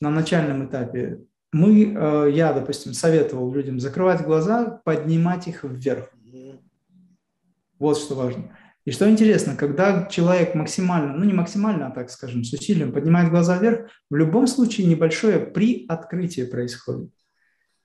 на 0.00 0.10
начальном 0.10 0.66
этапе, 0.66 1.20
мы, 1.52 1.94
э, 1.94 2.30
я, 2.32 2.52
допустим, 2.52 2.92
советовал 2.92 3.52
людям 3.52 3.80
закрывать 3.80 4.22
глаза, 4.22 4.80
поднимать 4.84 5.46
их 5.48 5.64
вверх. 5.64 6.10
Вот 7.78 7.98
что 7.98 8.14
важно. 8.14 8.56
И 8.84 8.90
что 8.90 9.08
интересно, 9.08 9.56
когда 9.56 10.06
человек 10.06 10.54
максимально, 10.54 11.14
ну 11.14 11.24
не 11.24 11.32
максимально, 11.32 11.86
а 11.86 11.90
так 11.90 12.10
скажем, 12.10 12.44
с 12.44 12.52
усилием 12.52 12.92
поднимает 12.92 13.30
глаза 13.30 13.58
вверх, 13.58 13.90
в 14.10 14.14
любом 14.14 14.46
случае 14.46 14.86
небольшое 14.86 15.38
приоткрытие 15.38 16.46
происходит. 16.46 17.10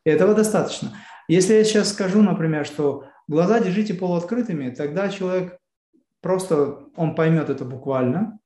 И 0.05 0.09
этого 0.09 0.34
достаточно. 0.34 0.93
Если 1.28 1.53
я 1.53 1.63
сейчас 1.63 1.89
скажу, 1.93 2.22
например, 2.22 2.65
что 2.65 3.05
глаза 3.30 3.59
держите 3.61 3.93
полуоткрытыми, 3.93 4.71
тогда 4.71 5.09
человек 5.09 5.57
просто, 6.21 6.88
он 6.95 7.15
поймет 7.15 7.49
это 7.49 7.63
буквально. 7.63 8.39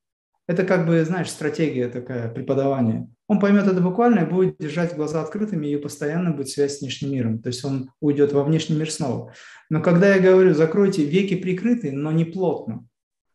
Это 0.45 0.63
как 0.65 0.85
бы, 0.85 1.03
знаешь, 1.05 1.31
стратегия 1.31 1.87
такая 1.87 2.29
преподавания 2.29 3.09
он 3.27 3.39
поймет 3.39 3.67
это 3.67 3.81
буквально 3.81 4.21
и 4.21 4.29
будет 4.29 4.57
держать 4.59 4.95
глаза 4.95 5.21
открытыми, 5.21 5.67
и 5.67 5.77
постоянно 5.77 6.31
будет 6.31 6.49
связь 6.49 6.77
с 6.77 6.81
внешним 6.81 7.11
миром. 7.11 7.39
То 7.39 7.47
есть 7.47 7.63
он 7.63 7.89
уйдет 8.01 8.33
во 8.33 8.43
внешний 8.43 8.75
мир 8.75 8.91
снова. 8.91 9.33
Но 9.69 9.81
когда 9.81 10.13
я 10.13 10.21
говорю, 10.21 10.53
закройте 10.53 11.05
веки 11.05 11.35
прикрыты, 11.35 11.91
но 11.91 12.11
не 12.11 12.25
плотно, 12.25 12.85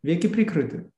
веки 0.02 0.26
прикрыты, 0.26 0.90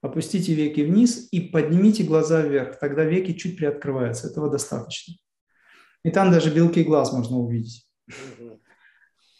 опустите 0.00 0.54
веки 0.54 0.80
вниз 0.80 1.28
и 1.30 1.40
поднимите 1.40 2.04
глаза 2.04 2.40
вверх, 2.40 2.78
тогда 2.78 3.04
веки 3.04 3.32
чуть 3.34 3.58
приоткрываются, 3.58 4.28
этого 4.28 4.50
достаточно. 4.50 5.14
И 6.04 6.10
там 6.10 6.32
даже 6.32 6.52
белки 6.52 6.82
глаз 6.82 7.12
можно 7.12 7.36
увидеть. 7.36 7.86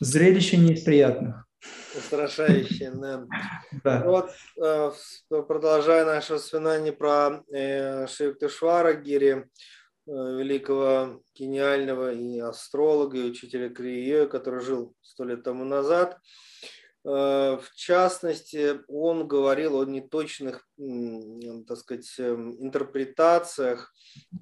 Зрелище 0.01 0.57
не 0.59 0.75
из 0.75 0.85
приятных. 0.85 1.45
Устрашающее, 1.97 2.93
да. 2.93 3.27
да. 3.85 4.05
Вот, 4.05 4.31
э, 4.63 4.93
продолжая 5.29 6.05
наше 6.05 6.35
воспоминание 6.35 6.93
про 6.93 7.43
э, 7.53 8.07
Шриктушвара 8.07 8.95
Гири, 8.95 9.49
великого 10.07 11.23
гениального 11.35 12.15
и 12.15 12.39
астролога, 12.39 13.19
и 13.19 13.29
учителя 13.29 13.69
Крие, 13.69 14.27
который 14.27 14.61
жил 14.61 14.95
сто 15.03 15.25
лет 15.25 15.43
тому 15.43 15.65
назад. 15.65 16.19
В 17.05 17.63
частности, 17.75 18.81
он 18.89 19.29
говорил 19.29 19.79
о 19.79 19.85
неточных, 19.85 20.67
так 20.77 21.77
сказать, 21.79 22.09
интерпретациях 22.19 23.93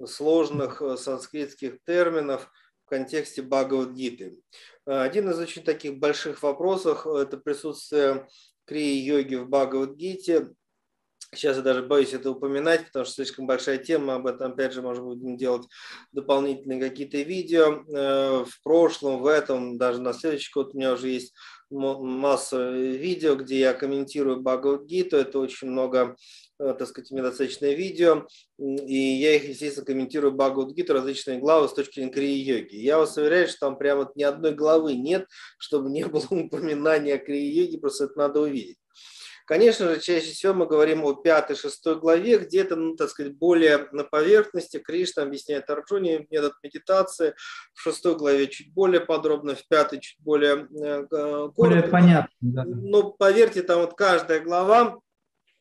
сложных 0.05 0.81
санскритских 0.97 1.83
терминов– 1.83 2.49
контексте 2.87 3.41
Бхагавадгиты. 3.41 4.37
Один 4.85 5.29
из 5.29 5.39
очень 5.39 5.63
таких 5.63 5.99
больших 5.99 6.41
вопросов– 6.43 7.05
это 7.07 7.37
присутствие 7.37 8.27
крии-йоги 8.65 9.35
в 9.35 9.49
Бхагавадгите. 9.49 10.49
Сейчас 11.33 11.57
я 11.57 11.61
даже 11.61 11.83
боюсь 11.83 12.13
это 12.13 12.31
упоминать, 12.31 12.85
потому 12.85 13.03
что 13.03 13.15
слишком 13.15 13.47
большая 13.47 13.79
тема, 13.79 14.15
об 14.15 14.27
этом 14.27 14.53
опять 14.53 14.71
же 14.71 14.81
можно 14.81 15.03
будем 15.03 15.35
делать 15.35 15.67
дополнительные 16.13 16.79
какие-то 16.79 17.17
видео. 17.17 17.83
Э, 17.93 18.45
в 18.45 18.63
прошлом, 18.63 19.21
в 19.21 19.25
этом, 19.25 19.77
даже 19.77 20.01
на 20.01 20.13
следующий 20.13 20.51
год 20.53 20.73
у 20.73 20.77
меня 20.77 20.93
уже 20.93 21.09
есть 21.09 21.33
масса 21.69 22.71
видео, 22.71 23.35
где 23.35 23.59
я 23.59 23.73
комментирую 23.73 24.41
Бхагавадгиту. 24.41 25.17
Это 25.17 25.39
очень 25.39 25.69
много 25.69 26.15
Э, 26.59 26.73
так 26.73 26.87
сказать, 26.87 27.11
мне 27.11 27.21
достаточное 27.21 27.73
видео, 27.73 28.25
и 28.57 28.95
я 28.95 29.35
их, 29.35 29.47
естественно, 29.47 29.85
комментирую 29.85 30.33
Бхагавадгиту, 30.33 30.93
различные 30.93 31.37
главы 31.37 31.67
с 31.67 31.73
точки 31.73 31.95
зрения 31.95 32.11
крии-йоги. 32.11 32.75
Я 32.75 32.97
вас 32.97 33.15
уверяю, 33.15 33.47
что 33.47 33.59
там 33.59 33.77
прямо 33.77 34.09
ни 34.15 34.23
одной 34.23 34.55
главы 34.55 34.95
нет, 34.95 35.27
чтобы 35.59 35.91
не 35.91 36.03
было 36.05 36.25
упоминания 36.31 37.13
о 37.13 37.19
крии-йоге, 37.19 37.77
просто 37.77 38.05
это 38.05 38.17
надо 38.17 38.41
увидеть. 38.41 38.79
Конечно 39.47 39.87
же, 39.87 40.01
чаще 40.01 40.33
всего 40.33 40.53
мы 40.53 40.67
говорим 40.67 41.05
о 41.05 41.13
пятой, 41.13 41.55
шестой 41.55 41.97
главе, 41.97 42.37
где-то, 42.37 42.75
ну, 42.75 42.97
так 42.97 43.09
сказать, 43.09 43.33
более 43.37 43.87
на 43.93 44.03
поверхности. 44.03 44.77
Кришна 44.77 45.23
объясняет 45.23 45.69
Арджуне 45.69 46.27
метод 46.29 46.51
медитации. 46.61 47.33
В 47.73 47.79
шестой 47.79 48.17
главе 48.17 48.47
чуть 48.47 48.73
более 48.73 48.99
подробно, 48.99 49.55
в 49.55 49.65
пятой 49.69 50.01
чуть 50.01 50.19
более 50.19 50.67
э, 50.69 51.07
коротко. 51.07 51.53
Более 51.55 51.83
понятно, 51.83 52.29
да. 52.41 52.65
Но 52.65 53.11
поверьте, 53.11 53.63
там 53.63 53.79
вот 53.79 53.93
каждая 53.93 54.41
глава 54.41 54.99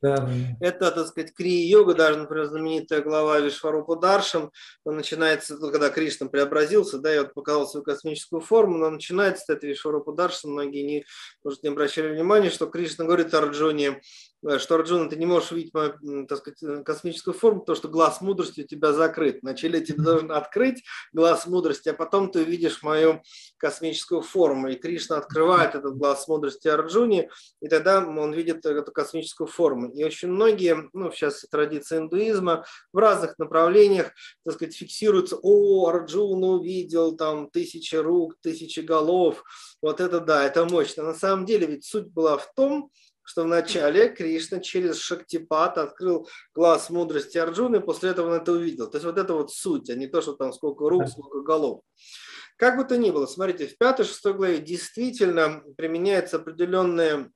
да. 0.03 0.29
Это, 0.61 0.91
так 0.91 1.07
сказать, 1.07 1.33
крия-йога, 1.35 1.95
даже, 1.95 2.19
например, 2.19 2.47
знаменитая 2.47 3.01
глава 3.01 3.41
Вишварупа 3.41 3.97
Даршам, 3.97 4.51
начинается, 4.85 5.57
когда 5.57 5.91
Кришна 5.91 6.29
преобразился, 6.29 6.99
да, 6.99 7.15
и 7.15 7.19
вот 7.19 7.35
показал 7.35 7.67
свою 7.67 7.85
космическую 7.85 8.41
форму, 8.41 8.79
но 8.79 8.91
начинается 8.91 9.53
это 9.53 9.67
Вишварупа 9.67 10.13
Даршам, 10.13 10.53
многие 10.53 10.83
не, 10.83 11.05
может, 11.43 11.63
не 11.63 11.71
обращали 11.71 12.15
внимания, 12.15 12.51
что 12.51 12.67
Кришна 12.67 13.05
говорит 13.05 13.33
Арджуне, 13.33 14.01
Э, 14.47 14.59
что, 14.59 14.77
Арджуна, 14.77 15.09
ты 15.09 15.17
не 15.17 15.27
можешь 15.27 15.53
увидеть 15.53 15.75
мою, 15.75 16.27
так 16.27 16.39
сказать, 16.39 16.63
э, 16.63 16.83
космическую 16.85 17.35
форму, 17.35 17.61
потому 17.61 17.77
что 17.77 17.89
глаз 17.89 18.21
мудрости 18.21 18.63
у 18.63 18.67
тебя 18.67 18.93
закрыт. 18.93 19.39
Вначале 19.43 19.81
тебе 19.81 20.03
должен 20.03 20.31
открыть 20.31 20.85
глаз 21.13 21.47
мудрости, 21.47 21.89
а 21.89 21.95
потом 21.95 22.31
ты 22.31 22.43
увидишь 22.43 22.83
мою 22.83 23.23
космическую 23.57 24.23
форму. 24.23 24.69
И 24.69 24.77
Кришна 24.77 25.19
открывает 25.19 25.75
этот 25.75 25.97
глаз 25.97 26.29
мудрости 26.29 26.69
Арджуне, 26.69 27.31
и 27.61 27.69
тогда 27.69 27.99
он 27.99 28.33
видит 28.33 28.65
эту 28.65 28.93
космическую 28.93 29.47
форму. 29.47 29.91
И 29.97 30.05
очень 30.05 30.29
многие, 30.29 30.89
ну, 30.93 31.11
сейчас 31.11 31.45
традиция 31.51 32.01
индуизма, 32.01 32.65
в 32.93 32.99
разных 32.99 33.39
направлениях, 33.39 34.13
так 34.45 34.55
сказать, 34.55 34.77
фиксируются, 34.77 35.39
о, 35.43 35.89
Арджуна 35.89 36.49
увидел 36.49 37.17
там 37.17 37.51
тысячи 37.51 37.97
рук, 37.97 38.37
тысячи 38.41 38.81
голов, 38.81 39.43
вот 39.81 40.01
это 40.01 40.21
да, 40.21 40.45
это 40.45 40.65
мощно. 40.65 41.03
На 41.03 41.15
самом 41.15 41.47
деле 41.47 41.67
ведь 41.67 41.85
суть 41.85 42.07
была 42.07 42.37
в 42.37 42.53
том, 42.55 42.91
что 43.27 43.43
вначале 43.43 44.09
Кришна 44.09 44.61
через 44.61 44.99
Шактипат 44.99 45.79
открыл 45.79 46.29
глаз 46.55 46.91
мудрости 46.91 47.39
Арджуны, 47.39 47.77
и 47.77 47.81
после 47.81 48.11
этого 48.11 48.29
он 48.29 48.35
это 48.35 48.53
увидел. 48.53 48.89
То 48.89 48.99
есть 48.99 49.05
вот 49.05 49.19
это 49.19 49.35
вот 49.35 49.53
суть, 49.53 49.91
а 49.91 49.95
не 49.95 50.07
то, 50.07 50.23
что 50.23 50.35
там 50.35 50.53
сколько 50.53 50.89
рук, 50.89 51.09
сколько 51.09 51.41
голов. 51.41 51.83
Как 52.57 52.77
бы 52.77 52.85
то 52.85 52.97
ни 52.97 53.11
было, 53.11 53.27
смотрите, 53.27 53.67
в 53.67 53.83
5-6 53.83 54.33
главе 54.33 54.59
действительно 54.59 55.63
применяются 55.77 56.37
определенные 56.37 57.31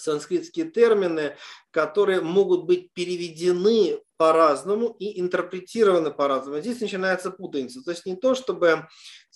санскритские 0.00 0.70
термины, 0.70 1.36
которые 1.70 2.20
могут 2.20 2.64
быть 2.64 2.92
переведены 2.92 4.00
по-разному 4.20 4.94
и 4.98 5.18
интерпретированы 5.18 6.10
по-разному. 6.10 6.60
Здесь 6.60 6.82
начинается 6.82 7.30
путаница. 7.30 7.82
То 7.82 7.92
есть 7.92 8.04
не 8.04 8.16
то, 8.16 8.34
чтобы 8.34 8.86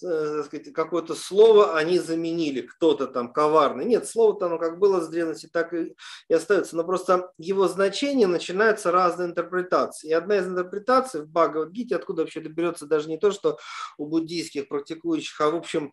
э, 0.02 0.42
какое-то 0.74 1.14
слово 1.14 1.78
они 1.78 1.98
заменили, 1.98 2.60
кто-то 2.60 3.06
там 3.06 3.32
коварный. 3.32 3.86
Нет, 3.86 4.06
слово-то 4.06 4.44
оно 4.44 4.58
как 4.58 4.78
было 4.78 5.00
с 5.00 5.08
древности, 5.08 5.48
так 5.50 5.72
и, 5.72 5.94
и 6.28 6.34
остается. 6.34 6.76
Но 6.76 6.84
просто 6.84 7.32
его 7.38 7.66
значение 7.66 8.26
начинаются 8.26 8.92
разные 8.92 9.28
интерпретации. 9.28 10.10
И 10.10 10.12
одна 10.12 10.36
из 10.36 10.46
интерпретаций 10.46 11.22
в 11.22 11.28
Бхагавадгите, 11.28 11.96
откуда 11.96 12.20
вообще 12.20 12.40
это 12.40 12.50
берется 12.50 12.84
даже 12.84 13.08
не 13.08 13.16
то, 13.16 13.30
что 13.30 13.58
у 13.96 14.06
буддийских 14.06 14.68
практикующих, 14.68 15.40
а 15.40 15.48
в 15.48 15.56
общем 15.56 15.92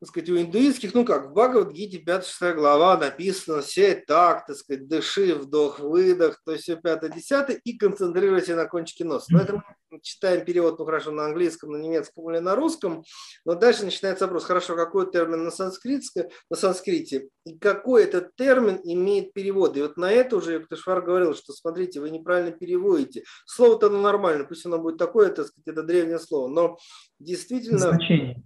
так 0.00 0.08
сказать, 0.10 0.28
у 0.28 0.38
индуистских, 0.38 0.92
ну 0.92 1.04
как, 1.06 1.30
в 1.30 1.32
Бхагавадгите 1.32 2.02
5-6 2.02 2.54
глава 2.54 2.98
написано 2.98 3.62
«сядь 3.62 4.04
так, 4.04 4.46
так 4.46 4.56
сказать, 4.56 4.88
дыши, 4.88 5.34
вдох, 5.34 5.80
выдох», 5.80 6.40
то 6.44 6.52
есть 6.52 6.64
все 6.64 6.74
5-10 6.74 7.60
и 7.64 7.78
концентрируйся 7.78 8.56
на 8.56 8.66
кончике 8.66 9.04
носа. 9.04 9.26
Поэтому 9.32 9.62
мы 9.90 10.00
читаем 10.02 10.44
перевод, 10.44 10.78
ну 10.78 10.84
хорошо, 10.84 11.12
на 11.12 11.24
английском, 11.24 11.72
на 11.72 11.78
немецком 11.78 12.30
или 12.30 12.40
на 12.40 12.54
русском, 12.54 13.04
но 13.46 13.54
дальше 13.54 13.84
начинается 13.84 14.26
вопрос, 14.26 14.44
хорошо, 14.44 14.76
какой 14.76 15.10
термин 15.10 15.44
на, 15.44 15.50
санскритске, 15.50 16.28
на 16.50 16.56
санскрите, 16.56 17.30
и 17.46 17.56
какой 17.56 18.04
этот 18.04 18.36
термин 18.36 18.78
имеет 18.84 19.32
перевод. 19.32 19.78
И 19.78 19.82
вот 19.82 19.96
на 19.96 20.12
это 20.12 20.36
уже 20.36 20.54
Юктышвар 20.54 21.00
говорил, 21.00 21.34
что 21.34 21.54
смотрите, 21.54 22.00
вы 22.00 22.10
неправильно 22.10 22.52
переводите. 22.52 23.24
Слово-то 23.46 23.86
оно 23.86 24.02
нормально, 24.02 24.44
пусть 24.44 24.66
оно 24.66 24.78
будет 24.78 24.98
такое, 24.98 25.30
так 25.30 25.46
сказать, 25.46 25.68
это 25.68 25.82
древнее 25.82 26.18
слово, 26.18 26.48
но 26.48 26.76
действительно... 27.18 27.78
Значение 27.78 28.42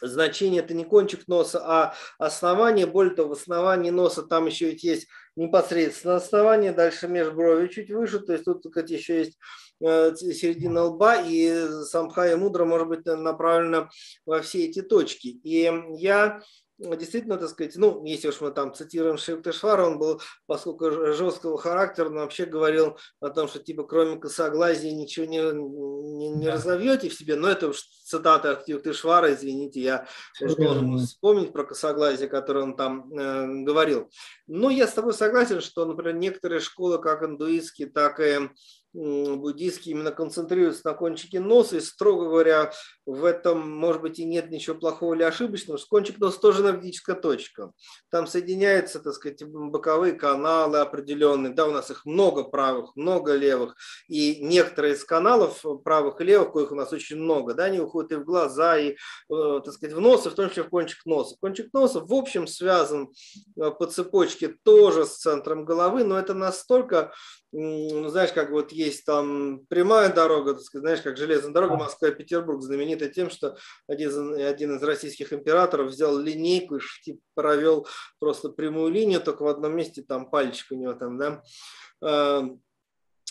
значение 0.00 0.62
это 0.62 0.74
не 0.74 0.84
кончик 0.84 1.26
носа, 1.28 1.60
а 1.64 1.94
основание. 2.18 2.86
Более 2.86 3.14
того, 3.14 3.30
в 3.30 3.38
основании 3.38 3.90
носа 3.90 4.22
там 4.22 4.46
еще 4.46 4.70
ведь 4.70 4.84
есть 4.84 5.06
непосредственно 5.36 6.16
основание, 6.16 6.72
дальше 6.72 7.08
межброви 7.08 7.68
чуть 7.68 7.90
выше, 7.90 8.18
то 8.20 8.32
есть 8.32 8.44
тут 8.44 8.64
кстати, 8.66 8.94
еще 8.94 9.18
есть 9.18 9.38
э, 9.80 10.14
середина 10.16 10.84
лба, 10.84 11.22
и 11.22 11.68
самха 11.84 12.30
и 12.30 12.34
мудра 12.34 12.64
может 12.64 12.88
быть 12.88 13.06
направлена 13.06 13.88
во 14.26 14.42
все 14.42 14.66
эти 14.66 14.82
точки. 14.82 15.28
И 15.28 15.70
я 15.98 16.40
действительно, 16.78 17.36
так 17.36 17.48
сказать, 17.48 17.76
ну, 17.76 18.04
если 18.04 18.28
уж 18.28 18.40
мы 18.40 18.50
там 18.50 18.72
цитируем 18.72 19.18
Шевтешвара, 19.18 19.84
он 19.84 19.98
был, 19.98 20.20
поскольку 20.46 20.90
жесткого 20.90 21.58
характера, 21.58 22.06
он 22.06 22.14
вообще 22.14 22.46
говорил 22.46 22.96
о 23.20 23.30
том, 23.30 23.48
что 23.48 23.58
типа 23.58 23.82
кроме 23.82 24.16
косоглазия 24.16 24.92
ничего 24.92 25.26
не, 25.26 25.38
не, 25.38 26.28
не 26.30 26.46
да. 26.46 26.52
разовьете 26.52 27.08
в 27.08 27.14
себе, 27.14 27.36
но 27.36 27.48
это 27.48 27.68
уж 27.68 27.82
цитата 27.82 28.52
от 28.52 28.68
Юктышвара, 28.68 29.34
извините, 29.34 29.80
я 29.80 30.06
должен 30.40 30.98
вспомнить 30.98 31.52
про 31.52 31.64
косоглазие, 31.64 32.28
которое 32.28 32.64
он 32.64 32.76
там 32.76 33.12
э, 33.12 33.64
говорил. 33.64 34.08
Но 34.46 34.70
я 34.70 34.86
с 34.86 34.92
тобой 34.92 35.14
согласен, 35.14 35.60
что, 35.60 35.84
например, 35.84 36.14
некоторые 36.14 36.60
школы, 36.60 36.98
как 37.00 37.22
индуистские, 37.24 37.88
так 37.88 38.20
и 38.20 38.48
буддийские 38.94 39.94
именно 39.94 40.10
концентрируются 40.10 40.86
на 40.86 40.94
кончике 40.94 41.40
носа, 41.40 41.76
и, 41.76 41.80
строго 41.80 42.24
говоря, 42.24 42.72
в 43.08 43.24
этом, 43.24 43.70
может 43.70 44.02
быть, 44.02 44.18
и 44.18 44.24
нет 44.24 44.50
ничего 44.50 44.76
плохого 44.76 45.14
или 45.14 45.22
ошибочного, 45.22 45.78
что 45.78 45.88
кончик 45.88 46.18
носа 46.18 46.38
тоже 46.40 46.62
энергетическая 46.62 47.16
точка. 47.16 47.72
Там 48.10 48.26
соединяются, 48.26 49.00
так 49.00 49.14
сказать, 49.14 49.42
боковые 49.44 50.12
каналы 50.12 50.78
определенные, 50.78 51.54
да, 51.54 51.66
у 51.66 51.70
нас 51.70 51.90
их 51.90 52.04
много 52.04 52.44
правых, 52.44 52.94
много 52.96 53.34
левых, 53.34 53.76
и 54.08 54.44
некоторые 54.44 54.94
из 54.94 55.04
каналов 55.04 55.64
правых 55.84 56.20
и 56.20 56.24
левых, 56.24 56.52
коих 56.52 56.70
у 56.70 56.74
нас 56.74 56.92
очень 56.92 57.16
много, 57.16 57.54
да, 57.54 57.64
они 57.64 57.80
уходят 57.80 58.12
и 58.12 58.16
в 58.16 58.24
глаза, 58.24 58.76
и, 58.78 58.90
э, 58.90 59.60
так 59.64 59.72
сказать, 59.72 59.96
в 59.96 60.00
нос, 60.00 60.26
и 60.26 60.28
в 60.30 60.34
том 60.34 60.50
числе 60.50 60.64
в 60.64 60.68
кончик 60.68 61.06
носа. 61.06 61.34
Кончик 61.40 61.72
носа, 61.72 62.00
в 62.00 62.12
общем, 62.12 62.46
связан 62.46 63.08
э, 63.56 63.70
по 63.70 63.86
цепочке 63.86 64.48
тоже 64.48 65.06
с 65.06 65.16
центром 65.16 65.64
головы, 65.64 66.04
но 66.04 66.18
это 66.18 66.34
настолько 66.34 67.14
ну, 67.50 68.08
знаешь, 68.08 68.32
как 68.32 68.50
вот 68.50 68.72
есть 68.72 69.06
там 69.06 69.60
прямая 69.68 70.12
дорога, 70.12 70.52
так 70.52 70.62
сказать, 70.62 70.82
знаешь, 70.82 71.00
как 71.00 71.16
железная 71.16 71.52
дорога 71.52 71.76
Москва-Петербург, 71.76 72.62
знаменита 72.98 73.08
тем, 73.08 73.30
что 73.30 73.56
один, 73.86 74.34
один 74.34 74.76
из 74.76 74.82
российских 74.82 75.32
императоров 75.32 75.90
взял 75.90 76.18
линейку 76.18 76.76
и 76.76 76.80
типа, 77.02 77.20
провел 77.34 77.86
просто 78.18 78.50
прямую 78.50 78.92
линию, 78.92 79.20
только 79.20 79.42
в 79.42 79.48
одном 79.48 79.76
месте 79.76 80.02
там 80.02 80.30
пальчик 80.30 80.72
у 80.72 80.74
него 80.74 80.94
там, 80.94 81.18
да, 81.18 81.42
а, 82.00 82.44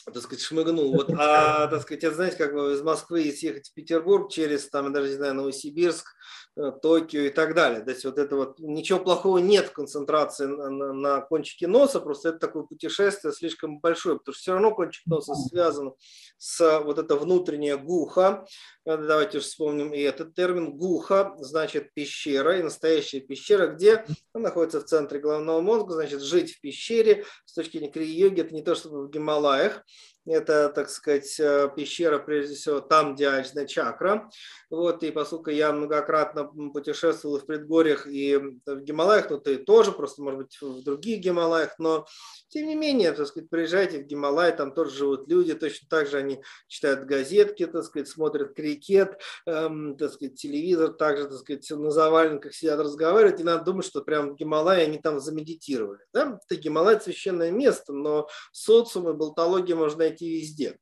так 0.05 0.23
сказать, 0.23 0.41
шмыгнул. 0.41 0.93
Вот, 0.93 1.09
а, 1.17 1.67
так 1.67 1.81
сказать, 1.81 2.03
это, 2.03 2.15
знаете, 2.15 2.37
как 2.37 2.53
бы 2.53 2.73
из 2.73 2.81
Москвы 2.81 3.31
съехать 3.31 3.69
в 3.69 3.73
Петербург 3.73 4.31
через, 4.31 4.69
там, 4.69 4.93
даже 4.93 5.09
не 5.09 5.15
знаю, 5.15 5.35
Новосибирск, 5.35 6.07
Э, 6.07 6.46
Токио 6.81 7.21
и 7.21 7.29
так 7.29 7.53
далее. 7.53 7.81
То 7.81 7.91
есть 7.91 8.03
вот 8.05 8.17
это 8.17 8.35
вот 8.35 8.59
ничего 8.59 8.99
плохого 8.99 9.37
нет 9.37 9.67
в 9.67 9.73
концентрации 9.73 10.45
на, 10.45 10.69
на, 10.69 10.93
на 10.93 11.21
кончике 11.21 11.67
носа, 11.67 11.99
просто 11.99 12.29
это 12.29 12.39
такое 12.39 12.63
путешествие 12.63 13.31
слишком 13.33 13.79
большое, 13.79 14.17
потому 14.17 14.33
что 14.33 14.41
все 14.41 14.53
равно 14.53 14.73
кончик 14.73 15.05
носа 15.05 15.35
связан 15.35 15.93
с 16.37 16.79
вот 16.79 16.97
это 16.97 17.15
внутреннее 17.15 17.77
гуха. 17.77 18.45
Э, 18.85 18.97
давайте 18.97 19.39
вспомним 19.39 19.93
и 19.93 19.99
этот 19.99 20.33
термин. 20.33 20.75
Гуха 20.77 21.35
значит 21.39 21.93
пещера, 21.93 22.57
и 22.59 22.63
настоящая 22.63 23.19
пещера, 23.19 23.67
где 23.67 24.05
она 24.33 24.45
находится 24.45 24.79
в 24.81 24.85
центре 24.85 25.19
головного 25.19 25.61
мозга, 25.61 25.93
значит 25.93 26.21
жить 26.21 26.55
в 26.55 26.61
пещере 26.61 27.25
с 27.45 27.53
точки 27.53 27.77
зрения 27.77 27.91
крии-йоги, 27.91 28.41
это 28.41 28.55
не 28.55 28.63
то, 28.63 28.75
чтобы 28.75 29.05
в 29.05 29.09
Гималаях, 29.09 29.83
Это, 30.27 30.69
так 30.69 30.89
сказать, 30.89 31.39
э, 31.39 31.69
пещера, 31.73 32.19
прежде 32.19 32.55
всего, 32.55 32.81
там, 32.81 33.15
где 33.15 33.29
Ачна 33.29 33.65
чакра. 33.65 34.29
Вот, 34.69 35.01
и 35.03 35.11
поскольку 35.11 35.51
я 35.51 35.71
многократно 35.71 36.45
путешествовал 36.73 37.39
в 37.39 37.45
предгорьях 37.45 38.05
и 38.07 38.35
в 38.35 38.81
Гималаях, 38.81 39.29
ну, 39.29 39.39
ты 39.39 39.57
тоже, 39.57 39.93
просто, 39.93 40.21
может 40.21 40.39
быть, 40.39 40.57
в 40.59 40.83
других 40.83 41.19
Гималаях, 41.19 41.79
но, 41.79 42.05
тем 42.49 42.67
не 42.67 42.75
менее, 42.75 43.13
так 43.13 43.27
сказать, 43.27 43.49
приезжайте 43.49 43.99
в 43.99 44.05
Гималай, 44.05 44.55
там 44.55 44.73
тоже 44.73 44.91
живут 44.91 45.29
люди, 45.29 45.53
точно 45.53 45.87
так 45.89 46.07
же 46.07 46.17
они 46.17 46.43
читают 46.67 47.05
газетки, 47.05 47.65
так 47.65 47.85
сказать, 47.85 48.09
смотрят 48.09 48.53
крикет, 48.53 49.21
эм, 49.45 49.95
так 49.95 50.11
сказать, 50.11 50.35
телевизор, 50.35 50.91
также, 50.91 51.29
так 51.29 51.37
сказать, 51.37 51.69
на 51.71 51.91
заваленках 51.91 52.53
сидят, 52.53 52.79
разговаривают, 52.81 53.39
и 53.39 53.43
надо 53.43 53.63
думать, 53.63 53.85
что 53.85 54.01
прям 54.01 54.31
в 54.31 54.35
Гималае 54.35 54.83
они 54.83 54.97
там 54.97 55.21
замедитировали. 55.21 56.01
Да? 56.13 56.39
Это 56.49 56.59
Гималай 56.59 56.99
священное 56.99 57.51
место, 57.51 57.93
но 57.93 58.27
социум 58.51 59.09
и 59.09 59.13
болтология 59.13 59.75
можно 59.75 59.99
найти 59.99 60.16
найти 60.17 60.39
везде. 60.39 60.79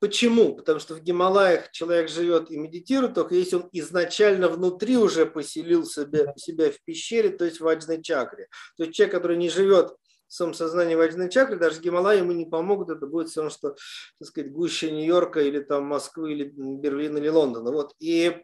Почему? 0.00 0.54
Потому 0.54 0.78
что 0.78 0.94
в 0.94 1.00
Гималаях 1.00 1.72
человек 1.72 2.08
живет 2.08 2.52
и 2.52 2.56
медитирует, 2.56 3.14
только 3.14 3.34
если 3.34 3.56
он 3.56 3.68
изначально 3.72 4.48
внутри 4.48 4.96
уже 4.96 5.26
поселил 5.26 5.84
себя, 5.84 6.32
себя 6.36 6.70
в 6.70 6.80
пещере, 6.84 7.30
то 7.30 7.44
есть 7.44 7.58
в 7.58 7.66
аджной 7.66 8.00
чакре. 8.00 8.48
То 8.76 8.84
есть 8.84 8.94
человек, 8.94 9.14
который 9.16 9.36
не 9.36 9.50
живет 9.50 9.90
в 10.28 10.32
своем 10.32 10.54
сознании 10.54 10.94
в 10.94 11.00
аджной 11.00 11.28
чакре, 11.30 11.56
даже 11.56 11.80
Гималаи 11.80 12.18
ему 12.18 12.30
не 12.30 12.46
помогут, 12.46 12.90
это 12.90 13.06
будет 13.08 13.28
все 13.28 13.40
равно, 13.40 13.50
что, 13.50 13.76
так 14.20 14.28
сказать, 14.28 14.52
гуще 14.52 14.92
Нью-Йорка 14.92 15.40
или 15.40 15.58
там 15.58 15.86
Москвы, 15.86 16.32
или 16.32 16.44
Берлина, 16.44 17.18
или 17.18 17.28
Лондона. 17.28 17.72
Вот. 17.72 17.94
И 17.98 18.36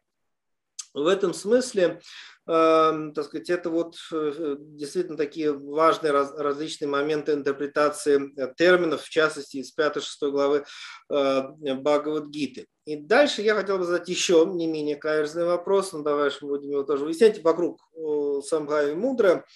в 0.93 1.07
этом 1.07 1.35
смысле 1.35 2.01
так 2.47 3.25
сказать, 3.25 3.49
это 3.49 3.71
вот 3.71 3.97
э, 4.13 4.57
действительно 4.59 5.17
такие 5.17 5.53
важные 5.53 6.13
раз, 6.13 6.31
различные 6.37 6.89
моменты 6.89 7.33
интерпретации 7.33 8.39
э, 8.39 8.53
терминов, 8.55 9.03
в 9.03 9.09
частности, 9.09 9.59
из 9.59 9.75
5-6 9.75 10.31
главы 10.31 10.65
э, 11.11 11.43
Бхагавадгиты. 11.75 12.67
И 12.85 12.97
дальше 12.97 13.41
я 13.41 13.55
хотел 13.55 13.79
бы 13.79 13.85
задать 13.85 14.11
еще 14.11 14.47
не 14.47 14.67
менее 14.67 14.97
каверзный 14.97 15.47
вопрос, 15.47 15.95
но 15.95 16.03
давай 16.03 16.31
мы 16.43 16.49
будем 16.49 16.71
его 16.71 16.83
тоже 16.83 17.07
выяснять, 17.07 17.43
вокруг 17.43 17.81
Самбхави 18.45 18.93
Мудра, 18.93 19.47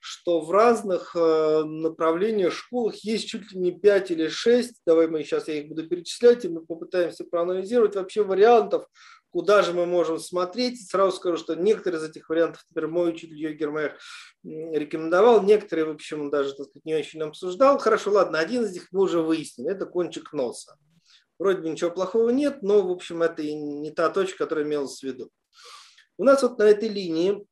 что 0.00 0.40
в 0.40 0.50
разных 0.50 1.14
направлениях, 1.14 2.54
школах 2.54 2.94
есть 3.04 3.28
чуть 3.28 3.52
ли 3.52 3.58
не 3.58 3.72
5 3.72 4.12
или 4.12 4.28
6, 4.28 4.80
давай 4.86 5.06
мы 5.08 5.22
сейчас 5.22 5.48
я 5.48 5.60
их 5.60 5.68
буду 5.68 5.86
перечислять, 5.86 6.46
и 6.46 6.48
мы 6.48 6.64
попытаемся 6.64 7.24
проанализировать 7.24 7.94
вообще 7.94 8.22
вариантов, 8.22 8.86
куда 9.30 9.62
же 9.62 9.72
мы 9.72 9.86
можем 9.86 10.18
смотреть. 10.18 10.88
Сразу 10.88 11.16
скажу, 11.16 11.36
что 11.36 11.54
некоторые 11.54 12.00
из 12.00 12.08
этих 12.08 12.28
вариантов, 12.28 12.64
например, 12.70 12.90
мой 12.90 13.10
учитель 13.10 13.36
Йогер 13.36 13.70
Майер 13.70 13.98
рекомендовал, 14.42 15.42
некоторые, 15.42 15.86
в 15.86 15.90
общем, 15.90 16.30
даже 16.30 16.54
так 16.54 16.66
сказать, 16.66 16.84
не 16.84 16.94
очень 16.94 17.22
обсуждал. 17.22 17.78
Хорошо, 17.78 18.12
ладно, 18.12 18.38
один 18.38 18.64
из 18.64 18.72
них 18.72 18.88
мы 18.92 19.02
уже 19.02 19.20
выяснили, 19.20 19.70
это 19.70 19.86
кончик 19.86 20.32
носа. 20.32 20.76
Вроде 21.38 21.62
бы 21.62 21.68
ничего 21.70 21.90
плохого 21.90 22.30
нет, 22.30 22.62
но, 22.62 22.82
в 22.82 22.90
общем, 22.90 23.22
это 23.22 23.42
и 23.42 23.54
не 23.54 23.90
та 23.90 24.10
точка, 24.10 24.38
которая 24.38 24.64
имелась 24.64 25.00
в 25.00 25.02
виду. 25.04 25.30
У 26.16 26.24
нас 26.24 26.42
вот 26.42 26.58
на 26.58 26.64
этой 26.64 26.88
линии 26.88 27.46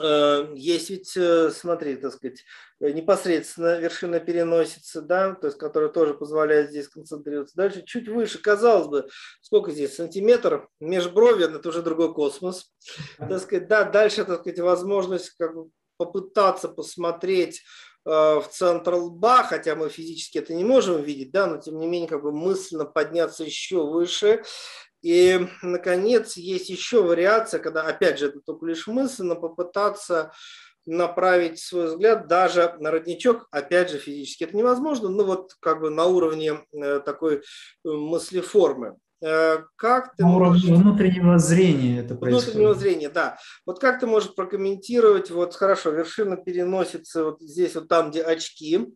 есть 0.00 0.90
ведь, 0.90 1.16
э, 1.16 1.50
смотри, 1.50 1.96
так 1.96 2.12
сказать, 2.12 2.44
э, 2.80 2.90
непосредственно 2.90 3.78
вершина 3.78 4.20
переносится, 4.20 5.02
да, 5.02 5.34
то 5.34 5.46
есть, 5.46 5.58
которая 5.58 5.90
тоже 5.90 6.14
позволяет 6.14 6.70
здесь 6.70 6.88
концентрироваться. 6.88 7.56
Дальше 7.56 7.82
чуть 7.84 8.08
выше, 8.08 8.38
казалось 8.38 8.88
бы, 8.88 9.08
сколько 9.40 9.70
здесь, 9.70 9.94
сантиметр, 9.94 10.68
межброви, 10.80 11.44
это 11.44 11.68
уже 11.68 11.82
другой 11.82 12.12
космос. 12.12 12.72
Так 13.18 13.40
сказать, 13.40 13.68
да, 13.68 13.84
дальше, 13.84 14.24
так 14.24 14.40
сказать, 14.40 14.60
возможность 14.60 15.30
как 15.38 15.54
бы 15.54 15.70
попытаться 15.96 16.68
посмотреть 16.68 17.62
в 18.04 18.44
центр 18.50 18.94
лба, 18.96 19.44
хотя 19.44 19.76
мы 19.76 19.88
физически 19.88 20.36
это 20.36 20.52
не 20.52 20.62
можем 20.62 21.02
видеть, 21.02 21.32
да, 21.32 21.46
но 21.46 21.56
тем 21.56 21.78
не 21.78 21.86
менее 21.86 22.06
как 22.06 22.22
бы 22.22 22.32
мысленно 22.32 22.84
подняться 22.84 23.44
еще 23.44 23.86
выше 23.86 24.42
и, 25.04 25.48
наконец, 25.60 26.38
есть 26.38 26.70
еще 26.70 27.02
вариация, 27.02 27.60
когда, 27.60 27.82
опять 27.82 28.18
же, 28.18 28.28
это 28.28 28.40
только 28.40 28.64
лишь 28.64 28.86
мысль, 28.86 29.24
но 29.24 29.36
попытаться 29.36 30.32
направить 30.86 31.58
свой 31.58 31.88
взгляд 31.88 32.26
даже 32.26 32.74
на 32.78 32.90
родничок, 32.90 33.46
опять 33.50 33.90
же, 33.90 33.98
физически 33.98 34.44
это 34.44 34.56
невозможно, 34.56 35.10
но 35.10 35.24
вот 35.24 35.52
как 35.60 35.80
бы 35.80 35.90
на 35.90 36.06
уровне 36.06 36.64
э, 36.72 37.00
такой 37.00 37.36
э, 37.36 37.40
мыслеформы. 37.84 38.96
Э, 39.22 39.58
как 39.76 40.16
ты 40.16 40.22
на 40.24 40.36
уровне 40.36 40.70
можешь... 40.70 40.84
внутреннего 40.84 41.38
зрения 41.38 42.00
это 42.00 42.14
происходит. 42.14 42.54
Внутреннего 42.54 42.74
зрения, 42.74 43.10
да. 43.10 43.36
Вот 43.66 43.80
как 43.80 44.00
ты 44.00 44.06
можешь 44.06 44.34
прокомментировать, 44.34 45.30
вот 45.30 45.54
хорошо, 45.54 45.90
вершина 45.90 46.38
переносится 46.38 47.24
вот 47.24 47.42
здесь, 47.42 47.74
вот 47.74 47.88
там, 47.88 48.10
где 48.10 48.22
очки 48.22 48.86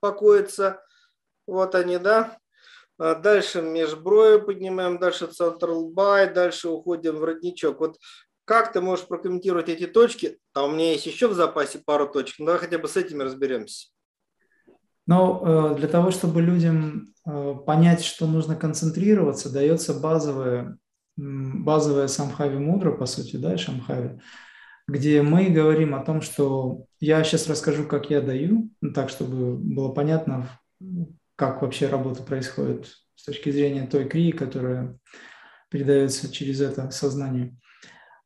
покоятся, 0.00 0.80
вот 1.46 1.74
они, 1.74 1.98
да, 1.98 2.38
дальше 2.98 3.62
межброви 3.62 4.40
поднимаем, 4.40 4.98
дальше 4.98 5.26
центр 5.26 5.70
лба, 5.70 6.24
и 6.24 6.32
дальше 6.32 6.68
уходим 6.68 7.16
в 7.16 7.24
родничок. 7.24 7.80
Вот 7.80 7.98
как 8.44 8.72
ты 8.72 8.80
можешь 8.80 9.06
прокомментировать 9.06 9.68
эти 9.68 9.86
точки? 9.86 10.38
А 10.52 10.64
у 10.64 10.70
меня 10.70 10.92
есть 10.92 11.06
еще 11.06 11.28
в 11.28 11.34
запасе 11.34 11.80
пару 11.84 12.08
точек. 12.08 12.38
Ну, 12.38 12.46
давай 12.46 12.60
хотя 12.60 12.78
бы 12.78 12.88
с 12.88 12.96
этими 12.96 13.22
разберемся. 13.22 13.88
Но 15.06 15.72
э, 15.74 15.78
для 15.78 15.88
того, 15.88 16.10
чтобы 16.10 16.40
людям 16.40 17.14
э, 17.26 17.54
понять, 17.66 18.02
что 18.02 18.26
нужно 18.26 18.56
концентрироваться, 18.56 19.52
дается 19.52 19.98
базовая, 19.98 20.78
базовая 21.16 22.08
самхави 22.08 22.58
мудра, 22.58 22.92
по 22.92 23.06
сути, 23.06 23.36
да, 23.36 23.58
шамхави, 23.58 24.20
где 24.88 25.22
мы 25.22 25.46
говорим 25.46 25.94
о 25.94 26.04
том, 26.04 26.22
что 26.22 26.84
я 27.00 27.22
сейчас 27.22 27.48
расскажу, 27.48 27.84
как 27.84 28.10
я 28.10 28.20
даю, 28.20 28.70
ну, 28.80 28.92
так, 28.92 29.10
чтобы 29.10 29.56
было 29.56 29.90
понятно, 29.90 30.48
как 31.36 31.62
вообще 31.62 31.88
работа 31.88 32.22
происходит 32.22 32.94
с 33.14 33.24
точки 33.24 33.50
зрения 33.50 33.86
той 33.86 34.08
крии, 34.08 34.30
которая 34.30 34.98
передается 35.70 36.32
через 36.32 36.60
это 36.60 36.90
сознание. 36.90 37.56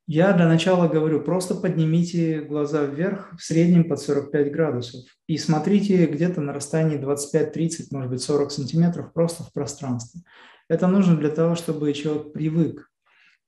Я 0.07 0.33
для 0.33 0.49
начала 0.49 0.89
говорю, 0.89 1.23
просто 1.23 1.55
поднимите 1.55 2.41
глаза 2.41 2.85
вверх 2.85 3.35
в 3.37 3.43
среднем 3.43 3.87
под 3.87 4.01
45 4.01 4.51
градусов 4.51 5.05
и 5.27 5.37
смотрите 5.37 6.07
где-то 6.07 6.41
на 6.41 6.55
расстоянии 6.55 6.99
25-30, 6.99 7.89
может 7.91 8.11
быть 8.11 8.23
40 8.23 8.51
сантиметров 8.51 9.13
просто 9.13 9.43
в 9.43 9.53
пространстве. 9.53 10.23
Это 10.69 10.87
нужно 10.87 11.17
для 11.17 11.29
того, 11.29 11.57
чтобы 11.57 11.93
человек 11.93 12.33
привык, 12.33 12.91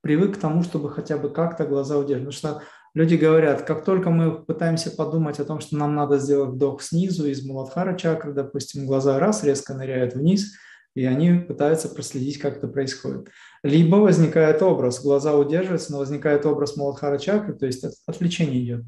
привык 0.02 0.36
к 0.36 0.40
тому, 0.40 0.62
чтобы 0.62 0.90
хотя 0.90 1.16
бы 1.16 1.30
как-то 1.30 1.64
глаза 1.64 1.96
удерживать. 1.96 2.36
Потому 2.36 2.56
что 2.56 2.62
Люди 2.94 3.14
говорят, 3.14 3.62
как 3.62 3.84
только 3.84 4.10
мы 4.10 4.44
пытаемся 4.44 4.90
подумать 4.90 5.38
о 5.38 5.44
том, 5.44 5.60
что 5.60 5.76
нам 5.76 5.94
надо 5.94 6.18
сделать 6.18 6.50
вдох 6.50 6.82
снизу 6.82 7.26
из 7.28 7.44
Муладхара 7.44 7.96
чакры, 7.96 8.32
допустим, 8.32 8.86
глаза 8.86 9.18
раз 9.20 9.44
резко 9.44 9.74
ныряют 9.74 10.14
вниз, 10.14 10.54
и 10.94 11.04
они 11.04 11.34
пытаются 11.34 11.88
проследить, 11.88 12.38
как 12.38 12.56
это 12.56 12.66
происходит. 12.66 13.28
Либо 13.62 13.96
возникает 13.96 14.60
образ, 14.60 15.02
глаза 15.02 15.34
удерживаются, 15.36 15.92
но 15.92 15.98
возникает 15.98 16.44
образ 16.46 16.76
Муладхара 16.76 17.18
чакры, 17.18 17.54
то 17.54 17.66
есть 17.66 17.84
отвлечение 18.06 18.64
идет. 18.64 18.84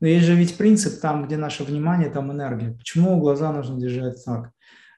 Но 0.00 0.06
есть 0.06 0.26
же 0.26 0.34
ведь 0.34 0.56
принцип, 0.56 1.00
там, 1.00 1.26
где 1.26 1.36
наше 1.36 1.64
внимание, 1.64 2.10
там 2.10 2.32
энергия. 2.32 2.72
Почему 2.72 3.18
глаза 3.20 3.52
нужно 3.52 3.78
держать 3.78 4.22
так? 4.24 4.50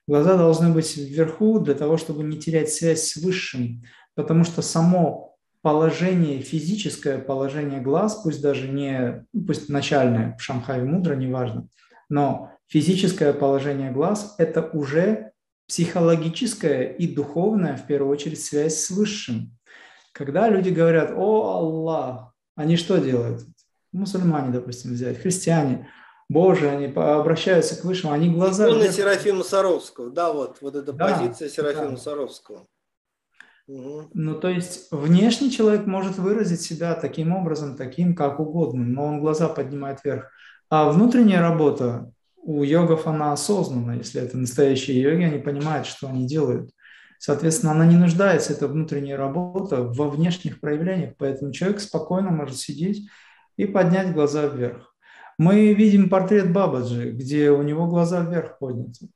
Глаза 0.07 0.37
должны 0.37 0.69
быть 0.69 0.97
вверху 0.97 1.59
для 1.59 1.73
того, 1.73 1.97
чтобы 1.97 2.23
не 2.23 2.39
терять 2.39 2.71
связь 2.71 3.03
с 3.03 3.15
Высшим, 3.17 3.83
потому 4.15 4.43
что 4.43 4.61
само 4.61 5.28
положение, 5.61 6.41
физическое 6.41 7.17
положение 7.17 7.81
глаз, 7.81 8.21
пусть 8.23 8.41
даже 8.41 8.67
не, 8.67 9.25
пусть 9.45 9.69
начальное 9.69 10.35
в 10.37 10.41
Шамхае 10.41 10.83
мудро, 10.83 11.15
неважно, 11.15 11.67
но 12.09 12.51
физическое 12.67 13.33
положение 13.33 13.91
глаз– 13.91 14.35
это 14.37 14.61
уже 14.73 15.31
психологическая 15.67 16.83
и 16.83 17.07
духовная, 17.13 17.77
в 17.77 17.85
первую 17.85 18.11
очередь, 18.11 18.41
связь 18.43 18.79
с 18.79 18.89
Высшим. 18.89 19.55
Когда 20.13 20.49
люди 20.49 20.69
говорят 20.69 21.11
«О, 21.15 21.57
Аллах», 21.57 22.33
они 22.55 22.75
что 22.75 22.97
делают? 22.97 23.45
Мусульмане, 23.91 24.51
допустим, 24.51 24.93
взять, 24.93 25.19
христиане, 25.19 25.87
Боже, 26.29 26.69
они 26.69 26.85
обращаются 26.87 27.75
к 27.75 27.83
Высшему, 27.83 28.13
они 28.13 28.29
глаза... 28.29 28.69
На 28.69 28.91
Серафима 28.91 29.43
Саровского, 29.43 30.11
да, 30.11 30.31
вот, 30.31 30.57
вот 30.61 30.75
эта 30.75 30.93
да, 30.93 31.07
позиция 31.07 31.49
Серафима 31.49 31.91
да. 31.91 31.97
Саровского. 31.97 32.67
Ну, 33.71 34.35
то 34.35 34.49
есть 34.49 34.87
внешний 34.91 35.51
человек 35.51 35.85
может 35.85 36.17
выразить 36.17 36.61
себя 36.61 36.95
таким 36.95 37.33
образом, 37.33 37.75
таким, 37.75 38.15
как 38.15 38.39
угодно, 38.39 38.83
но 38.83 39.05
он 39.05 39.19
глаза 39.19 39.47
поднимает 39.47 39.99
вверх. 40.03 40.31
А 40.69 40.89
внутренняя 40.89 41.39
работа 41.39 42.11
у 42.37 42.63
йогов, 42.63 43.05
она 43.05 43.31
осознанна. 43.31 43.91
Если 43.91 44.21
это 44.21 44.37
настоящие 44.37 44.99
йоги, 45.01 45.23
они 45.23 45.37
понимают, 45.37 45.85
что 45.85 46.07
они 46.07 46.25
делают. 46.25 46.71
Соответственно, 47.19 47.73
она 47.73 47.85
не 47.85 47.95
нуждается, 47.95 48.53
эта 48.53 48.67
внутренняя 48.67 49.17
работа, 49.17 49.83
во 49.83 50.09
внешних 50.09 50.61
проявлениях. 50.61 51.13
Поэтому 51.19 51.51
человек 51.51 51.79
спокойно 51.79 52.31
может 52.31 52.57
сидеть 52.57 53.07
и 53.55 53.65
поднять 53.65 54.13
глаза 54.13 54.47
вверх. 54.47 54.95
Мы 55.37 55.73
видим 55.73 56.09
портрет 56.09 56.51
Бабаджи, 56.51 57.11
где 57.11 57.51
у 57.51 57.61
него 57.61 57.87
глаза 57.87 58.21
вверх 58.21 58.57
подняты. 58.57 59.09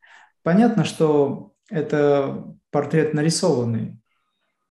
Понятно, 0.43 0.84
что 0.84 1.54
это 1.70 2.45
портрет 2.70 3.14
нарисованный, 3.14 3.99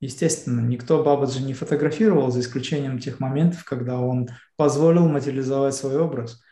Естественно, 0.02 0.58
никто 0.58 1.04
Бабаджи 1.04 1.40
не 1.40 1.54
фотографировал, 1.54 2.32
за 2.32 2.40
исключением 2.40 2.98
тех 2.98 3.20
моментов, 3.20 3.62
когда 3.62 4.00
он 4.00 4.28
позволил 4.56 5.06
материализовать 5.06 5.76
свой 5.76 5.96
образ. 5.96 6.42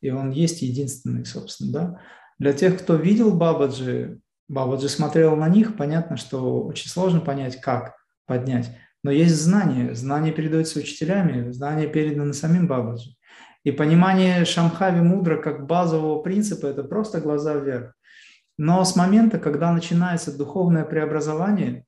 И 0.00 0.10
он 0.10 0.30
есть 0.30 0.62
единственный, 0.62 1.26
собственно. 1.26 1.72
Да? 1.72 2.00
Для 2.38 2.52
тех, 2.52 2.78
кто 2.78 2.94
видел 2.94 3.32
Бабаджи, 3.32 4.20
Бабаджи 4.46 4.88
смотрел 4.88 5.34
на 5.34 5.48
них, 5.48 5.76
понятно, 5.76 6.16
что 6.16 6.62
очень 6.62 6.88
сложно 6.88 7.18
понять, 7.18 7.60
как 7.60 7.96
поднять. 8.26 8.70
Но 9.02 9.10
есть 9.10 9.34
знания, 9.34 9.92
знания 9.96 10.30
передаются 10.30 10.78
учителями, 10.78 11.50
знания 11.50 11.88
переданы 11.88 12.32
самим 12.32 12.68
Бабаджи. 12.68 13.16
И 13.64 13.72
понимание 13.72 14.44
Шамхави 14.44 15.00
Мудра 15.00 15.42
как 15.42 15.66
базового 15.66 16.22
принципа– 16.22 16.66
это 16.68 16.84
просто 16.84 17.20
глаза 17.20 17.54
вверх. 17.54 17.92
Но 18.56 18.84
с 18.84 18.94
момента, 18.94 19.40
когда 19.40 19.72
начинается 19.72 20.36
духовное 20.38 20.84
преобразование, 20.84 21.84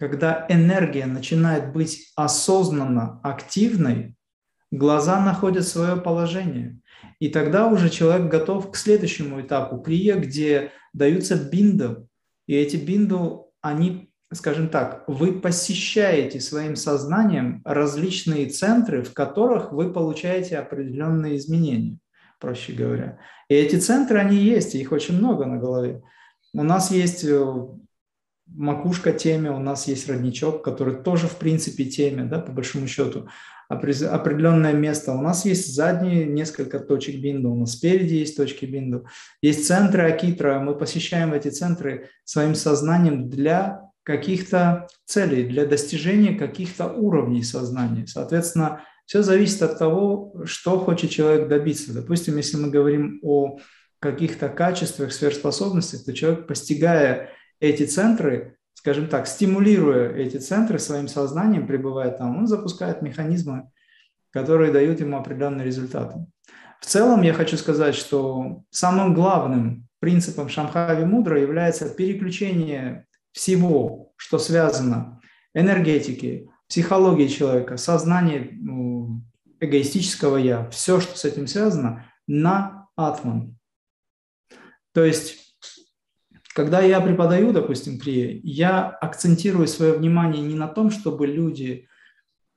когда 0.00 0.46
энергия 0.48 1.04
начинает 1.04 1.74
быть 1.74 2.10
осознанно 2.16 3.20
активной, 3.22 4.16
глаза 4.70 5.20
находят 5.20 5.66
свое 5.66 5.96
положение. 5.96 6.80
И 7.18 7.28
тогда 7.28 7.66
уже 7.66 7.90
человек 7.90 8.30
готов 8.30 8.70
к 8.70 8.76
следующему 8.76 9.42
этапу 9.42 9.78
крия, 9.78 10.16
где 10.16 10.72
даются 10.94 11.36
бинду. 11.36 12.08
И 12.46 12.54
эти 12.54 12.76
бинду, 12.76 13.52
они, 13.60 14.10
скажем 14.32 14.70
так, 14.70 15.04
вы 15.06 15.38
посещаете 15.38 16.40
своим 16.40 16.76
сознанием 16.76 17.60
различные 17.66 18.48
центры, 18.48 19.02
в 19.02 19.12
которых 19.12 19.70
вы 19.70 19.92
получаете 19.92 20.56
определенные 20.56 21.36
изменения, 21.36 21.98
проще 22.38 22.72
говоря. 22.72 23.18
И 23.50 23.54
эти 23.54 23.76
центры, 23.76 24.18
они 24.18 24.38
есть, 24.38 24.74
их 24.74 24.92
очень 24.92 25.18
много 25.18 25.44
на 25.44 25.58
голове. 25.58 26.00
У 26.54 26.62
нас 26.62 26.90
есть 26.90 27.22
э, 27.22 27.54
макушка 28.54 29.12
теме, 29.12 29.50
у 29.50 29.58
нас 29.58 29.88
есть 29.88 30.08
родничок, 30.08 30.62
который 30.62 31.02
тоже 31.02 31.26
в 31.28 31.36
принципе 31.36 31.84
теме, 31.84 32.24
да, 32.24 32.38
по 32.38 32.52
большому 32.52 32.86
счету 32.86 33.28
определенное 33.70 34.72
место. 34.72 35.12
У 35.12 35.20
нас 35.20 35.44
есть 35.44 35.72
задние 35.72 36.26
несколько 36.26 36.80
точек 36.80 37.20
бинду, 37.20 37.52
у 37.52 37.56
нас 37.56 37.74
спереди 37.74 38.14
есть 38.14 38.36
точки 38.36 38.64
бинду. 38.64 39.06
Есть 39.42 39.66
центры 39.66 40.10
Акитра, 40.10 40.58
мы 40.58 40.74
посещаем 40.74 41.32
эти 41.32 41.48
центры 41.48 42.08
своим 42.24 42.56
сознанием 42.56 43.30
для 43.30 43.82
каких-то 44.02 44.88
целей, 45.06 45.44
для 45.44 45.66
достижения 45.66 46.34
каких-то 46.34 46.88
уровней 46.88 47.44
сознания. 47.44 48.08
Соответственно, 48.08 48.82
все 49.06 49.22
зависит 49.22 49.62
от 49.62 49.78
того, 49.78 50.34
что 50.44 50.80
хочет 50.80 51.10
человек 51.10 51.48
добиться. 51.48 51.94
Допустим, 51.94 52.38
если 52.38 52.56
мы 52.56 52.70
говорим 52.70 53.20
о 53.22 53.58
каких-то 54.00 54.48
качествах, 54.48 55.12
сверхспособностях, 55.12 56.04
то 56.04 56.12
человек, 56.12 56.48
постигая 56.48 57.30
эти 57.60 57.84
центры, 57.84 58.56
скажем 58.74 59.08
так, 59.08 59.26
стимулируя 59.26 60.10
эти 60.10 60.38
центры 60.38 60.78
своим 60.78 61.08
сознанием, 61.08 61.66
пребывая 61.66 62.10
там, 62.10 62.38
он 62.38 62.46
запускает 62.46 63.02
механизмы, 63.02 63.70
которые 64.30 64.72
дают 64.72 65.00
ему 65.00 65.18
определенные 65.18 65.66
результаты. 65.66 66.26
В 66.80 66.86
целом 66.86 67.22
я 67.22 67.34
хочу 67.34 67.56
сказать, 67.56 67.94
что 67.94 68.62
самым 68.70 69.12
главным 69.14 69.86
принципом 70.00 70.48
Шамхави 70.48 71.04
Мудра 71.04 71.40
является 71.40 71.94
переключение 71.94 73.06
всего, 73.32 74.12
что 74.16 74.38
связано 74.38 75.20
энергетики, 75.54 76.48
психологии 76.68 77.26
человека, 77.26 77.76
сознания 77.76 78.48
ну, 78.52 79.22
эгоистического 79.60 80.36
я, 80.36 80.68
все, 80.70 81.00
что 81.00 81.18
с 81.18 81.24
этим 81.24 81.46
связано, 81.46 82.06
на 82.26 82.88
атман. 82.96 83.58
То 84.94 85.04
есть 85.04 85.49
когда 86.54 86.80
я 86.80 87.00
преподаю, 87.00 87.52
допустим, 87.52 87.98
крия, 87.98 88.40
я 88.42 88.86
акцентирую 88.86 89.68
свое 89.68 89.92
внимание 89.92 90.42
не 90.42 90.54
на 90.54 90.68
том, 90.68 90.90
чтобы 90.90 91.26
люди 91.26 91.86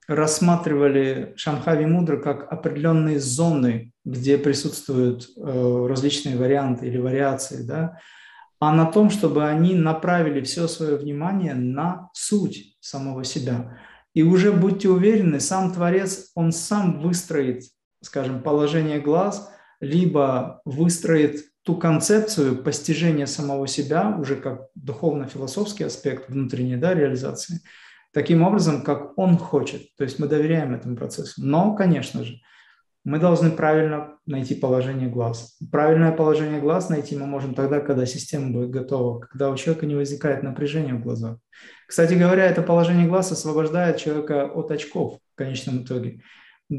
рассматривали 0.08 1.34
Шамхави 1.38 1.86
Мудра 1.86 2.18
как 2.18 2.52
определенные 2.52 3.20
зоны, 3.20 3.94
где 4.04 4.38
присутствуют 4.38 5.30
э, 5.38 5.86
различные 5.88 6.36
варианты 6.36 6.88
или 6.88 6.98
вариации, 6.98 7.64
да, 7.64 8.00
а 8.60 8.74
на 8.74 8.86
том, 8.86 9.10
чтобы 9.10 9.46
они 9.48 9.76
направили 9.76 10.41
все 10.41 10.68
свое 10.68 10.96
внимание 10.96 11.54
на 11.54 12.10
суть 12.14 12.78
самого 12.80 13.24
себя. 13.24 13.78
И 14.14 14.24
уже 14.24 14.52
будьте 14.52 14.89
уверены, 14.89 15.39
сам 15.39 15.74
Творец, 15.74 16.32
он 16.36 16.52
сам 16.52 17.00
выстроит, 17.00 17.64
скажем, 18.02 18.44
положение 18.44 19.00
глаз, 19.00 19.50
либо 19.80 20.62
выстроит 20.66 21.53
ту 21.64 21.78
концепцию 21.78 22.61
постижения 22.61 23.26
самого 23.26 23.68
себя 23.68 24.16
уже 24.20 24.36
как 24.36 24.68
духовно-философский 24.76 25.86
аспект 25.86 26.30
внутренней 26.30 26.76
да, 26.76 26.93
реализации, 26.93 27.61
таким 28.14 28.43
образом, 28.43 28.84
как 28.84 29.18
он 29.18 29.38
хочет. 29.38 29.95
То 29.97 30.03
есть 30.03 30.20
мы 30.20 30.28
доверяем 30.28 30.76
этому 30.76 30.95
процессу. 30.97 31.41
Но, 31.43 31.74
конечно 31.76 32.24
же, 32.24 32.39
мы 33.05 33.20
должны 33.20 33.51
правильно 33.51 34.18
найти 34.26 34.55
положение 34.55 35.09
глаз. 35.09 35.57
Правильное 35.72 36.11
положение 36.11 36.61
глаз 36.61 36.89
найти 36.89 37.18
мы 37.18 37.26
можем 37.26 37.53
тогда, 37.53 37.82
когда 37.82 38.05
система 38.05 38.51
будет 38.51 38.70
готова, 38.70 39.20
когда 39.20 39.49
у 39.49 39.57
человека 39.57 39.86
не 39.86 39.95
возникает 39.95 40.43
напряжения 40.43 40.93
в 40.93 41.01
глазах. 41.01 41.38
Кстати 41.88 42.14
говоря, 42.14 42.45
это 42.45 42.61
положение 42.61 43.07
глаз 43.07 43.32
освобождает 43.32 43.97
человека 43.97 44.45
от 44.45 44.72
очков 44.72 45.20
в 45.34 45.38
конечном 45.38 45.84
итоге. 45.84 46.22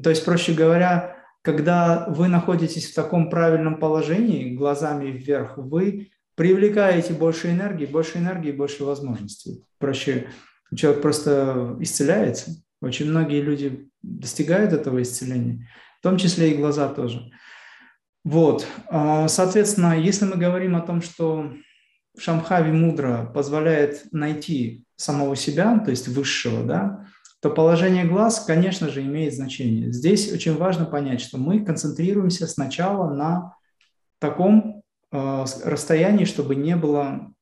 То 0.02 0.10
есть, 0.10 0.24
проще 0.24 0.54
говоря, 0.54 1.23
когда 1.44 2.06
вы 2.08 2.28
находитесь 2.28 2.90
в 2.90 2.94
таком 2.94 3.28
правильном 3.28 3.78
положении, 3.78 4.54
глазами 4.54 5.10
вверх, 5.10 5.58
вы 5.58 6.08
привлекаете 6.36 7.12
больше 7.12 7.50
энергии, 7.50 7.84
больше 7.84 8.16
энергии, 8.16 8.50
больше 8.50 8.82
возможностей. 8.84 9.62
Проще, 9.78 10.28
человек 10.74 11.02
просто 11.02 11.76
исцеляется. 11.80 12.62
Очень 12.80 13.10
многие 13.10 13.42
люди 13.42 13.90
достигают 14.02 14.72
этого 14.72 15.02
исцеления, 15.02 15.68
в 16.00 16.02
том 16.02 16.16
числе 16.16 16.52
и 16.52 16.56
глаза 16.56 16.88
тоже. 16.88 17.30
Вот, 18.24 18.66
а, 18.88 19.28
соответственно, 19.28 20.00
если 20.00 20.24
мы 20.24 20.36
говорим 20.36 20.76
о 20.76 20.80
том, 20.80 21.02
что 21.02 21.52
Шамхави 22.18 22.72
мудро 22.72 23.30
позволяет 23.34 24.06
найти 24.12 24.86
самого 24.96 25.36
себя, 25.36 25.78
то 25.78 25.90
есть 25.90 26.08
высшего, 26.08 26.64
да, 26.64 27.06
то 27.44 27.50
положение 27.50 28.06
глаз, 28.06 28.40
конечно 28.40 28.88
же, 28.88 29.02
имеет 29.02 29.34
значение. 29.34 29.92
Здесь 29.92 30.32
очень 30.32 30.56
важно 30.56 30.86
понять, 30.86 31.20
что 31.20 31.36
мы 31.36 31.62
концентрируемся 31.62 32.46
сначала 32.46 33.12
на 33.12 33.54
таком 34.18 34.82
э, 35.12 35.44
расстоянии, 35.62 36.24
чтобы 36.24 36.54
не 36.54 36.74
было 36.74 37.34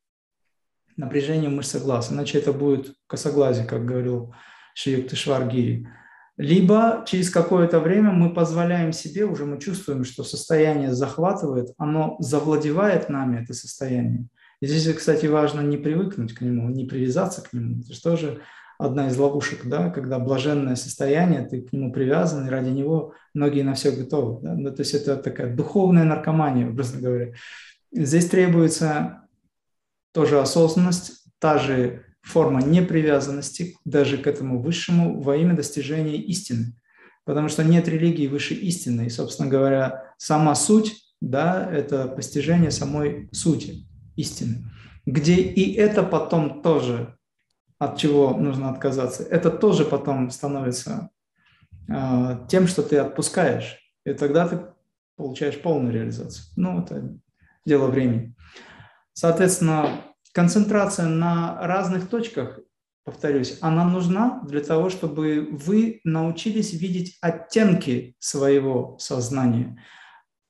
напряжения 0.96 1.48
мышцы 1.48 1.78
глаз, 1.78 2.10
иначе 2.10 2.38
это 2.38 2.52
будет 2.52 2.94
косоглазие, 3.06 3.64
как 3.64 3.84
говорил 3.84 4.34
Шиюкта 4.74 5.14
Шваргири. 5.14 5.86
Либо 6.36 7.04
через 7.06 7.30
какое-то 7.30 7.78
время 7.78 8.10
мы 8.10 8.34
позволяем 8.34 8.92
себе, 8.92 9.24
уже 9.24 9.44
мы 9.44 9.60
чувствуем, 9.60 10.02
что 10.02 10.24
состояние 10.24 10.92
захватывает, 10.92 11.74
оно 11.78 12.16
завладевает 12.18 13.08
нами, 13.08 13.44
это 13.44 13.54
состояние. 13.54 14.26
И 14.60 14.66
здесь, 14.66 14.92
кстати, 14.96 15.26
важно 15.26 15.60
не 15.60 15.76
привыкнуть 15.76 16.34
к 16.34 16.40
нему, 16.40 16.68
не 16.70 16.86
привязаться 16.86 17.40
к 17.40 17.52
нему. 17.52 17.82
Это 17.82 17.92
же 17.92 18.02
тоже 18.02 18.42
одна 18.84 19.08
из 19.08 19.16
ловушек, 19.16 19.66
да, 19.66 19.90
когда 19.90 20.18
блаженное 20.18 20.76
состояние, 20.76 21.46
ты 21.46 21.62
к 21.62 21.72
нему 21.72 21.92
привязан, 21.92 22.46
и 22.46 22.50
ради 22.50 22.70
него 22.70 23.14
многие 23.34 23.62
на 23.62 23.74
все 23.74 23.92
готовы. 23.92 24.42
Да? 24.42 24.54
Ну, 24.54 24.70
то 24.70 24.82
есть 24.82 24.94
это 24.94 25.16
такая 25.16 25.54
духовная 25.54 26.04
наркомания, 26.04 26.68
образно 26.68 27.00
говоря. 27.00 27.32
Здесь 27.92 28.28
требуется 28.28 29.28
тоже 30.12 30.40
осознанность, 30.40 31.24
та 31.38 31.58
же 31.58 32.04
форма 32.22 32.62
непривязанности 32.62 33.76
даже 33.84 34.18
к 34.18 34.26
этому 34.26 34.60
высшему 34.60 35.20
во 35.20 35.36
имя 35.36 35.54
достижения 35.54 36.16
истины. 36.16 36.74
Потому 37.24 37.48
что 37.48 37.64
нет 37.64 37.88
религии 37.88 38.26
выше 38.26 38.54
истины. 38.54 39.06
И, 39.06 39.10
собственно 39.10 39.48
говоря, 39.48 40.14
сама 40.18 40.54
суть, 40.54 40.96
да, 41.20 41.68
это 41.70 42.08
постижение 42.08 42.70
самой 42.70 43.28
сути 43.32 43.86
истины. 44.16 44.64
Где 45.06 45.34
и 45.34 45.72
это 45.74 46.02
потом 46.02 46.62
тоже 46.62 47.16
от 47.84 47.98
чего 47.98 48.30
нужно 48.34 48.70
отказаться, 48.70 49.24
это 49.24 49.50
тоже 49.50 49.84
потом 49.84 50.30
становится 50.30 51.10
э, 51.88 52.46
тем, 52.48 52.68
что 52.68 52.82
ты 52.82 52.98
отпускаешь. 52.98 53.78
И 54.04 54.12
тогда 54.12 54.46
ты 54.46 54.60
получаешь 55.16 55.60
полную 55.60 55.92
реализацию. 55.92 56.44
Ну, 56.56 56.80
это 56.80 57.16
дело 57.66 57.88
времени. 57.88 58.34
Соответственно, 59.14 59.88
концентрация 60.32 61.06
на 61.06 61.58
разных 61.60 62.08
точках, 62.08 62.60
повторюсь, 63.04 63.58
она 63.60 63.84
нужна 63.84 64.42
для 64.46 64.60
того, 64.60 64.88
чтобы 64.88 65.48
вы 65.50 66.00
научились 66.04 66.72
видеть 66.72 67.18
оттенки 67.20 68.14
своего 68.20 68.96
сознания 69.00 69.82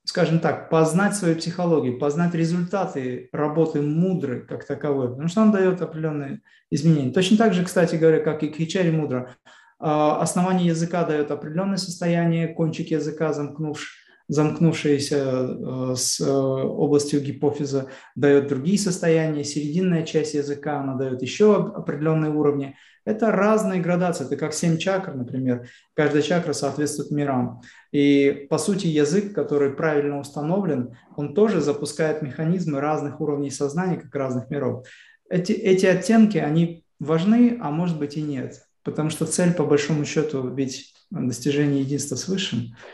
скажем 0.05 0.41
так, 0.41 0.69
познать 0.69 1.15
свою 1.15 1.37
психологию, 1.37 1.99
познать 1.99 2.35
результаты 2.35 3.29
работы 3.33 3.81
мудры 3.81 4.41
как 4.41 4.67
таковой, 4.67 5.11
потому 5.11 5.29
что 5.29 5.43
он 5.43 5.53
дает 5.53 5.81
определенные 5.81 6.41
изменения. 6.71 7.13
Точно 7.13 7.37
так 7.37 7.55
же, 7.55 7.65
кстати 7.65 7.97
говоря, 7.97 8.21
как 8.21 8.43
и 8.43 8.49
Кхичари 8.49 8.91
мудра, 8.91 9.37
основание 9.79 10.69
языка 10.69 11.05
дает 11.05 11.31
определенное 11.31 11.77
состояние, 11.77 12.49
кончик 12.49 12.91
языка 12.91 13.33
замкнувший, 13.33 14.03
замкнувшаяся 14.29 15.17
э, 15.17 15.95
с 15.97 16.21
э, 16.21 16.31
областью 16.31 17.21
гипофиза, 17.21 17.89
дает 18.15 18.49
другие 18.49 18.79
состояния, 18.79 19.45
серединная 19.45 20.05
часть 20.05 20.35
языка, 20.35 20.81
она 20.81 20.95
дает 20.95 21.21
еще 21.23 21.57
определенные 21.57 22.31
уровни. 22.31 22.77
Это 23.05 23.33
разные 23.33 23.81
градации, 23.81 24.27
это 24.27 24.37
как 24.37 24.55
семь 24.55 24.79
чакр, 24.79 25.15
например. 25.15 25.69
Каждая 25.95 26.23
чакра 26.23 26.53
соответствует 26.53 27.11
мирам. 27.11 27.63
И, 27.91 28.47
по 28.49 28.59
сути, 28.59 28.87
язык, 28.87 29.35
который 29.35 29.73
правильно 29.73 30.19
установлен, 30.19 30.97
он 31.17 31.35
тоже 31.35 31.61
запускает 31.61 32.23
механизмы 32.23 32.81
разных 32.81 33.21
уровней 33.21 33.51
сознания, 33.51 33.97
как 33.97 34.15
разных 34.15 34.51
миров. 34.51 34.87
Эти, 35.29 35.53
эти 35.53 35.87
оттенки, 35.87 36.39
они 36.39 36.85
важны, 37.01 37.59
а 37.61 37.71
может 37.71 37.99
быть 37.99 38.17
и 38.17 38.23
нет. 38.23 38.63
Потому 38.85 39.11
что 39.11 39.27
цель, 39.27 39.53
по 39.53 39.65
большому 39.65 40.05
счету, 40.05 40.49
ведь 40.49 40.95
достижение 41.11 41.83
единства 41.83 42.17
с 42.17 42.29
Высшим– 42.29 42.77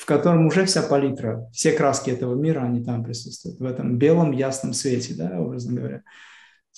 в 0.00 0.06
котором 0.06 0.46
уже 0.46 0.64
вся 0.64 0.80
палитра, 0.80 1.46
все 1.52 1.72
краски 1.72 2.08
этого 2.08 2.34
мира, 2.34 2.62
они 2.62 2.82
там 2.82 3.04
присутствуют, 3.04 3.60
в 3.60 3.64
этом 3.66 3.98
белом 3.98 4.32
ясном 4.32 4.72
свете, 4.72 5.12
да, 5.12 5.38
образно 5.38 5.78
говоря. 5.78 6.02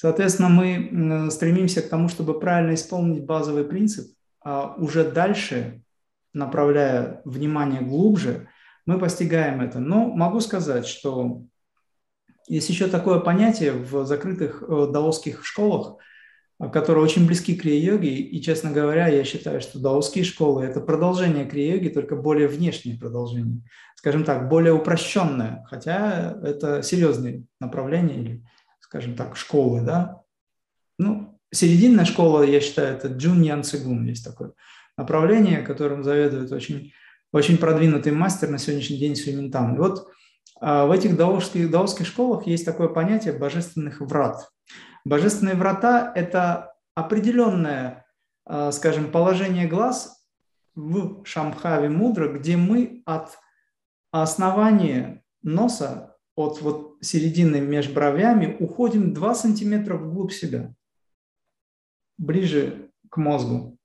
Соответственно, 0.02 0.48
мы 0.48 1.30
стремимся 1.30 1.80
к 1.80 1.88
тому, 1.88 2.08
чтобы 2.08 2.40
правильно 2.40 2.74
исполнить 2.74 3.22
базовый 3.22 3.62
принцип, 3.62 4.08
а 4.44 4.74
уже 4.76 5.08
дальше, 5.08 5.84
направляя 6.32 7.20
внимание 7.24 7.82
глубже, 7.82 8.48
мы 8.84 8.98
постигаем 8.98 9.60
это. 9.60 9.78
Но 9.78 10.10
могу 10.10 10.40
сказать, 10.40 10.88
что 10.88 11.42
есть 12.48 12.68
еще 12.68 12.88
такое 12.88 13.20
понятие 13.20 13.74
в 13.74 14.04
закрытых 14.04 14.64
э, 14.66 14.88
даосских 14.90 15.44
школах– 15.46 15.98
которые 16.70 17.02
очень 17.02 17.26
близки 17.26 17.56
к 17.56 17.62
крия-йоге. 17.62 18.14
И, 18.14 18.40
честно 18.40 18.70
говоря, 18.70 19.08
я 19.08 19.24
считаю, 19.24 19.60
что 19.60 19.80
даосские 19.80 20.24
школы– 20.24 20.62
это 20.64 20.80
продолжение 20.80 21.44
крия-йоги, 21.44 21.88
только 21.88 22.14
более 22.14 22.46
внешнее 22.46 22.96
продолжение. 22.98 23.62
Скажем 23.96 24.24
так, 24.24 24.48
более 24.48 24.72
упрощенное, 24.72 25.64
хотя 25.68 26.38
это 26.42 26.82
серьезные 26.82 27.44
направления 27.58 28.14
или, 28.14 28.44
скажем 28.92 29.16
так, 29.16 29.36
школы, 29.36 29.80
да. 29.80 30.22
Ну, 30.98 31.38
серединная 31.50 32.04
школа, 32.04 32.42
я 32.42 32.60
считаю, 32.60 32.96
это 32.96 33.08
Джун 33.08 33.40
Ян 33.40 33.64
Цигун, 33.64 34.04
есть 34.04 34.24
такое 34.24 34.52
направление, 34.98 35.62
которым 35.62 36.04
заведует 36.04 36.52
очень, 36.52 36.92
очень 37.32 37.56
продвинутый 37.56 38.12
мастер 38.12 38.50
на 38.50 38.58
сегодняшний 38.58 38.98
день 38.98 39.16
Сюнинтан. 39.16 39.76
И 39.76 39.78
вот 39.78 40.08
а, 40.60 40.84
в 40.84 40.90
этих 40.90 41.16
даосских, 41.16 41.70
даосских 41.70 42.06
школах 42.06 42.46
есть 42.46 42.66
такое 42.66 42.88
понятие 42.88 43.32
божественных 43.32 44.00
врат– 44.00 44.48
Божественные 45.04 45.56
врата– 45.56 46.12
это 46.14 46.74
определенное, 46.94 48.06
а, 48.44 48.70
скажем, 48.70 49.10
положение 49.10 49.66
глаз 49.66 50.24
в 50.74 51.24
Шамхаве 51.24 51.88
Мудра, 51.88 52.28
где 52.28 52.56
мы 52.56 53.02
от 53.04 53.38
основания 54.12 55.24
носа, 55.42 56.11
от 56.34 56.60
вот 56.62 56.96
середины 57.00 57.60
между 57.60 57.94
бровями, 57.94 58.56
уходим 58.58 59.12
2 59.12 59.34
сантиметра 59.34 59.96
вглубь 59.96 60.32
себя, 60.32 60.74
ближе 62.18 62.90
к 63.10 63.16
мозгу. 63.16 63.78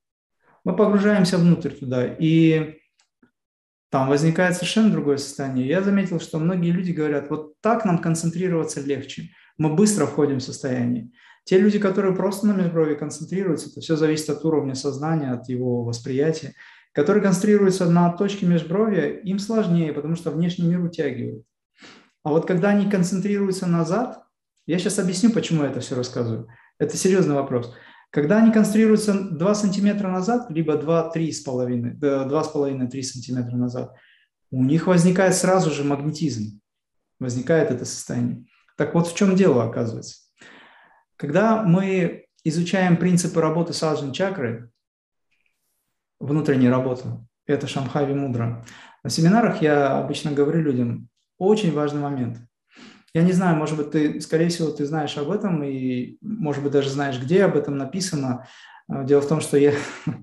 Мы 0.64 0.74
погружаемся 0.76 1.38
внутрь 1.38 1.70
туда, 1.70 2.06
и 2.06 2.78
там 3.90 4.08
возникает 4.08 4.54
совершенно 4.54 4.90
другое 4.90 5.16
состояние. 5.16 5.66
Я 5.66 5.82
заметил, 5.82 6.20
что 6.20 6.38
многие 6.38 6.70
люди 6.70 6.92
говорят, 6.92 7.30
вот 7.30 7.54
так 7.60 7.84
нам 7.84 7.98
концентрироваться 7.98 8.80
легче 8.80 9.30
мы 9.56 9.74
быстро 9.74 10.06
входим 10.06 10.38
в 10.38 10.42
состояние. 10.42 11.10
Те 11.44 11.58
люди, 11.58 11.78
которые 11.78 12.14
просто 12.14 12.46
на 12.46 12.52
межброви 12.52 12.94
концентрируются, 12.94 13.70
это 13.70 13.80
все 13.80 13.96
зависит 13.96 14.28
от 14.30 14.44
уровня 14.44 14.74
сознания, 14.74 15.32
от 15.32 15.48
его 15.48 15.82
восприятия, 15.82 16.54
которые 16.92 17.22
концентрируются 17.22 17.90
на 17.90 18.12
точке 18.12 18.46
межбровья, 18.46 19.08
им 19.08 19.38
сложнее, 19.38 19.92
потому 19.92 20.14
что 20.14 20.30
внешний 20.30 20.66
мир 20.66 20.80
утягивает. 20.82 21.44
А 22.28 22.30
вот 22.30 22.46
когда 22.46 22.68
они 22.68 22.90
концентрируются 22.90 23.66
назад, 23.66 24.22
я 24.66 24.78
сейчас 24.78 24.98
объясню, 24.98 25.32
почему 25.32 25.62
я 25.62 25.70
это 25.70 25.80
все 25.80 25.96
рассказываю. 25.96 26.46
Это 26.78 26.94
серьезный 26.94 27.34
вопрос. 27.34 27.74
Когда 28.10 28.36
они 28.36 28.52
концентрируются 28.52 29.14
2 29.14 29.54
сантиметра 29.54 30.10
назад, 30.10 30.50
либо 30.50 30.74
2-3,5, 30.74 31.98
2,5-3 31.98 33.02
сантиметра 33.02 33.56
назад, 33.56 33.94
у 34.50 34.62
них 34.62 34.86
возникает 34.86 35.36
сразу 35.36 35.70
же 35.70 35.84
магнетизм, 35.84 36.60
возникает 37.18 37.70
это 37.70 37.86
состояние. 37.86 38.44
Так 38.76 38.92
вот 38.92 39.06
в 39.06 39.16
чем 39.16 39.34
дело 39.34 39.64
оказывается. 39.64 40.18
Когда 41.16 41.62
мы 41.62 42.26
изучаем 42.44 42.98
принципы 42.98 43.40
работы 43.40 43.72
саджан 43.72 44.12
чакры, 44.12 44.70
внутренней 46.20 46.68
работы, 46.68 47.04
это 47.46 47.66
Шамхави 47.66 48.12
Мудра, 48.12 48.66
на 49.02 49.08
семинарах 49.08 49.62
я 49.62 49.98
обычно 49.98 50.32
говорю 50.32 50.60
людям, 50.60 51.08
очень 51.38 51.72
важный 51.72 52.00
момент. 52.00 52.38
Я 53.14 53.22
не 53.22 53.32
знаю, 53.32 53.56
может 53.56 53.76
быть, 53.76 53.90
ты, 53.90 54.20
скорее 54.20 54.48
всего, 54.48 54.70
ты 54.70 54.84
знаешь 54.84 55.16
об 55.16 55.30
этом 55.30 55.62
и, 55.64 56.18
может 56.20 56.62
быть, 56.62 56.72
даже 56.72 56.90
знаешь, 56.90 57.18
где 57.18 57.44
об 57.44 57.56
этом 57.56 57.78
написано. 57.78 58.46
Дело 58.88 59.20
в 59.20 59.28
том, 59.28 59.40
что 59.40 59.56
я 59.56 59.74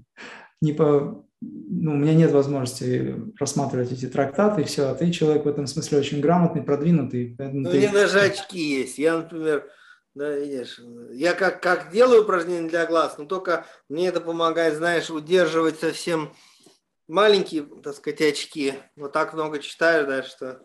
не 0.61 0.73
по, 0.73 1.25
ну, 1.41 1.91
у 1.91 1.95
меня 1.95 2.13
нет 2.13 2.31
возможности 2.31 3.15
рассматривать 3.39 3.91
эти 3.91 4.07
трактаты 4.07 4.61
и 4.61 4.65
все, 4.65 4.89
а 4.89 4.95
ты 4.95 5.11
человек 5.11 5.45
в 5.45 5.47
этом 5.47 5.67
смысле 5.67 5.99
очень 5.99 6.21
грамотный, 6.21 6.63
продвинутый. 6.63 7.35
Ну, 7.39 7.69
ты... 7.69 7.77
У 7.77 7.79
меня 7.79 7.91
даже 7.91 8.19
очки 8.21 8.59
есть. 8.59 8.97
Я, 8.97 9.17
например, 9.17 9.67
да, 10.13 10.31
видишь, 10.35 10.79
я 11.11 11.33
как, 11.33 11.61
как 11.61 11.91
делаю 11.91 12.23
упражнения 12.23 12.69
для 12.69 12.85
глаз, 12.85 13.17
но 13.17 13.25
только 13.25 13.65
мне 13.89 14.07
это 14.07 14.21
помогает, 14.21 14.75
знаешь, 14.75 15.09
удерживать 15.09 15.79
совсем 15.79 16.33
маленькие, 17.07 17.63
так 17.83 17.95
сказать, 17.95 18.21
очки. 18.21 18.73
Вот 18.95 19.11
так 19.11 19.33
много 19.33 19.59
читаю, 19.59 20.07
да, 20.07 20.23
что... 20.23 20.61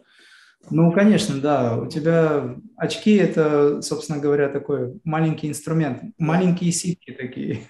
Ну, 0.69 0.93
конечно, 0.93 1.41
да. 1.41 1.77
У 1.77 1.87
тебя 1.87 2.57
очки– 2.77 3.15
это, 3.17 3.81
собственно 3.83 4.19
говоря, 4.19 4.49
такой 4.49 5.01
маленький 5.05 5.49
инструмент. 5.49 6.03
Маленькие 6.19 6.73
ситки 6.73 7.13
такие 7.13 7.63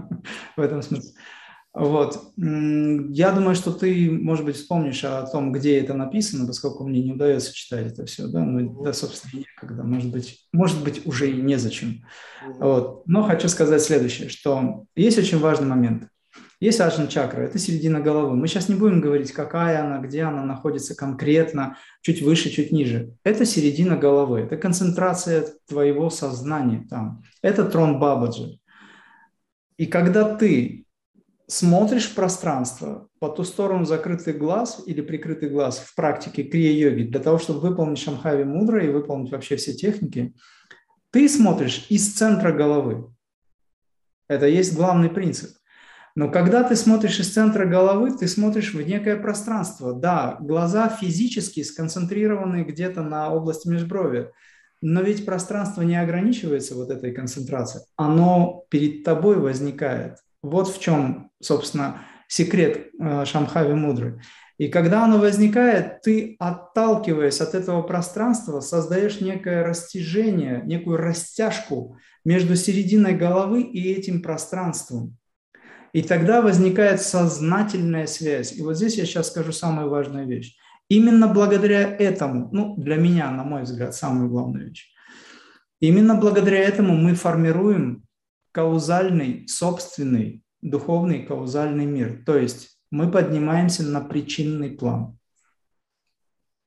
в 0.56 0.60
этом 0.60 0.82
смысле. 0.82 1.12
Вот. 1.74 2.32
Я 2.36 3.30
думаю, 3.30 3.54
что 3.54 3.72
ты, 3.72 4.10
может 4.10 4.44
быть, 4.44 4.56
вспомнишь 4.56 5.04
о 5.04 5.26
том, 5.26 5.52
где 5.52 5.78
это 5.78 5.94
написано, 5.94 6.46
поскольку 6.46 6.84
мне 6.86 7.02
не 7.02 7.12
удается 7.12 7.54
читать 7.54 7.92
это 7.92 8.04
все, 8.06 8.26
да, 8.26 8.40
ну, 8.40 8.82
да, 8.82 8.92
собственно, 8.92 9.44
некогда, 9.44 9.84
может 9.84 10.10
быть, 10.10 10.48
может 10.52 10.82
быть, 10.82 11.06
уже 11.06 11.30
и 11.30 11.40
незачем. 11.40 12.04
Вот. 12.58 13.06
Но 13.06 13.22
хочу 13.22 13.48
сказать 13.48 13.82
следующее, 13.82 14.28
что 14.28 14.86
есть 14.96 15.18
очень 15.18 15.38
важный 15.38 15.68
момент. 15.68 16.08
Есть 16.60 16.80
аджна 16.80 17.06
чакра, 17.06 17.42
это 17.42 17.56
середина 17.58 18.00
головы. 18.00 18.34
Мы 18.34 18.48
сейчас 18.48 18.68
не 18.68 18.74
будем 18.74 19.00
говорить, 19.00 19.30
какая 19.30 19.84
она, 19.84 19.98
где 19.98 20.22
она 20.22 20.44
находится 20.44 20.96
конкретно, 20.96 21.76
чуть 22.02 22.20
выше, 22.20 22.50
чуть 22.50 22.72
ниже. 22.72 23.14
Это 23.22 23.44
середина 23.44 23.96
головы, 23.96 24.40
это 24.40 24.56
концентрация 24.56 25.46
твоего 25.68 26.10
сознания 26.10 26.84
там. 26.90 27.22
Это 27.42 27.64
трон 27.64 28.00
Бабаджи. 28.00 28.58
И 29.76 29.86
когда 29.86 30.34
ты 30.34 30.84
смотришь 31.46 32.10
в 32.10 32.14
пространство 32.16 33.08
по 33.20 33.28
ту 33.28 33.44
сторону 33.44 33.84
закрытый 33.84 34.34
глаз 34.34 34.82
или 34.84 35.00
прикрытый 35.00 35.50
глаз 35.50 35.78
в 35.78 35.94
практике 35.94 36.42
крия-йоги 36.42 37.04
для 37.04 37.20
того, 37.20 37.38
чтобы 37.38 37.60
выполнить 37.60 37.98
шамхави 37.98 38.42
мудро 38.42 38.84
и 38.84 38.90
выполнить 38.90 39.30
вообще 39.30 39.54
все 39.56 39.74
техники, 39.74 40.34
ты 41.10 41.28
смотришь 41.28 41.86
из 41.88 42.14
центра 42.14 42.52
головы. 42.52 43.14
Это 44.26 44.46
есть 44.46 44.74
главный 44.74 45.08
принцип. 45.08 45.57
Но 46.18 46.28
когда 46.28 46.64
ты 46.64 46.74
смотришь 46.74 47.20
из 47.20 47.32
центра 47.32 47.64
головы, 47.64 48.10
ты 48.10 48.26
смотришь 48.26 48.74
в 48.74 48.82
некое 48.82 49.14
пространство. 49.14 49.92
Да, 49.92 50.36
глаза 50.40 50.88
физически 50.88 51.62
сконцентрированы 51.62 52.64
где-то 52.64 53.04
на 53.04 53.32
области 53.32 53.68
межброви, 53.68 54.32
но 54.80 55.02
ведь 55.02 55.24
пространство 55.24 55.82
не 55.82 55.94
ограничивается 55.94 56.74
вот 56.74 56.90
этой 56.90 57.12
концентрацией. 57.12 57.84
Оно 57.94 58.64
перед 58.68 59.04
тобой 59.04 59.36
возникает. 59.36 60.16
Вот 60.42 60.66
в 60.68 60.80
чем, 60.80 61.30
собственно, 61.40 62.00
секрет 62.26 62.88
э, 63.00 63.24
Шамхави 63.24 63.74
Мудры. 63.74 64.20
И 64.56 64.66
когда 64.66 65.04
оно 65.04 65.18
возникает, 65.18 66.02
ты, 66.02 66.34
отталкиваясь 66.40 67.40
от 67.40 67.54
этого 67.54 67.82
пространства, 67.82 68.58
создаешь 68.58 69.20
некое 69.20 69.62
растяжение, 69.62 70.62
некую 70.64 70.96
растяжку 70.96 71.96
между 72.24 72.56
серединой 72.56 73.14
головы 73.14 73.62
и 73.62 73.92
этим 73.92 74.20
пространством. 74.20 75.16
И 75.98 76.02
тогда 76.02 76.42
возникает 76.42 77.02
сознательная 77.02 78.06
связь. 78.06 78.52
И 78.52 78.62
вот 78.62 78.76
здесь 78.76 78.96
я 78.96 79.04
сейчас 79.04 79.30
скажу 79.30 79.50
самую 79.50 79.90
важную 79.90 80.28
вещь. 80.28 80.56
Именно 80.88 81.26
благодаря 81.26 81.80
этому, 81.80 82.48
ну, 82.52 82.76
для 82.76 82.94
меня, 82.94 83.28
на 83.32 83.42
мой 83.42 83.64
взгляд, 83.64 83.96
самую 83.96 84.28
главную 84.28 84.68
вещь, 84.68 84.92
именно 85.80 86.14
благодаря 86.14 86.60
этому 86.60 86.94
мы 86.94 87.16
формируем 87.16 88.04
каузальный, 88.52 89.48
собственный, 89.48 90.44
духовный 90.62 91.26
каузальный 91.26 91.86
мир. 91.86 92.22
То 92.24 92.38
есть 92.38 92.78
мы 92.92 93.10
поднимаемся 93.10 93.82
на 93.82 94.00
причинный 94.00 94.70
план. 94.70 95.18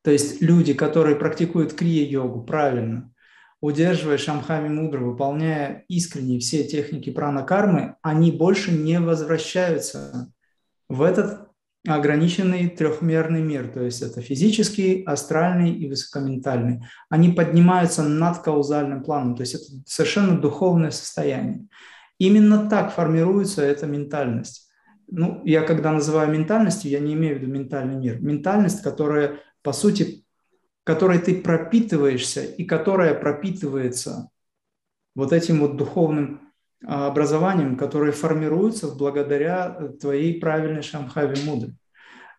То 0.01 0.11
есть 0.11 0.41
люди, 0.41 0.73
которые 0.73 1.15
практикуют 1.15 1.71
крия-йогу 1.71 2.43
правильно, 2.43 3.13
удерживая 3.62 4.18
шамхами 4.18 4.68
мудро, 4.68 4.99
выполняя 4.99 5.86
искренне 5.88 6.39
все 6.39 6.64
техники 6.64 7.12
прана-кармы, 7.12 7.95
они 8.01 8.32
больше 8.32 8.72
не 8.72 8.99
возвращаются 8.99 10.34
в 10.89 11.03
этот 11.03 11.47
ограниченный 11.88 12.70
трехмерный 12.70 13.41
мир, 13.41 13.68
то 13.68 13.82
есть 13.82 14.01
это 14.01 14.22
физический, 14.22 15.03
астральный 15.03 15.72
и 15.72 15.88
высокоментальный. 15.88 16.84
Они 17.09 17.30
поднимаются 17.30 18.03
над 18.03 18.39
каузальным 18.39 19.03
планом, 19.03 19.36
то 19.36 19.41
есть 19.41 19.55
это 19.55 19.66
совершенно 19.86 20.39
духовное 20.39 20.91
состояние. 20.91 21.68
Именно 22.20 22.70
так 22.70 22.93
формируется 22.93 23.64
эта 23.64 23.88
ментальность. 23.88 24.70
Ну, 25.07 25.41
я 25.43 25.62
когда 25.64 25.91
называю 25.91 26.32
ментальностью, 26.32 26.91
я 26.91 26.99
не 26.99 27.14
имею 27.14 27.38
в 27.38 27.41
виду 27.41 27.51
ментальный 27.51 27.95
мир. 27.95 28.22
Ментальность, 28.22 28.84
которая, 28.84 29.39
по 29.64 29.74
сути, 29.74 30.24
которой 30.84 31.19
ты 31.19 31.39
пропитываешься 31.41 32.43
и 32.43 32.63
которая 32.63 33.13
пропитывается 33.13 34.29
вот 35.15 35.34
этим 35.34 35.59
вот 35.59 35.77
духовным 35.77 36.51
а, 36.86 37.07
образованием, 37.07 37.77
которое 37.77 38.11
формируется 38.11 38.88
благодаря 38.88 39.75
э, 39.77 39.89
твоей 39.99 40.39
правильной 40.39 40.82
шамхаве 40.82 41.36
мудры. 41.43 41.75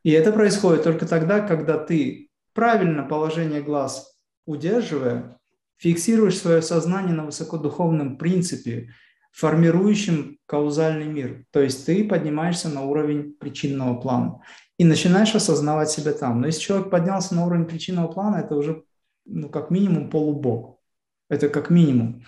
И 0.03 0.11
это 0.11 0.32
происходит 0.32 0.82
только 0.82 1.07
тогда, 1.07 1.40
когда 1.40 1.78
ты 1.78 2.28
правильно 2.55 3.05
положение 3.05 3.62
глаз 3.62 4.16
удерживая, 4.45 5.38
фиксируешь 5.76 6.38
свое 6.38 6.62
сознание 6.62 7.14
на 7.14 7.26
высокодуховном 7.26 8.18
принципе, 8.18 8.90
формирующем 9.32 10.38
каузальный 10.47 11.07
мир. 11.07 11.45
То 11.53 11.61
есть 11.61 11.86
ты 11.86 12.07
поднимаешься 12.07 12.68
на 12.68 12.82
уровень 12.82 13.34
причинного 13.38 14.01
плана 14.01 14.43
и 14.79 14.85
начинаешь 14.85 15.35
осознавать 15.35 15.91
себя 15.91 16.12
там. 16.12 16.41
Но 16.41 16.47
если 16.47 16.61
человек 16.61 16.91
поднялся 16.91 17.35
на 17.35 17.47
уровень 17.47 17.66
причинного 17.66 18.09
плана, 18.09 18.37
это 18.37 18.57
уже 18.57 18.85
ну, 19.25 19.49
как 19.49 19.70
минимум 19.70 20.11
полубог. 20.11 20.81
Это 21.29 21.49
как 21.49 21.70
минимум. 21.70 22.25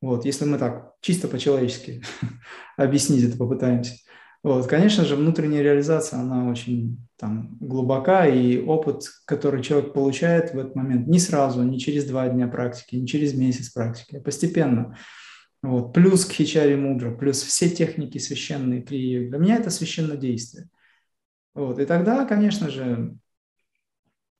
Вот, 0.00 0.24
если 0.24 0.44
мы 0.44 0.58
так 0.58 0.94
чисто 1.00 1.28
по-человечески 1.28 2.02
объяснить 2.76 3.24
это 3.24 3.36
попытаемся. 3.36 3.94
Вот, 4.42 4.66
конечно 4.66 5.06
же, 5.06 5.16
внутренняя 5.16 5.62
реализация, 5.62 6.20
она 6.20 6.50
очень 6.50 6.98
там, 7.16 7.56
глубока, 7.60 8.26
и 8.26 8.58
опыт, 8.58 9.04
который 9.24 9.62
человек 9.62 9.94
получает 9.94 10.52
в 10.52 10.58
этот 10.58 10.74
момент, 10.74 11.06
не 11.08 11.18
сразу, 11.18 11.62
не 11.62 11.80
через 11.80 12.04
два 12.04 12.28
дня 12.28 12.46
практики, 12.46 12.96
не 12.96 13.06
через 13.06 13.32
месяц 13.32 13.70
практики, 13.70 14.16
а 14.16 14.20
постепенно. 14.20 14.98
Вот. 15.62 15.94
Плюс 15.94 16.26
к 16.26 16.32
хичари 16.32 16.74
мудра, 16.74 17.10
плюс 17.10 17.42
все 17.42 17.70
техники 17.70 18.18
священные 18.18 18.82
при 18.82 19.30
Для 19.30 19.38
меня 19.38 19.56
это 19.56 19.70
священное 19.70 20.18
действие. 20.18 20.68
Вот. 21.54 21.78
И 21.78 21.86
тогда, 21.86 22.24
конечно 22.24 22.68
же, 22.68 23.16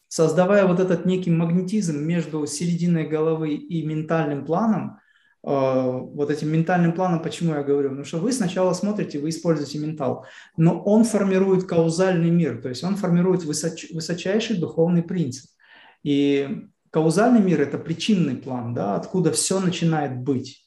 создавая 0.08 0.66
вот 0.66 0.80
этот 0.80 1.06
некий 1.06 1.30
магнетизм 1.30 1.98
между 1.98 2.46
серединой 2.46 3.06
головы 3.06 3.54
и 3.54 3.86
ментальным 3.86 4.44
планом, 4.44 4.98
Э, 5.46 6.00
вот 6.00 6.30
этим 6.30 6.50
ментальным 6.50 6.92
планом, 6.92 7.20
почему 7.20 7.54
я 7.54 7.62
говорю? 7.62 7.90
Потому 7.90 8.06
что 8.06 8.18
вы 8.18 8.32
сначала 8.32 8.72
смотрите, 8.72 9.18
вы 9.18 9.28
используете 9.28 9.78
ментал, 9.78 10.24
но 10.56 10.80
он 10.82 11.04
формирует 11.04 11.64
каузальный 11.64 12.30
мир, 12.30 12.62
то 12.62 12.70
есть 12.70 12.82
он 12.82 12.96
формирует 12.96 13.44
высоч, 13.44 13.90
высочайший 13.92 14.56
духовный 14.56 15.02
принцип. 15.02 15.50
И 16.02 16.62
каузальный 16.90 17.40
мир– 17.40 17.60
это 17.62 17.76
причинный 17.76 18.36
план, 18.36 18.72
да, 18.72 18.96
откуда 18.96 19.32
все 19.32 19.60
начинает 19.60 20.16
быть. 20.18 20.66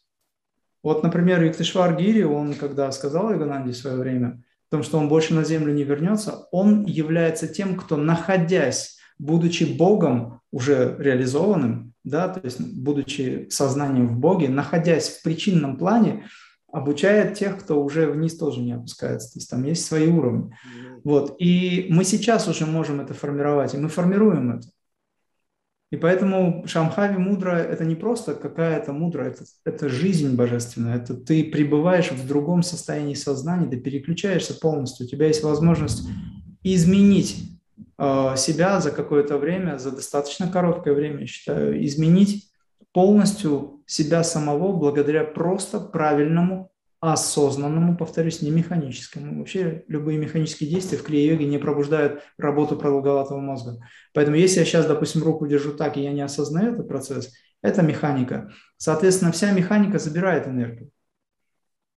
Вот, 0.84 1.02
например, 1.02 1.43
Юктишвар 1.43 1.98
Гири, 1.98 2.22
он 2.22 2.54
когда 2.54 2.91
сказал 2.91 3.34
Игананде 3.34 3.72
в 3.72 3.78
свое 3.78 3.98
время 3.98 4.43
о 4.70 4.76
том, 4.76 4.84
что 4.84 4.97
он 4.97 5.09
больше 5.09 5.34
на 5.34 5.43
землю 5.43 5.74
не 5.74 5.84
вернется, 5.84 6.47
он 6.51 6.86
является 6.86 7.47
тем, 7.47 7.76
кто, 7.76 7.97
находясь, 7.97 8.97
будучи 9.18 9.63
Богом, 9.63 10.41
уже 10.51 10.95
реализованным, 10.97 11.93
да, 12.03 12.30
то 12.30 12.39
есть 12.43 12.59
будучи 12.59 13.47
сознанием 13.49 14.07
в 14.07 14.18
Боге, 14.20 14.49
находясь 14.49 15.09
в 15.09 15.24
причинном 15.24 15.78
плане, 15.78 16.26
обучает 16.72 17.36
тех, 17.36 17.59
кто 17.59 17.82
уже 17.82 18.07
вниз 18.07 18.38
тоже 18.38 18.61
не 18.61 18.74
опускается. 18.74 19.34
То 19.34 19.39
есть 19.39 19.49
там 19.49 19.63
есть 19.63 19.86
свои 19.86 20.07
уровни. 20.07 20.53
Вот. 21.03 21.36
И 21.39 21.88
мы 21.89 22.03
сейчас 22.03 22.47
уже 22.47 22.65
можем 22.65 22.99
это 23.01 23.13
формировать, 23.13 23.74
и 23.74 23.78
мы 23.78 23.89
формируем 23.89 24.57
это. 24.57 24.68
И 25.90 25.96
поэтому 25.96 26.66
Шамхави 26.68 27.18
мудра– 27.18 27.52
это 27.56 27.86
не 27.86 27.96
просто 27.96 28.34
какая-то 28.34 28.92
мудра, 28.92 29.24
это, 29.24 29.46
это 29.64 29.88
жизнь 29.88 30.36
божественная, 30.36 30.98
это 30.98 31.14
ты 31.14 31.46
пребываешь 31.46 32.12
в 32.12 32.28
другом 32.28 32.62
состоянии 32.62 33.14
сознания, 33.14 33.70
ты 33.70 33.80
переключаешься 33.80 34.54
полностью, 34.54 35.06
у 35.06 35.10
тебя 35.10 35.28
есть 35.28 35.44
возможность 35.44 36.06
изменить 36.62 37.58
Э, 38.00 38.36
себя 38.38 38.80
за 38.80 38.92
какое-то 38.92 39.38
время, 39.38 39.80
за 39.80 39.92
достаточно 39.92 40.48
короткое 40.48 40.94
время, 40.94 41.22
я 41.22 41.28
считаю, 41.28 41.84
изменить 41.86 42.52
полностью 42.92 43.82
себя 43.88 44.24
самого 44.24 44.72
благодаря 44.72 45.24
просто 45.24 45.80
правильному, 45.80 46.72
осознанному, 47.00 47.95
повторюсь, 47.95 48.41
не 48.41 48.52
механическому. 48.52 49.39
Вообще 49.39 49.84
любые 49.88 50.18
механические 50.18 50.70
действия 50.70 50.98
в 50.98 51.04
крия-йоге 51.04 51.45
не 51.45 51.58
пробуждают 51.58 52.24
работу 52.38 52.76
продолговатого 52.76 53.39
мозга. 53.39 53.80
Поэтому 54.14 54.36
если 54.36 54.60
я 54.60 54.66
сейчас, 54.66 54.86
допустим, 54.86 55.24
руку 55.24 55.48
держу 55.48 55.74
так, 55.74 55.98
и 55.98 56.02
я 56.02 56.12
не 56.12 56.22
осознаю 56.22 56.74
этот 56.74 56.88
процесс, 56.88 57.34
это 57.62 57.82
механика. 57.82 58.52
Соответственно, 58.78 59.32
вся 59.32 59.52
механика 59.52 60.00
забирает 60.00 60.48
энергию. 60.48 60.89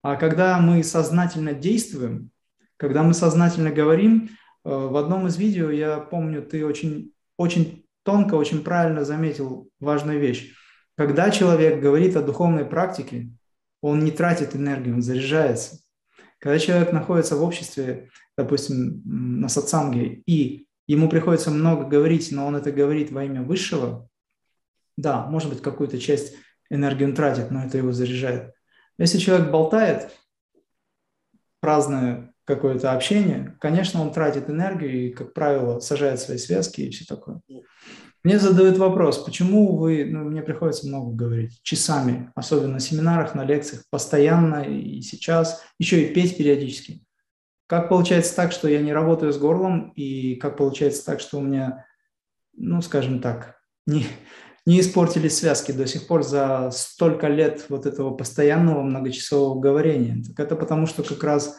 А 0.03 0.16
когда 0.16 0.59
мы 0.59 0.82
сознательно 0.82 1.53
действуем, 1.53 2.30
когда 2.76 3.03
мы 3.03 3.14
сознательно 3.14 3.70
говорим, 3.70 4.30
Э, 4.64 4.88
в 4.90 4.96
одном 4.96 5.26
из 5.26 5.36
видео, 5.36 5.70
я 5.70 5.98
помню, 5.98 6.42
ты 6.42 6.64
очень, 6.64 7.12
очень 7.36 7.86
тонко, 8.03 8.34
очень 8.34 8.62
правильно 8.62 9.05
заметил 9.05 9.70
важную 9.80 10.20
вещь. 10.20 10.55
Когда 10.96 11.30
человек 11.30 11.80
говорит 11.80 12.16
о 12.16 12.22
духовной 12.22 12.64
практике, 12.64 13.30
он 13.81 14.05
не 14.05 14.11
тратит 14.11 14.55
энергию, 14.55 14.95
он 14.95 15.03
заряжается. 15.03 15.81
Когда 16.39 16.59
человек 16.59 16.93
находится 16.93 17.37
в 17.37 17.43
обществе, 17.43 18.11
допустим, 18.37 19.03
на 19.05 19.49
сатсанге, 19.49 20.22
и 20.26 20.66
ему 20.87 21.09
приходится 21.09 21.51
много 21.51 21.85
говорить, 21.85 22.33
но 22.33 22.47
он 22.47 22.57
это 22.57 22.72
говорит 22.72 23.11
во 23.11 23.24
имя 23.24 23.43
высшего, 23.43 24.09
да, 24.97 25.26
может 25.26 25.51
быть, 25.51 25.62
какую-то 25.62 25.99
часть 25.99 26.35
энергии 26.70 27.05
он 27.05 27.14
тратит, 27.14 27.51
но 27.51 27.64
это 27.64 27.78
его 27.78 27.93
заряжает. 27.93 28.55
Если 28.99 29.18
человек 29.18 29.51
болтает, 29.51 30.11
праздное 31.61 32.33
какое-то 32.45 32.93
общение, 32.93 33.57
конечно, 33.61 34.01
он 34.01 34.12
тратит 34.12 34.51
энергию 34.51 35.09
и, 35.09 35.11
как 35.11 35.35
правило, 35.35 35.78
сажает 35.81 36.20
свои 36.20 36.39
связки 36.39 36.81
и 36.81 36.91
все 36.91 37.05
такое. 37.05 37.41
Мне 38.22 38.38
задают 38.38 38.76
вопрос, 38.76 39.18
почему 39.18 39.76
вы, 39.78 40.04
ну, 40.04 40.24
мне 40.24 40.42
приходится 40.42 40.86
много 40.86 41.12
говорить, 41.12 41.58
часами, 41.62 42.30
особенно 42.34 42.74
на 42.74 42.80
семинарах, 42.80 43.34
на 43.34 43.44
лекциях, 43.44 43.84
постоянно 43.88 44.62
и 44.62 45.00
сейчас, 45.00 45.64
еще 45.78 46.02
и 46.02 46.12
петь 46.12 46.36
периодически. 46.36 47.02
Как 47.66 47.88
получается 47.88 48.36
так, 48.36 48.52
что 48.52 48.68
я 48.68 48.82
не 48.82 48.92
работаю 48.92 49.32
с 49.32 49.38
горлом, 49.38 49.90
и 49.96 50.34
как 50.34 50.58
получается 50.58 51.04
так, 51.06 51.20
что 51.20 51.38
у 51.38 51.40
меня, 51.40 51.86
ну, 52.52 52.82
скажем 52.82 53.20
так, 53.20 53.56
не, 53.86 54.04
не 54.66 54.80
испортились 54.80 55.38
связки 55.38 55.72
до 55.72 55.86
сих 55.86 56.06
пор 56.06 56.22
за 56.22 56.70
столько 56.72 57.28
лет 57.28 57.66
вот 57.70 57.86
этого 57.86 58.10
постоянного 58.10 58.82
многочасового 58.82 59.58
говорения. 59.58 60.22
Так 60.22 60.40
это 60.40 60.56
потому, 60.56 60.86
что 60.86 61.02
как 61.02 61.24
раз 61.24 61.58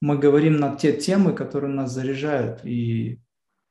мы 0.00 0.18
говорим 0.18 0.58
на 0.58 0.76
те 0.76 0.92
темы, 0.92 1.32
которые 1.32 1.72
нас 1.72 1.90
заряжают. 1.90 2.64
И 2.64 3.20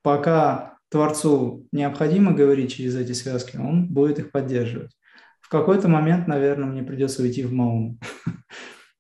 пока 0.02 0.75
Творцу 0.96 1.68
необходимо 1.74 2.32
говорить 2.32 2.72
через 2.74 2.96
эти 2.96 3.12
связки, 3.12 3.58
он 3.58 3.88
будет 3.90 4.18
их 4.18 4.32
поддерживать. 4.32 4.96
В 5.42 5.50
какой-то 5.50 5.90
момент, 5.90 6.26
наверное, 6.26 6.70
мне 6.70 6.84
придется 6.84 7.22
уйти 7.22 7.44
в 7.44 7.52
Мауну. 7.52 8.00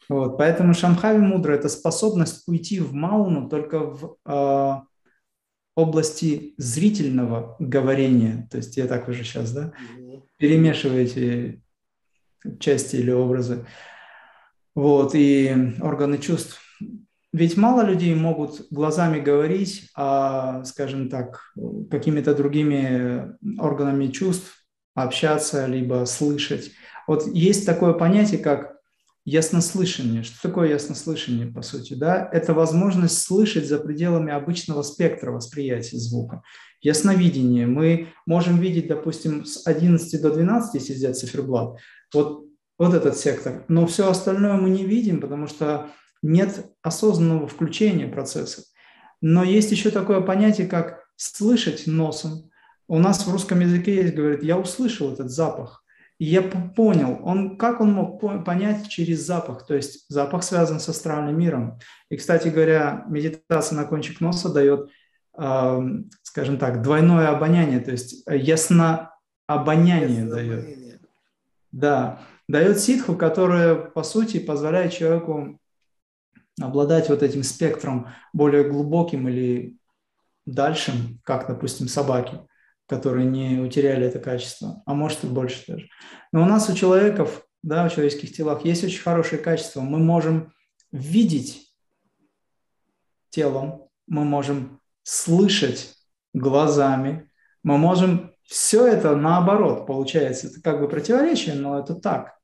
Вот, 0.07 0.37
поэтому 0.37 0.75
Шамхави 0.75 1.17
мудро– 1.17 1.53
это 1.53 1.67
способность 1.67 2.47
уйти 2.47 2.79
в 2.79 2.93
Мауну 2.93 3.49
только 3.49 3.79
в 3.79 4.17
э, 4.23 4.73
области 5.75 6.53
зрительного 6.57 7.55
говорения. 7.57 8.47
То 8.51 8.57
есть 8.57 8.77
я 8.77 8.85
так 8.85 9.09
уже 9.09 9.23
сейчас, 9.23 9.51
да, 9.51 9.73
перемешиваете 10.37 11.63
части 12.59 12.97
или 12.97 13.09
образы. 13.09 13.65
Вот, 14.75 15.15
и 15.15 15.73
органы 15.81 16.19
чувств. 16.19 16.61
Ведь 17.35 17.57
мало 17.57 17.81
людей 17.81 18.15
могут 18.15 18.65
глазами 18.71 19.19
говорить, 19.19 19.89
а, 19.93 20.63
скажем 20.63 21.09
так, 21.09 21.41
какими-то 21.91 22.33
другими 22.33 23.35
органами 23.59 24.07
чувств 24.07 24.65
общаться, 24.93 25.65
либо 25.65 26.05
слышать. 26.05 26.71
Вот 27.07 27.27
есть 27.27 27.65
такое 27.65 27.91
понятие, 27.91 28.39
как 28.39 28.77
яснослышание. 29.25 30.23
Что 30.23 30.47
такое 30.47 30.69
яснослышание, 30.69 31.47
по 31.47 31.61
сути? 31.61 31.93
Да? 31.93 32.29
Это 32.31 32.53
возможность 32.53 33.21
слышать 33.21 33.67
за 33.67 33.79
пределами 33.79 34.31
обычного 34.31 34.81
спектра 34.81 35.31
восприятия 35.31 35.97
звука. 35.97 36.41
Ясновидение. 36.79 37.67
Мы 37.67 38.13
можем 38.25 38.61
видеть, 38.61 38.87
допустим, 38.87 39.43
с 39.43 39.67
11 39.67 40.21
до 40.21 40.31
12, 40.31 40.75
если 40.75 40.93
взять 40.93 41.17
циферблат, 41.17 41.81
вот, 42.13 42.45
вот 42.79 42.93
этот 42.93 43.17
сектор. 43.17 43.65
Но 43.67 43.85
все 43.87 44.09
остальное 44.09 44.53
мы 44.53 44.69
не 44.69 44.85
видим, 44.85 45.19
потому 45.19 45.47
что 45.47 45.89
нет 46.25 46.71
осознанного 46.81 47.47
включения 47.47 48.07
процесса. 48.07 48.63
Но 49.21 49.43
есть 49.43 49.71
еще 49.71 49.91
такое 49.91 50.21
понятие, 50.21 50.67
как 50.67 51.05
слышать 51.15 51.87
носом. 51.87 52.49
У 52.87 52.99
нас 52.99 53.25
в 53.25 53.31
русском 53.31 53.59
языке 53.59 53.95
есть, 53.95 54.15
говорит, 54.15 54.43
я 54.43 54.57
услышал 54.57 55.13
этот 55.13 55.29
запах. 55.29 55.83
И 56.17 56.25
я 56.25 56.41
понял, 56.41 57.19
он, 57.23 57.57
как 57.57 57.81
он 57.81 57.91
мог 57.91 58.21
понять 58.45 58.87
через 58.87 59.25
запах, 59.25 59.67
то 59.67 59.75
есть 59.75 60.05
запах 60.07 60.43
связан 60.43 60.79
с 60.79 60.87
астральным 60.87 61.37
миром. 61.37 61.77
И, 62.09 62.15
кстати 62.15 62.47
говоря, 62.47 63.03
медитация 63.07 63.75
на 63.75 63.83
кончик 63.83 64.21
носа 64.21 64.51
дает, 64.53 64.89
э, 65.37 65.79
скажем 66.23 66.57
так, 66.57 66.81
двойное 66.81 67.27
обоняние, 67.27 67.81
то 67.81 67.91
есть 67.91 68.23
ясно 68.27 69.11
обоняние 69.45 70.23
дает. 70.25 71.01
Да, 71.73 72.21
дает 72.47 72.79
ситху, 72.79 73.15
которая, 73.15 73.75
по 73.75 74.03
сути, 74.03 74.39
позволяет 74.39 74.93
человеку 74.93 75.59
обладать 76.59 77.09
вот 77.09 77.23
этим 77.23 77.43
спектром 77.43 78.09
более 78.33 78.63
глубоким 78.63 79.27
или 79.27 79.77
дальшим, 80.45 81.19
как, 81.23 81.47
допустим, 81.47 81.87
собаки– 81.87 82.39
которые 82.87 83.25
не 83.25 83.59
утеряли 83.59 84.05
это 84.05 84.19
качество, 84.19 84.83
а 84.85 84.93
может 84.93 85.23
и 85.23 85.27
больше 85.27 85.63
даже. 85.67 85.89
Но 86.31 86.43
у 86.43 86.45
нас 86.45 86.69
у 86.69 86.75
человеков, 86.75 87.45
да, 87.63 87.85
у 87.85 87.89
человеческих 87.89 88.33
телах 88.33 88.63
есть 88.63 88.83
очень 88.83 89.01
хорошее 89.01 89.41
качество. 89.41 89.81
Мы 89.81 89.97
можем 89.97 90.53
видеть 90.91 91.73
телом, 93.29 93.89
мы 94.07 94.23
можем 94.23 94.79
слышать 95.01 95.95
глазами, 96.33 97.29
мы 97.63 97.77
можем 97.77 98.33
все 98.43 98.85
это 98.85 99.15
наоборот 99.15 99.87
получается. 99.87 100.47
Это 100.47 100.61
как 100.61 100.79
бы 100.79 100.87
противоречие, 100.87 101.55
но 101.55 101.79
это 101.79 101.95
так. 101.95 102.37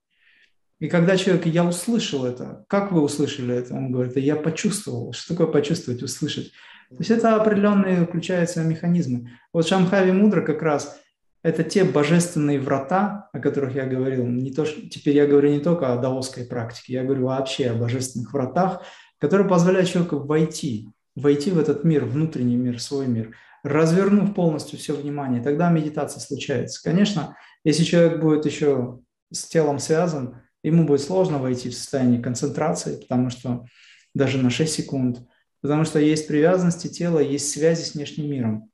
И 0.82 0.89
когда 0.89 1.15
человек, 1.15 1.45
я 1.45 1.63
услышал 1.63 2.25
это, 2.25 2.65
как 2.67 2.91
вы 2.91 3.01
услышали 3.01 3.55
это? 3.55 3.75
Он 3.75 3.91
говорит, 3.91 4.17
я 4.17 4.36
почувствовал. 4.36 5.13
Что 5.13 5.36
такое 5.36 5.45
почувствовать, 5.45 6.01
услышать? 6.01 6.51
То 6.89 6.95
есть 6.97 7.11
это 7.11 7.36
определенные 7.36 8.07
включаются 8.07 8.63
механизмы. 8.63 9.29
Вот 9.53 9.67
Шамхави 9.67 10.11
Мудра 10.11 10.41
как 10.41 10.63
раз 10.63 10.99
это 11.43 11.63
те 11.63 11.84
божественные 11.84 12.59
врата, 12.59 13.29
о 13.32 13.39
которых 13.39 13.75
я 13.75 13.86
говорил. 13.86 14.25
Не 14.25 14.51
то, 14.51 14.65
что, 14.65 14.82
теперь 14.89 15.15
я 15.15 15.27
говорю 15.27 15.51
не 15.51 15.59
только 15.59 15.93
о 15.93 15.97
даосской 15.97 16.45
практике, 16.45 16.93
я 16.93 17.03
говорю 17.03 17.27
вообще 17.27 17.69
о 17.69 17.75
божественных 17.75 18.34
вратах, 18.34 18.82
которые 19.19 19.47
позволяют 19.47 19.88
человеку 19.88 20.17
войти, 20.17 20.89
войти 21.15 21.51
в 21.51 21.59
этот 21.59 21.84
мир, 21.84 22.05
внутренний 22.05 22.55
мир, 22.55 22.82
свой 22.82 23.05
мир, 23.05 23.36
развернув 23.61 24.34
полностью 24.34 24.79
все 24.79 24.95
внимание. 24.95 25.43
Тогда 25.43 25.69
медитация 25.69 26.21
случается. 26.21 26.82
Конечно, 26.84 27.38
если 27.63 27.84
человек 27.84 28.19
будет 28.19 28.47
еще 28.47 28.99
с 29.32 29.45
телом 29.45 29.77
связан, 29.77 30.41
ему 30.64 30.86
будет 30.86 31.01
сложно 31.01 31.39
войти 31.39 31.70
в 31.70 31.76
состояние 31.76 32.22
концентрации, 32.22 33.01
потому 33.01 33.30
что 33.30 33.66
даже 34.14 34.38
на 34.38 34.49
6 34.49 34.72
секунд– 34.72 35.20
потому 35.62 35.86
что 35.86 35.99
есть 35.99 36.28
привязанности 36.28 36.88
тела, 36.88 37.20
есть 37.20 37.51
связи 37.51 37.84
с 37.84 37.93
внешним 37.93 38.30
миром. 38.30 38.72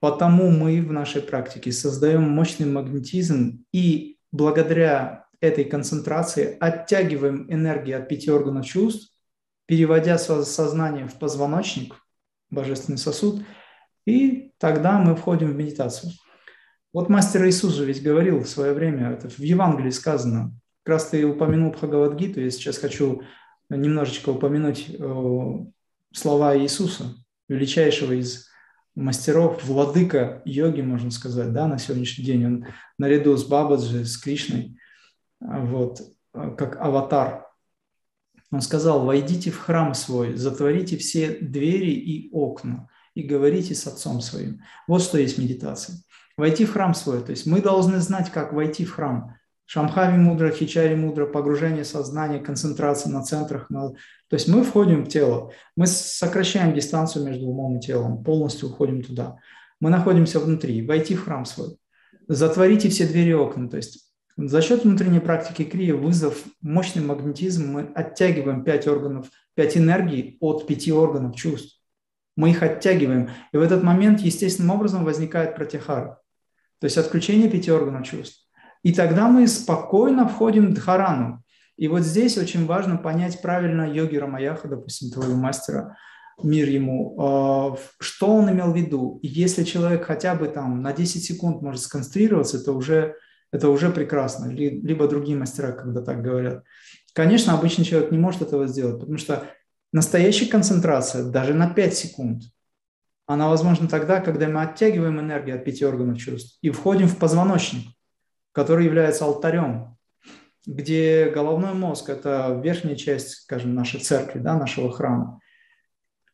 Потому 0.00 0.50
мы 0.50 0.82
в 0.82 0.92
нашей 0.92 1.22
практике 1.22 1.72
создаем 1.72 2.22
мощный 2.22 2.66
магнетизм 2.66 3.64
и 3.72 4.18
благодаря 4.32 5.26
этой 5.40 5.64
концентрации 5.64 6.56
оттягиваем 6.60 7.50
энергию 7.50 7.98
от 7.98 8.08
пяти 8.08 8.30
органов 8.30 8.66
чувств, 8.66 9.12
переводя 9.66 10.18
сознание 10.18 11.08
в 11.08 11.14
позвоночник, 11.14 11.94
божественный 12.50 12.98
сосуд, 12.98 13.42
и 14.06 14.52
тогда 14.58 14.98
мы 14.98 15.16
входим 15.16 15.52
в 15.52 15.56
медитацию. 15.56 16.12
Вот 16.94 17.08
мастер 17.08 17.44
Иисус 17.44 17.74
же 17.74 17.84
ведь 17.84 18.04
говорил 18.04 18.38
в 18.38 18.48
свое 18.48 18.72
время, 18.72 19.10
это 19.10 19.28
в 19.28 19.40
Евангелии 19.40 19.90
сказано, 19.90 20.52
как 20.84 20.94
раз 20.94 21.08
ты 21.08 21.26
упомянул 21.26 21.72
Бхагавадгиту, 21.72 22.40
я 22.40 22.50
сейчас 22.52 22.78
хочу 22.78 23.22
немножечко 23.68 24.28
упомянуть 24.28 24.86
э, 24.90 25.54
слова 26.12 26.56
Иисуса, 26.56 27.16
величайшего 27.48 28.12
из 28.12 28.48
мастеров, 28.94 29.64
владыка 29.64 30.40
йоги, 30.44 30.82
можно 30.82 31.10
сказать, 31.10 31.52
да, 31.52 31.66
на 31.66 31.78
сегодняшний 31.78 32.24
день. 32.24 32.46
Он 32.46 32.66
наряду 32.96 33.36
с 33.36 33.44
Бабаджи, 33.44 34.04
с 34.04 34.16
Кришной, 34.16 34.78
вот, 35.40 36.00
как 36.32 36.80
аватар. 36.80 37.48
Он 38.52 38.60
сказал, 38.60 39.04
войдите 39.04 39.50
в 39.50 39.58
храм 39.58 39.94
свой, 39.94 40.36
затворите 40.36 40.96
все 40.96 41.38
двери 41.40 41.90
и 41.90 42.30
окна 42.30 42.88
и 43.14 43.24
говорите 43.24 43.74
с 43.74 43.84
отцом 43.88 44.20
своим. 44.20 44.62
Вот 44.86 45.02
что 45.02 45.18
есть 45.18 45.38
медитация. 45.38 45.96
Войти 46.36 46.64
в 46.64 46.72
храм 46.72 46.94
свой, 46.94 47.22
то 47.22 47.30
есть 47.30 47.46
мы 47.46 47.60
должны 47.60 47.98
знать, 47.98 48.30
как 48.30 48.52
войти 48.52 48.84
в 48.84 48.92
храм. 48.92 49.36
Шамхави 49.66 50.18
мудра, 50.18 50.50
хичари 50.50 50.94
мудра, 50.94 51.26
погружение 51.26 51.84
сознания, 51.84 52.38
концентрация 52.38 53.10
на 53.12 53.22
центрах. 53.22 53.70
На... 53.70 53.90
То 53.90 53.96
есть 54.32 54.48
мы 54.48 54.62
входим 54.62 55.04
в 55.04 55.08
тело, 55.08 55.52
мы 55.76 55.86
сокращаем 55.86 56.74
дистанцию 56.74 57.24
между 57.24 57.46
умом 57.46 57.78
и 57.78 57.80
телом, 57.80 58.22
полностью 58.22 58.68
уходим 58.68 59.02
туда. 59.02 59.36
Мы 59.80 59.90
находимся 59.90 60.40
внутри, 60.40 60.86
войти 60.86 61.14
в 61.14 61.24
храм 61.24 61.44
свой. 61.44 61.76
Затворите 62.26 62.88
все 62.88 63.06
двери 63.06 63.30
и 63.30 63.34
окна. 63.34 63.68
То 63.68 63.76
есть 63.76 64.12
за 64.36 64.60
счет 64.60 64.84
внутренней 64.84 65.20
практики 65.20 65.62
крия, 65.62 65.94
вызов, 65.94 66.42
мощный 66.60 67.02
магнетизм, 67.02 67.70
мы 67.70 67.92
оттягиваем 67.94 68.64
пять 68.64 68.88
органов, 68.88 69.28
пять 69.54 69.76
энергий 69.76 70.36
от 70.40 70.66
пяти 70.66 70.92
органов 70.92 71.36
чувств. 71.36 71.80
Мы 72.36 72.50
их 72.50 72.62
оттягиваем. 72.62 73.30
И 73.52 73.56
в 73.56 73.62
этот 73.62 73.84
момент 73.84 74.20
естественным 74.20 74.74
образом 74.74 75.04
возникает 75.04 75.54
протихара. 75.54 76.20
То 76.84 76.86
есть 76.86 76.98
отключение 76.98 77.48
пяти 77.48 77.72
органов 77.72 78.06
чувств. 78.06 78.46
И 78.82 78.92
тогда 78.92 79.28
мы 79.28 79.48
спокойно 79.48 80.28
входим 80.28 80.66
в 80.66 80.74
дхарану. 80.74 81.42
И 81.78 81.88
вот 81.88 82.02
здесь 82.02 82.36
очень 82.36 82.66
важно 82.66 82.98
понять 82.98 83.40
правильно 83.40 83.90
йоги 83.90 84.16
Рамаяха, 84.16 84.68
допустим, 84.68 85.10
твоего 85.10 85.34
мастера, 85.34 85.96
мир 86.42 86.68
ему, 86.68 87.16
а, 87.18 87.78
что 88.00 88.34
он 88.34 88.50
имел 88.50 88.70
в 88.70 88.76
виду. 88.76 89.18
Если 89.22 89.64
человек 89.64 90.04
хотя 90.04 90.34
бы 90.34 90.46
там 90.46 90.82
на 90.82 90.92
10 90.92 91.24
секунд 91.24 91.62
может 91.62 91.80
сконцентрироваться, 91.80 92.58
это 92.58 92.72
уже, 92.72 93.16
это 93.50 93.70
уже 93.70 93.88
прекрасно. 93.88 94.52
Либо 94.52 95.08
другие 95.08 95.38
мастера, 95.38 95.72
когда 95.72 96.02
так 96.02 96.20
говорят. 96.20 96.64
Конечно, 97.14 97.54
обычный 97.54 97.86
человек 97.86 98.10
не 98.10 98.18
может 98.18 98.42
этого 98.42 98.66
сделать, 98.66 99.00
потому 99.00 99.16
что 99.16 99.44
настоящая 99.90 100.50
концентрация 100.50 101.24
даже 101.24 101.54
на 101.54 101.70
5 101.70 101.96
секунд, 101.96 102.42
она 103.26 103.48
возможна 103.48 103.88
тогда, 103.88 104.20
когда 104.20 104.48
мы 104.48 104.62
оттягиваем 104.62 105.20
энергию 105.20 105.56
от 105.56 105.64
пяти 105.64 105.84
органов 105.84 106.18
чувств 106.18 106.58
и 106.62 106.70
входим 106.70 107.08
в 107.08 107.18
позвоночник 107.18 107.94
который 108.54 108.86
является 108.86 109.24
алтарем, 109.24 109.98
где 110.64 111.28
головной 111.28 111.74
мозг– 111.74 112.08
это 112.08 112.58
верхняя 112.62 112.94
часть, 112.94 113.42
скажем, 113.42 113.74
нашей 113.74 114.00
церкви, 114.00 114.38
да, 114.38 114.56
нашего 114.56 114.90
храма. 114.90 115.40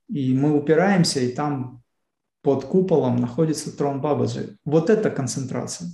И 0.09 0.35
мы 0.35 0.57
упираемся, 0.57 1.21
и 1.21 1.33
там 1.33 1.83
под 2.43 2.67
куполом 2.67 3.17
находится 3.17 3.77
трон 3.77 4.01
Бабаджи. 4.01 4.59
Вот 4.65 4.91
это 4.91 5.11
концентрация. 5.11 5.89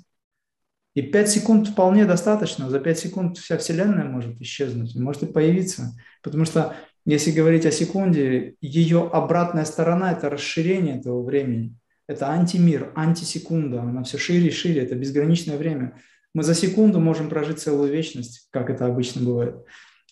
И 0.94 1.02
5 1.02 1.30
секунд 1.30 1.68
вполне 1.68 2.06
достаточно. 2.06 2.70
За 2.70 2.80
5 2.80 2.98
секунд 2.98 3.38
вся 3.38 3.56
Вселенная 3.56 4.04
может 4.04 4.40
исчезнуть, 4.40 4.96
может 4.96 5.22
и 5.22 5.26
появиться. 5.26 5.92
Потому 6.22 6.44
что, 6.44 6.74
если 7.06 7.30
говорить 7.30 7.64
о 7.66 7.70
секунде, 7.70 8.56
ее 8.60 9.08
обратная 9.12 9.64
сторона– 9.64 10.12
это 10.12 10.28
расширение 10.28 10.98
этого 10.98 11.22
времени. 11.22 11.76
Это 12.08 12.28
антимир, 12.28 12.92
антисекунда. 12.96 13.82
Она 13.82 14.02
все 14.02 14.18
шире 14.18 14.48
и 14.48 14.52
шире. 14.52 14.82
Это 14.82 14.96
безграничное 14.96 15.56
время. 15.56 16.00
Мы 16.34 16.42
за 16.42 16.54
секунду 16.54 16.98
можем 16.98 17.28
прожить 17.28 17.60
целую 17.60 17.92
вечность, 17.92 18.48
как 18.50 18.70
это 18.70 18.86
обычно 18.86 19.22
бывает. 19.22 19.54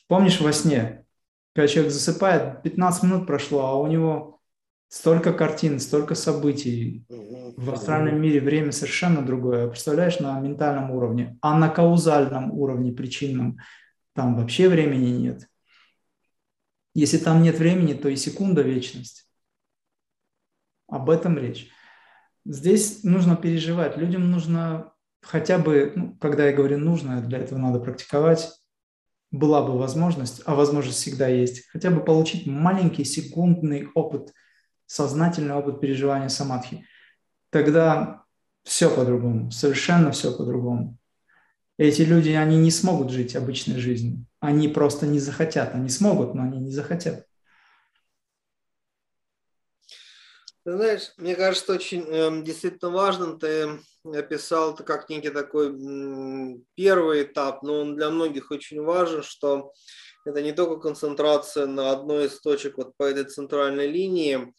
Помнишь 0.07 0.41
во 0.41 0.53
сне, 0.53 1.05
когда 1.53 1.67
человек 1.67 1.93
засыпает, 1.93 2.63
15 2.63 3.03
минут 3.03 3.27
прошло, 3.27 3.67
а 3.67 3.75
у 3.75 3.89
него 3.89 4.41
столько 4.89 5.33
картин, 5.33 5.81
столько 5.81 6.15
событий. 6.15 7.05
В 7.09 7.73
астральном 7.73 8.21
мире 8.21 8.41
время 8.41 8.71
совершенно 8.71 9.21
другое. 9.21 9.67
Представляешь, 9.67 10.21
на 10.21 10.39
ментальном 10.39 10.93
уровне, 10.93 11.37
а 11.41 11.59
на 11.59 11.69
каузальном 11.69 12.53
уровне, 12.53 12.93
причинном, 12.93 13.59
там 14.15 14.37
вообще 14.37 14.69
времени 14.69 15.11
нет. 15.11 15.49
Если 16.95 17.19
там 17.19 17.43
нет 17.43 17.59
времени, 17.59 17.93
то 17.95 18.09
и 18.09 18.17
секунда– 18.17 18.63
вечность. 18.63 19.29
Об 20.89 21.11
этом 21.11 21.37
речь. 21.39 21.71
Здесь 22.45 23.03
нужно 23.03 23.37
переживать. 23.37 23.97
Людям 23.97 24.31
нужно 24.31 24.93
хотя 25.25 25.59
бы, 25.59 25.93
ну, 25.97 26.17
когда 26.21 26.47
я 26.47 26.53
говорю 26.53 26.79
нужно, 26.79 27.21
для 27.23 27.39
этого 27.39 27.59
надо 27.59 27.81
практиковать, 27.81 28.53
была 29.31 29.63
бы 29.63 29.77
возможность, 29.77 30.43
а 30.45 30.55
возможность 30.55 30.99
всегда 30.99 31.27
есть, 31.27 31.67
хотя 31.69 31.91
бы 31.91 32.05
получить 32.05 32.47
маленький 32.47 33.05
секундный 33.05 33.89
опыт, 33.95 34.33
сознательный 34.87 35.55
опыт 35.55 35.81
переживания 35.81 36.29
самадхи. 36.29 36.87
Тогда 37.51 38.23
все 38.63 38.95
по-другому, 38.95 39.51
совершенно 39.51 40.13
все 40.13 40.37
по-другому. 40.37 40.99
Эти 41.77 42.03
люди, 42.03 42.31
они 42.31 42.57
не 42.59 42.71
смогут 42.71 43.11
жить 43.11 43.35
обычной 43.35 43.79
жизнью. 43.81 44.25
Они 44.45 44.69
просто 44.69 45.07
не 45.07 45.19
захотят. 45.19 45.75
Они 45.75 45.89
смогут, 45.89 46.35
но 46.35 46.43
они 46.43 46.59
не 46.59 46.71
захотят. 46.71 47.27
Ты 50.65 50.73
знаешь, 50.77 51.13
мне 51.19 51.35
кажется, 51.35 51.75
очень 51.75 52.05
э, 52.09 52.43
действительно 52.43 52.91
важно, 52.91 53.39
ты 53.39 53.79
описал 54.05 54.73
это 54.73 54.83
как 54.83 55.11
некий 55.11 55.29
такой 55.29 55.73
первый 56.75 57.23
этап, 57.25 57.63
но 57.63 57.81
он 57.81 57.97
для 57.97 58.09
многих 58.09 58.51
очень 58.51 58.83
важен, 58.83 59.23
что 59.23 59.73
это 60.25 60.41
не 60.41 60.53
только 60.53 60.81
концентрация 60.81 61.67
на 61.67 61.91
одной 61.91 62.27
из 62.27 62.41
точек 62.41 62.79
вот 62.79 62.97
по 62.97 63.05
этой 63.05 63.25
центральной 63.25 63.87
линии, 63.87 64.55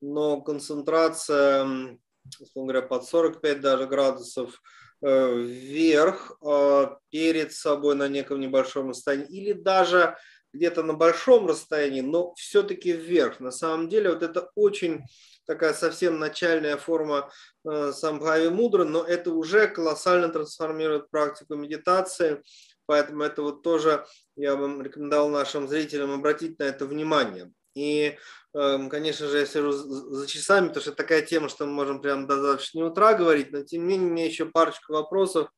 но 0.00 0.40
концентрация, 0.40 1.98
условно 2.40 2.72
говоря, 2.72 2.82
под 2.82 3.04
45 3.04 3.60
даже 3.60 3.86
градусов 3.86 4.60
вверх 5.06 6.38
э, 6.40 6.86
перед 7.10 7.52
собой 7.52 7.94
на 7.94 8.08
неком 8.08 8.40
небольшом 8.40 8.90
расстоянии 8.90 9.26
или 9.26 9.52
даже 9.52 10.16
где-то 10.52 10.82
на 10.82 10.94
большом 10.94 11.46
расстоянии, 11.46 12.00
но 12.00 12.34
все-таки 12.36 12.92
вверх. 12.92 13.40
На 13.40 13.50
самом 13.50 13.88
деле 13.88 14.10
вот 14.10 14.22
это 14.22 14.50
очень 14.54 15.02
такая 15.46 15.74
совсем 15.74 16.18
начальная 16.18 16.76
форма 16.76 17.30
э, 17.68 17.92
самбхави 17.92 18.48
мудра, 18.48 18.84
но 18.84 19.04
это 19.04 19.30
уже 19.32 19.66
колоссально 19.66 20.28
трансформирует 20.30 21.10
практику 21.10 21.54
медитации, 21.56 22.42
поэтому 22.86 23.24
это 23.24 23.42
вот 23.42 23.62
тоже 23.62 24.06
я 24.36 24.56
бы 24.56 24.82
рекомендовал 24.82 25.28
нашим 25.28 25.68
зрителям 25.68 26.12
обратить 26.12 26.58
на 26.58 26.64
это 26.64 26.86
внимание. 26.86 27.52
И, 27.74 28.16
эм, 28.54 28.88
конечно 28.88 29.28
же, 29.28 29.38
я 29.38 29.46
сижу 29.46 29.72
за 29.72 30.26
часами, 30.26 30.68
потому 30.68 30.82
что 30.82 30.92
такая 30.92 31.22
тема, 31.22 31.48
что 31.48 31.66
мы 31.66 31.72
можем 31.72 32.00
прямо 32.00 32.26
до 32.26 32.40
завтрашнего 32.40 32.88
утра 32.88 33.14
говорить, 33.14 33.52
но 33.52 33.62
тем 33.62 33.82
не 33.82 33.88
менее 33.88 34.08
у 34.08 34.12
меня 34.12 34.26
еще 34.26 34.46
парочка 34.46 34.92
вопросов 34.92 35.48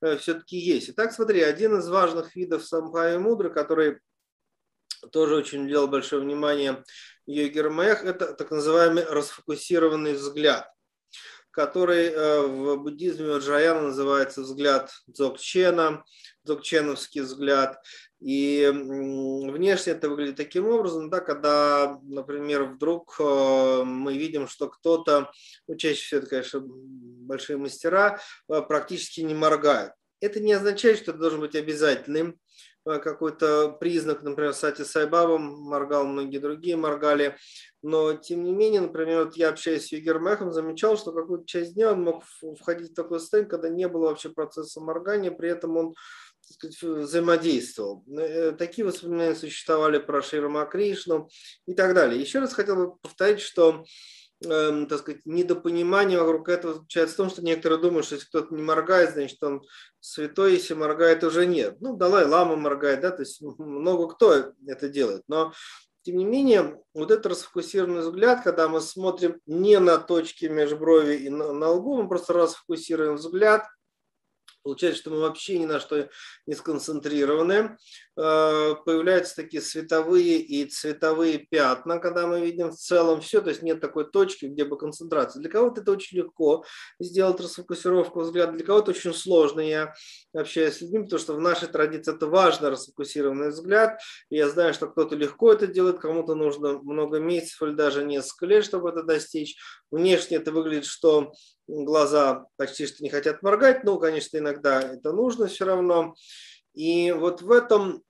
э, 0.00 0.16
все-таки 0.18 0.56
есть. 0.56 0.90
Итак, 0.90 1.12
смотри, 1.12 1.42
один 1.42 1.78
из 1.78 1.88
важных 1.88 2.36
видов 2.36 2.64
самбхави 2.64 3.18
мудры, 3.18 3.50
который 3.50 3.98
тоже 5.12 5.36
очень 5.36 5.64
уделял 5.64 5.88
большое 5.88 6.22
внимание 6.22 6.84
йоги 7.26 7.58
Рамаях, 7.58 8.04
это 8.04 8.34
так 8.34 8.50
называемый 8.50 9.04
расфокусированный 9.04 10.14
взгляд, 10.14 10.72
который 11.50 12.06
э, 12.06 12.40
в 12.40 12.76
буддизме 12.76 13.26
Ваджраяна 13.26 13.82
называется 13.82 14.42
взгляд 14.42 14.92
Дзогчена, 15.06 16.04
дзогченовский 16.48 17.20
взгляд. 17.20 17.82
И 18.20 18.68
внешне 18.72 19.92
это 19.92 20.08
выглядит 20.08 20.36
таким 20.36 20.68
образом, 20.68 21.08
да, 21.08 21.20
когда, 21.20 22.00
например, 22.02 22.64
вдруг 22.64 23.14
э, 23.20 23.82
мы 23.84 24.16
видим, 24.18 24.48
что 24.48 24.68
кто-то, 24.68 25.30
ну, 25.68 25.76
чаще 25.76 26.02
всего 26.02 26.20
это, 26.20 26.30
конечно, 26.30 26.60
большие 26.64 27.58
мастера, 27.58 28.18
э, 28.48 28.60
практически 28.62 29.20
не 29.20 29.34
моргают. 29.34 29.92
Это 30.20 30.40
не 30.40 30.52
означает, 30.52 30.98
что 30.98 31.12
это 31.12 31.20
должен 31.20 31.40
быть 31.40 31.54
обязательным 31.54 32.40
Э, 32.88 32.98
какой-то 32.98 33.72
признак, 33.72 34.22
например, 34.22 34.54
Сати 34.54 34.82
Сайбаба 34.82 35.36
моргал, 35.36 36.06
многие 36.06 36.38
другие 36.38 36.76
моргали, 36.76 37.36
но 37.82 38.14
тем 38.14 38.44
не 38.44 38.52
менее, 38.52 38.80
например, 38.80 39.26
вот 39.26 39.36
я 39.36 39.50
общаюсь 39.50 39.86
с 39.86 39.92
Югермехом, 39.92 40.52
замечал, 40.52 40.96
что 40.96 41.12
какую-то 41.12 41.44
часть 41.46 41.74
дня 41.74 41.92
он 41.92 42.02
мог 42.02 42.24
входить 42.58 42.92
в 42.92 42.94
такой 42.94 43.20
состояние, 43.20 43.50
когда 43.50 43.68
не 43.68 43.88
было 43.88 44.08
вообще 44.08 44.30
процесса 44.30 44.80
моргания, 44.80 45.30
при 45.30 45.50
этом 45.50 45.76
он 45.76 45.94
сказать, 46.54 46.80
взаимодействовал. 46.82 48.04
Э, 48.18 48.52
такие 48.52 48.86
воспоминания 48.86 49.34
существовали 49.34 49.98
про 49.98 50.22
Ширма 50.22 50.64
Кришну 50.66 51.28
и 51.66 51.74
так 51.74 51.94
далее. 51.94 52.20
Еще 52.20 52.38
раз 52.38 52.54
хотел 52.54 52.76
бы 52.76 52.96
повторить, 52.96 53.40
что 53.40 53.84
э, 54.44 54.86
так 54.88 54.98
сказать, 55.00 55.20
недопонимание 55.24 56.18
вокруг 56.18 56.48
этого 56.48 56.74
заключается 56.74 57.14
в 57.14 57.16
том, 57.16 57.30
что 57.30 57.42
некоторые 57.42 57.80
думают, 57.80 58.06
что 58.06 58.16
если 58.16 58.28
кто-то 58.28 58.54
не 58.54 58.62
моргает, 58.62 59.12
значит, 59.12 59.42
он 59.42 59.62
святой, 60.00 60.54
если 60.54 60.74
моргает, 60.74 61.24
уже 61.24 61.46
нет. 61.46 61.76
Ну, 61.80 61.96
Далай 61.96 62.24
Лама 62.26 62.56
моргает, 62.56 63.00
да, 63.00 63.10
то 63.10 63.22
есть 63.22 63.40
много 63.40 64.08
кто 64.14 64.52
это 64.66 64.88
делает. 64.88 65.22
Но, 65.28 65.52
тем 66.02 66.16
не 66.16 66.24
менее, 66.24 66.80
вот 66.94 67.10
этот 67.10 67.26
расфокусированный 67.26 68.00
взгляд, 68.00 68.42
когда 68.42 68.68
мы 68.68 68.80
смотрим 68.80 69.40
не 69.46 69.78
на 69.78 69.98
точки 69.98 70.46
межброви 70.46 71.16
и 71.16 71.28
на, 71.28 71.52
на 71.52 71.70
лбу, 71.70 72.02
мы 72.02 72.08
просто 72.08 72.32
расфокусируем 72.32 73.16
взгляд– 73.16 73.66
Получается, 74.68 75.00
что 75.00 75.10
мы 75.10 75.20
вообще 75.20 75.58
ни 75.58 75.64
на 75.64 75.80
что 75.80 76.10
не 76.44 76.54
сконцентрированы. 76.54 77.78
Э, 78.20 78.74
появляются 78.84 79.36
такие 79.36 79.62
световые 79.62 80.38
и 80.38 80.64
цветовые 80.64 81.38
пятна, 81.38 82.00
когда 82.00 82.26
мы 82.26 82.40
видим 82.40 82.70
в 82.70 82.74
целом 82.74 83.20
все, 83.20 83.40
то 83.40 83.50
есть 83.50 83.62
нет 83.62 83.80
такой 83.80 84.10
точки, 84.10 84.46
где 84.46 84.64
бы 84.64 84.76
концентрация. 84.76 85.40
Для 85.40 85.48
кого-то 85.48 85.82
это 85.82 85.92
очень 85.92 86.18
легко 86.18 86.64
сделать 86.98 87.40
расфокусировку 87.40 88.20
взгляда, 88.20 88.54
для 88.54 88.66
кого-то 88.66 88.90
очень 88.90 89.14
сложно. 89.14 89.60
Я 89.60 89.94
общаюсь 90.34 90.74
с 90.74 90.80
людьми, 90.80 91.04
потому 91.04 91.20
что 91.20 91.34
в 91.34 91.40
нашей 91.40 91.68
традиции 91.68 92.12
это 92.12 92.26
важно, 92.26 92.70
расфокусированный 92.70 93.50
взгляд. 93.50 94.00
Я 94.30 94.48
знаю, 94.48 94.74
что 94.74 94.88
кто-то 94.88 95.14
легко 95.14 95.52
это 95.52 95.68
делает, 95.68 96.00
кому-то 96.00 96.34
нужно 96.34 96.80
много 96.80 97.20
месяцев 97.20 97.62
или 97.62 97.74
даже 97.74 98.02
несколько 98.02 98.46
лет, 98.46 98.64
чтобы 98.64 98.88
это 98.90 99.04
достичь. 99.04 99.56
Внешне 99.92 100.38
это 100.38 100.50
выглядит, 100.50 100.86
что 100.86 101.32
глаза 101.68 102.46
почти 102.56 102.88
что 102.88 103.04
не 103.04 103.10
хотят 103.10 103.44
моргать, 103.44 103.84
но, 103.84 103.96
конечно, 104.00 104.38
иногда 104.38 104.80
это 104.80 105.12
нужно 105.12 105.46
все 105.46 105.66
равно. 105.66 106.14
И 106.74 107.10
вот 107.12 107.42
в 107.42 107.50
этом, 107.50 108.02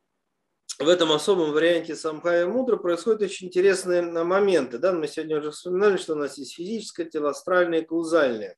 в 0.78 0.88
этом 0.88 1.10
особом 1.12 1.52
варианте 1.52 1.96
Самхая 1.96 2.46
Мудра 2.46 2.76
происходят 2.76 3.22
очень 3.22 3.48
интересные 3.48 4.02
моменты. 4.02 4.78
Да? 4.78 4.92
Мы 4.92 5.09
сегодня 5.09 5.38
уже 5.38 5.50
вспоминали, 5.50 5.96
что 5.96 6.14
у 6.14 6.16
нас 6.16 6.38
есть 6.38 6.55
физическое 6.55 7.05
тело, 7.05 7.30
астральное 7.30 7.80
и 7.80 7.84
каузальное. 7.84 8.56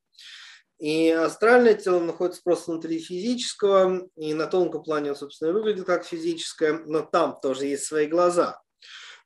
И 0.79 1.11
астральное 1.11 1.75
тело 1.75 2.01
находится 2.01 2.43
просто 2.43 2.71
внутри 2.71 2.99
физического, 2.99 4.09
и 4.17 4.33
на 4.35 4.47
тонком 4.47 4.83
плане, 4.83 5.15
собственно, 5.15 5.53
выглядит 5.53 5.85
как 5.85 6.05
физическое, 6.05 6.83
но 6.87 7.01
там 7.01 7.39
тоже 7.43 7.67
есть 7.67 7.85
свои 7.85 8.07
глаза. 8.07 8.61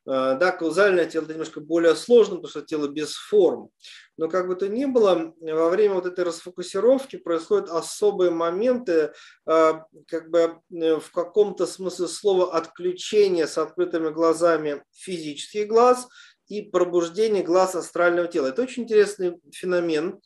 Э, 0.07 0.37
да, 0.39 0.51
каузальное 0.51 1.05
тело 1.05 1.25
немножко 1.25 1.61
более 1.61 1.95
сложно, 1.95 2.35
потому 2.35 2.49
что 2.49 2.61
тело 2.61 2.87
без 2.87 3.15
форм. 3.15 3.69
Но 4.17 4.29
как 4.29 4.47
бы 4.47 4.55
то 4.55 4.69
ни 4.69 4.85
было, 4.85 5.33
во 5.39 5.69
время 5.69 5.95
вот 5.95 6.05
этой 6.05 6.23
расфокусировки 6.23 7.17
происходят 7.17 7.69
особые 7.69 8.31
моменты, 8.31 9.13
э, 9.47 9.73
как 10.07 10.29
бы 10.29 10.59
э, 10.71 10.99
в 10.99 11.11
каком-то 11.11 11.65
смысле 11.65 12.07
слова 12.07 12.53
отключения 12.55 13.47
с 13.47 13.57
открытыми 13.57 14.09
глазами 14.09 14.83
физических 14.93 15.67
глаз 15.67 16.07
и 16.47 16.61
пробуждение 16.61 17.43
глаз 17.43 17.75
астрального 17.75 18.27
тела. 18.27 18.47
Это 18.47 18.61
очень 18.61 18.83
интересный 18.83 19.39
феномен. 19.51 20.21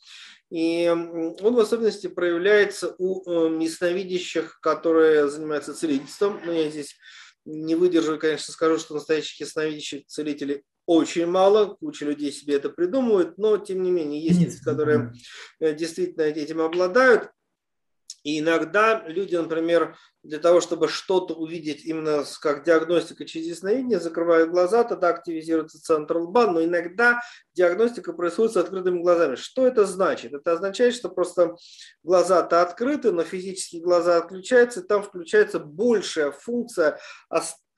И 0.50 0.88
он 0.88 1.54
в 1.54 1.60
особенности 1.60 2.08
проявляется 2.08 2.96
у 2.98 3.60
ясновидящих, 3.60 4.58
которые 4.60 5.28
занимаются 5.28 5.74
целительством. 5.74 6.40
Но 6.44 6.52
я 6.52 6.68
здесь 6.68 6.96
не 7.44 7.74
выдержу, 7.74 8.18
конечно, 8.18 8.52
скажу, 8.52 8.78
что 8.78 8.94
настоящих 8.94 9.40
ясновидящих 9.40 10.06
целителей 10.06 10.62
очень 10.86 11.26
мало, 11.26 11.76
куча 11.76 12.04
людей 12.04 12.32
себе 12.32 12.56
это 12.56 12.68
придумывают, 12.68 13.38
но 13.38 13.58
тем 13.58 13.82
не 13.82 13.90
менее 13.90 14.20
есть 14.20 14.40
люди, 14.40 14.64
которые 14.64 15.12
э, 15.60 15.74
действительно 15.74 16.22
этим 16.22 16.60
обладают. 16.60 17.30
И 18.24 18.40
иногда 18.40 19.06
люди, 19.06 19.36
например, 19.36 19.96
для 20.22 20.38
того, 20.38 20.60
чтобы 20.60 20.88
что-то 20.88 21.34
увидеть 21.34 21.84
именно 21.84 22.24
как 22.40 22.64
диагностика 22.64 23.24
через 23.24 23.46
ясновидение, 23.46 24.00
закрывают 24.00 24.50
глаза, 24.50 24.84
тогда 24.84 25.08
активизируется 25.08 25.82
центр 25.82 26.18
лба, 26.18 26.46
но 26.46 26.62
иногда 26.62 27.20
диагностика 27.54 28.12
происходит 28.12 28.52
с 28.52 28.56
открытыми 28.58 29.00
глазами. 29.00 29.36
Что 29.36 29.66
это 29.66 29.86
значит? 29.86 30.34
Это 30.34 30.52
означает, 30.52 30.94
что 30.94 31.08
просто 31.08 31.56
глаза-то 32.02 32.60
открыты, 32.60 33.12
но 33.12 33.24
физические 33.24 33.82
глаза 33.82 34.18
отключаются, 34.18 34.80
и 34.80 34.86
там 34.86 35.02
включается 35.02 35.58
большая 35.58 36.30
функция 36.32 36.98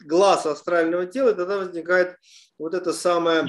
глаз 0.00 0.46
астрального 0.46 1.06
тела, 1.06 1.30
и 1.30 1.34
тогда 1.34 1.58
возникает 1.58 2.16
вот 2.58 2.74
эта 2.74 2.92
самая, 2.92 3.48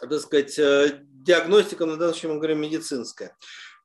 так 0.00 0.20
сказать, 0.20 0.58
э, 0.58 1.00
диагностика, 1.28 1.84
на 1.84 1.96
данный 1.96 2.14
случай 2.14 2.28
мы 2.28 2.36
говорим 2.36 2.62
медицинская. 2.62 3.36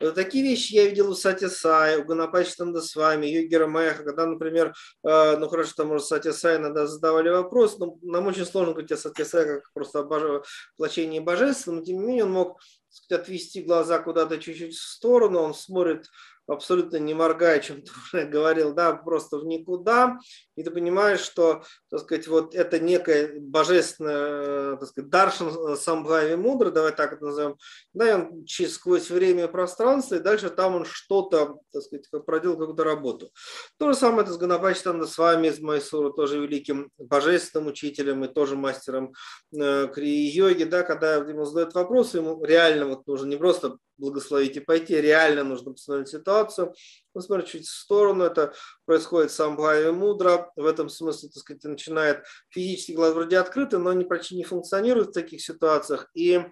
Вот 0.03 0.15
такие 0.15 0.43
вещи 0.43 0.73
я 0.73 0.85
видел 0.85 1.09
у 1.09 1.15
Сати 1.15 1.47
Сай, 1.47 1.97
у 1.97 2.03
Ганапачи 2.03 2.51
с 2.51 2.95
вами, 2.95 3.25
Югера 3.27 3.67
Мэха, 3.67 4.03
когда, 4.03 4.25
например, 4.25 4.73
э, 5.03 5.37
ну 5.37 5.47
хорошо, 5.47 5.73
там, 5.77 5.87
может, 5.87 6.07
Сати 6.07 6.31
Сай 6.31 6.57
иногда 6.57 6.87
задавали 6.87 7.29
вопрос, 7.29 7.77
но 7.79 7.97
нам 8.01 8.27
очень 8.27 8.45
сложно 8.45 8.73
говорить 8.73 8.91
о 8.91 8.97
Сати 8.97 9.23
Сай 9.23 9.45
как 9.45 9.71
просто 9.73 9.99
о 9.99 10.03
боже... 10.03 10.43
воплощении 10.77 11.19
божества, 11.19 11.73
но 11.73 11.81
тем 11.81 11.99
не 11.99 12.05
менее 12.05 12.25
он 12.25 12.31
мог 12.31 12.59
сказать, 12.89 13.23
отвести 13.23 13.61
глаза 13.61 13.99
куда-то 13.99 14.37
чуть-чуть 14.37 14.75
в 14.75 14.81
сторону, 14.81 15.39
он 15.39 15.53
смотрит 15.53 16.07
абсолютно 16.47 16.97
не 16.97 17.13
моргая, 17.13 17.59
чем 17.59 17.81
ты 17.81 17.91
уже 17.91 18.25
говорил, 18.25 18.73
да, 18.73 18.93
просто 18.93 19.37
в 19.37 19.45
никуда, 19.45 20.19
и 20.55 20.63
ты 20.63 20.71
понимаешь, 20.71 21.21
что, 21.21 21.63
так 21.89 22.01
сказать, 22.01 22.27
вот 22.27 22.55
это 22.55 22.79
некое 22.79 23.39
божественное, 23.39 24.77
так 24.77 24.89
сказать, 24.89 25.09
даршан 25.09 25.77
самбхави 25.77 26.35
мудра, 26.35 26.71
давай 26.71 26.91
так 26.91 27.13
это 27.13 27.25
назовем, 27.25 27.57
да, 27.93 28.09
и 28.09 28.13
он 28.13 28.45
сквозь 28.47 29.09
время 29.09 29.45
и 29.45 29.51
пространство, 29.51 30.15
и 30.15 30.19
дальше 30.19 30.49
там 30.49 30.75
он 30.75 30.85
что-то, 30.85 31.59
так 31.71 31.81
сказать, 31.83 32.07
проделал 32.25 32.57
какую-то 32.57 32.83
работу. 32.83 33.31
То 33.77 33.91
же 33.91 33.97
самое 33.97 34.23
это 34.23 34.33
с 34.33 34.37
Ганапачтанда 34.37 35.07
с 35.07 35.17
вами, 35.17 35.47
из 35.47 35.59
Майсура, 35.59 36.11
тоже 36.11 36.39
великим 36.39 36.91
божественным 36.97 37.67
учителем 37.67 38.23
и 38.25 38.27
тоже 38.27 38.55
мастером 38.55 39.13
э, 39.55 39.87
крии-йоги, 39.87 40.63
да, 40.63 40.83
когда 40.83 41.15
ему 41.15 41.45
задают 41.45 41.73
вопрос, 41.73 42.13
ему 42.13 42.43
реально 42.43 42.87
вот 42.87 43.07
нужно 43.07 43.27
не 43.27 43.37
просто 43.37 43.77
благословить 43.97 44.57
и 44.57 44.59
пойти, 44.59 44.99
реально 44.99 45.43
нужно 45.43 45.71
посмотреть 45.71 46.09
ситуацию, 46.09 46.73
посмотреть 47.13 47.49
чуть 47.49 47.67
в 47.67 47.71
сторону, 47.71 48.23
это 48.23 48.53
происходит 48.85 49.31
сам 49.31 49.55
Бхави 49.55 49.91
Мудра, 49.91 50.51
в 50.55 50.65
этом 50.65 50.89
смысле, 50.89 51.29
так 51.29 51.41
сказать, 51.41 51.63
начинает 51.63 52.23
физически 52.49 52.93
глаз 52.93 53.13
вроде 53.13 53.37
открыты, 53.37 53.77
но 53.77 53.91
они 53.91 54.05
почти 54.05 54.35
не 54.35 54.43
функционируют 54.43 55.09
в 55.09 55.13
таких 55.13 55.41
ситуациях, 55.41 56.09
и 56.13 56.33
э, 56.33 56.45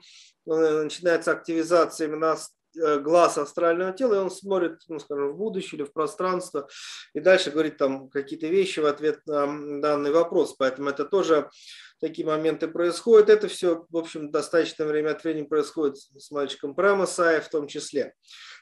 начинается 0.45 1.31
активизация 1.31 2.07
именно 2.07 2.37
глаз 2.73 3.37
астрального 3.37 3.91
тела, 3.91 4.15
и 4.15 4.19
он 4.19 4.31
смотрит, 4.31 4.79
ну, 4.87 4.99
скажем, 4.99 5.33
в 5.33 5.37
будущее 5.37 5.79
или 5.79 5.87
в 5.87 5.93
пространство, 5.93 6.67
и 7.13 7.19
дальше 7.19 7.51
говорит 7.51 7.77
там 7.77 8.09
какие-то 8.09 8.47
вещи 8.47 8.79
в 8.79 8.85
ответ 8.85 9.19
на 9.25 9.81
данный 9.81 10.11
вопрос. 10.11 10.55
Поэтому 10.57 10.89
это 10.89 11.05
тоже 11.05 11.49
такие 11.99 12.27
моменты 12.27 12.67
происходят. 12.67 13.29
Это 13.29 13.47
все, 13.47 13.85
в 13.89 13.97
общем, 13.97 14.31
достаточно 14.31 14.85
время 14.85 15.11
от 15.11 15.23
времени 15.23 15.45
происходит 15.45 15.97
с 15.97 16.31
мальчиком 16.31 16.75
Прамасая 16.75 17.41
в 17.41 17.49
том 17.49 17.67
числе. 17.67 18.13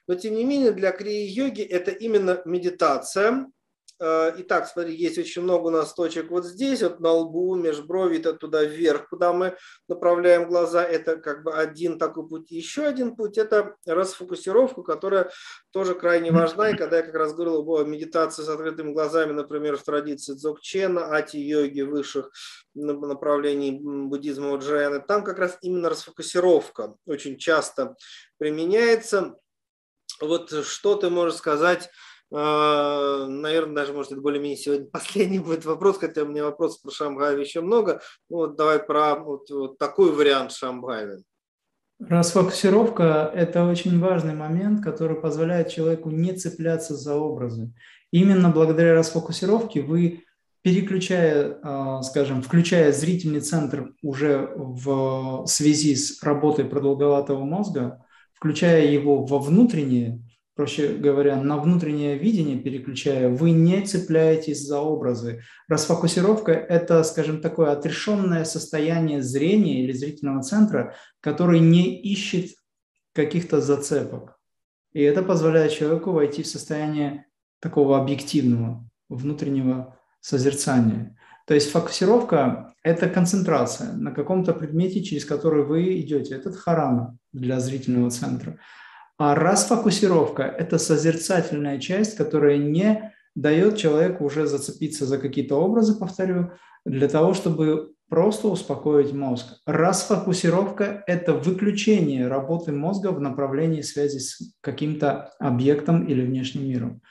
Но, 0.07 0.15
тем 0.15 0.35
не 0.35 0.43
менее, 0.43 0.71
для 0.71 0.91
крии-йоги 0.91 1.61
это 1.61 1.91
именно 1.91 2.41
медитация, 2.45 3.45
Э, 3.45 3.58
итак, 4.01 4.67
смотри, 4.67 4.95
есть 4.95 5.17
очень 5.17 5.41
много 5.41 5.67
у 5.67 5.69
нас 5.69 5.93
точек 5.93 6.31
вот 6.31 6.45
здесь, 6.45 6.81
вот 6.81 6.99
на 7.01 7.11
лбу, 7.11 7.55
межброви, 7.55 8.19
это 8.19 8.33
туда 8.33 8.63
вверх, 8.63 9.09
куда 9.09 9.33
мы 9.33 9.57
направляем 9.87 10.47
глаза. 10.47 10.83
Это 10.83 11.17
как 11.17 11.43
бы 11.43 11.53
один 11.53 11.99
такой 11.99 12.27
путь. 12.27 12.49
Еще 12.49 12.83
один 12.83 13.15
путь– 13.15 13.37
это 13.39 13.75
расфокусировка, 13.85 14.83
которая 14.83 15.29
тоже 15.71 15.95
крайне 15.95 16.31
важна. 16.31 16.69
И 16.69 16.77
когда 16.77 16.97
я 16.97 17.03
как 17.03 17.15
раз 17.15 17.33
говорил 17.33 17.69
о 17.69 17.83
медитации 17.83 18.43
с 18.43 18.49
открытыми 18.49 18.93
глазами, 18.93 19.33
например, 19.33 19.77
в 19.77 19.83
традиции 19.83 20.33
дзогчена, 20.33 21.13
ати-йоги 21.13 21.81
высших 21.81 22.31
направлений 22.73 23.79
буддизма 23.81 24.51
Уджаяны, 24.51 25.01
там 25.01 25.23
как 25.23 25.39
раз 25.39 25.57
именно 25.61 25.89
расфокусировка 25.89 26.95
очень 27.05 27.37
часто 27.37 27.95
применяется. 28.37 29.35
Вот 30.21 30.51
что 30.65 30.95
ты 30.95 31.09
можешь 31.09 31.37
сказать 31.37 31.89
наверное, 32.31 33.75
даже, 33.75 33.93
может, 33.93 34.11
это 34.11 34.21
более-менее 34.21 34.57
сегодня 34.57 34.85
последний 34.91 35.39
будет 35.39 35.65
вопрос, 35.65 35.97
хотя 35.97 36.23
у 36.23 36.27
меня 36.27 36.43
вопросов 36.43 36.81
про 36.81 36.91
Шамгайва 36.91 37.39
еще 37.39 37.61
много. 37.61 38.01
Ну, 38.29 38.37
вот 38.37 38.55
давай 38.55 38.79
про 38.79 39.15
вот, 39.15 39.49
вот 39.49 39.77
такой 39.77 40.11
вариант 40.11 40.51
Шамгайва. 40.51 41.17
Расфокусировка– 41.99 43.29
это 43.35 43.65
очень 43.65 43.99
важный 43.99 44.33
момент, 44.33 44.81
который 44.81 45.19
позволяет 45.19 45.69
человеку 45.69 46.09
не 46.09 46.31
цепляться 46.31 46.95
за 46.95 47.15
образы. 47.15 47.73
Именно 48.11 48.49
благодаря 48.49 48.93
расфокусировке 48.95 49.81
вы, 49.81 50.23
переключая, 50.61 51.57
а, 51.61 52.01
скажем, 52.03 52.41
включая 52.41 52.93
зрительный 52.93 53.41
центр 53.41 53.93
уже 54.01 54.49
в 54.55 55.45
связи 55.47 55.95
с 55.95 56.23
работой 56.23 56.65
продолговатого 56.65 57.43
мозга, 57.43 58.05
включая 58.33 58.87
его 58.87 59.25
во 59.25 59.39
внутреннее, 59.39 60.21
проще 60.59 60.89
говоря, 60.89 61.41
на 61.41 61.57
внутреннее 61.57 62.17
видение 62.17 62.57
переключая, 62.57 63.29
вы 63.29 63.51
не 63.51 63.81
цепляетесь 63.81 64.67
за 64.67 64.81
образы. 64.81 65.41
Расфокусировка– 65.69 66.51
это, 66.69 67.01
скажем, 67.03 67.39
такое 67.39 67.71
отрешенное 67.71 68.43
состояние 68.43 69.23
зрения 69.23 69.85
или 69.85 69.93
зрительного 69.93 70.43
центра, 70.43 70.95
который 71.21 71.61
не 71.61 72.01
ищет 72.01 72.49
каких-то 73.13 73.61
зацепок. 73.61 74.37
И 74.91 75.01
это 75.01 75.23
позволяет 75.23 75.71
человеку 75.71 76.11
войти 76.11 76.43
в 76.43 76.47
состояние 76.47 77.27
такого 77.61 77.97
объективного 77.97 78.85
внутреннего 79.07 79.97
созерцания. 80.19 81.15
То 81.47 81.53
есть 81.53 81.71
фокусировка– 81.71 82.73
это 82.83 83.07
концентрация 83.07 83.93
на 83.93 84.11
каком-то 84.11 84.51
предмете, 84.51 85.01
через 85.03 85.23
который 85.23 85.63
вы 85.63 86.01
идете. 86.01 86.35
Это 86.35 86.51
харана 86.51 87.17
для 87.31 87.61
зрительного 87.61 88.11
центра. 88.11 88.59
А 89.19 89.35
расфокусировка– 89.35 90.43
это 90.57 90.77
созерцательная 90.77 91.77
часть, 91.77 92.15
которая 92.15 92.55
не 92.57 93.13
дает 93.35 93.75
человеку 93.75 94.23
уже 94.23 94.47
зацепиться 94.47 95.05
за 95.05 95.17
какие-то 95.17 95.57
образы, 95.57 95.99
повторю, 95.99 96.51
для 96.85 97.09
того, 97.09 97.33
чтобы 97.33 97.91
просто 98.07 98.47
успокоить 98.47 99.11
мозг. 99.11 99.57
Расфокусировка– 99.65 101.03
это 101.07 101.33
выключение 101.33 102.29
работы 102.29 102.71
мозга 102.71 103.09
в 103.09 103.19
направлении 103.19 103.81
связи 103.81 104.19
с 104.19 104.55
каким-то 104.61 105.33
объектом 105.37 106.05
или 106.05 106.25
внешним 106.25 106.69
миром. 106.69 107.01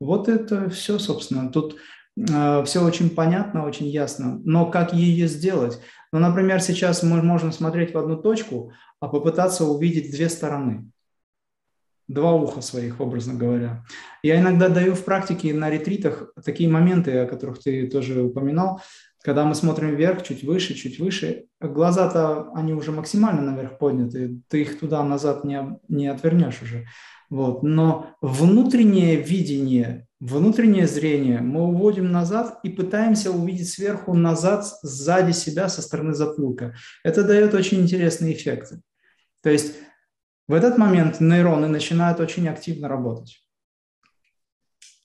Вот 0.00 0.30
это 0.30 0.70
все, 0.70 0.98
собственно. 0.98 1.52
Тут 1.52 1.76
э, 2.16 2.64
все 2.64 2.82
очень 2.82 3.10
понятно, 3.10 3.66
очень 3.66 3.88
ясно. 3.88 4.40
Но 4.42 4.70
как 4.70 4.94
ее 4.94 5.28
сделать? 5.28 5.78
Ну, 6.12 6.18
например, 6.18 6.62
сейчас 6.62 7.02
мы 7.02 7.22
можем 7.22 7.52
смотреть 7.52 7.92
в 7.92 7.98
одну 7.98 8.16
точку, 8.16 8.72
а 9.00 9.08
попытаться 9.08 9.66
увидеть 9.66 10.12
две 10.12 10.30
стороны 10.30 10.90
два 12.08 12.32
уха 12.32 12.60
своих, 12.60 13.00
образно 13.00 13.34
говоря. 13.34 13.84
Я 14.22 14.40
иногда 14.40 14.68
даю 14.68 14.94
в 14.94 15.04
практике 15.04 15.54
на 15.54 15.70
ретритах 15.70 16.32
такие 16.44 16.68
моменты, 16.68 17.16
о 17.18 17.26
которых 17.26 17.62
ты 17.62 17.86
тоже 17.86 18.22
упоминал, 18.22 18.80
когда 19.22 19.44
мы 19.44 19.54
смотрим 19.54 19.94
вверх, 19.94 20.22
чуть 20.22 20.42
выше, 20.42 20.74
чуть 20.74 20.98
выше, 20.98 21.46
глаза-то, 21.60 22.50
они 22.54 22.72
уже 22.72 22.92
максимально 22.92 23.42
наверх 23.42 23.78
подняты, 23.78 24.40
ты 24.48 24.62
их 24.62 24.78
туда-назад 24.78 25.44
не, 25.44 25.78
не 25.88 26.06
отвернешь 26.06 26.62
уже. 26.62 26.86
Вот. 27.28 27.62
Но 27.62 28.14
внутреннее 28.22 29.16
видение, 29.16 30.06
внутреннее 30.18 30.86
зрение 30.86 31.40
мы 31.40 31.64
уводим 31.64 32.10
назад 32.10 32.60
и 32.62 32.70
пытаемся 32.70 33.30
увидеть 33.30 33.68
сверху 33.68 34.14
назад, 34.14 34.64
сзади 34.82 35.32
себя, 35.32 35.68
со 35.68 35.82
стороны 35.82 36.14
затылка. 36.14 36.74
Это 37.04 37.24
дает 37.24 37.54
очень 37.54 37.80
интересные 37.80 38.34
эффекты. 38.34 38.80
То 39.42 39.50
есть 39.50 39.74
в 40.48 40.54
этот 40.54 40.78
момент 40.78 41.20
нейроны 41.20 41.68
начинают 41.68 42.20
очень 42.20 42.48
активно 42.48 42.88
работать. 42.88 43.44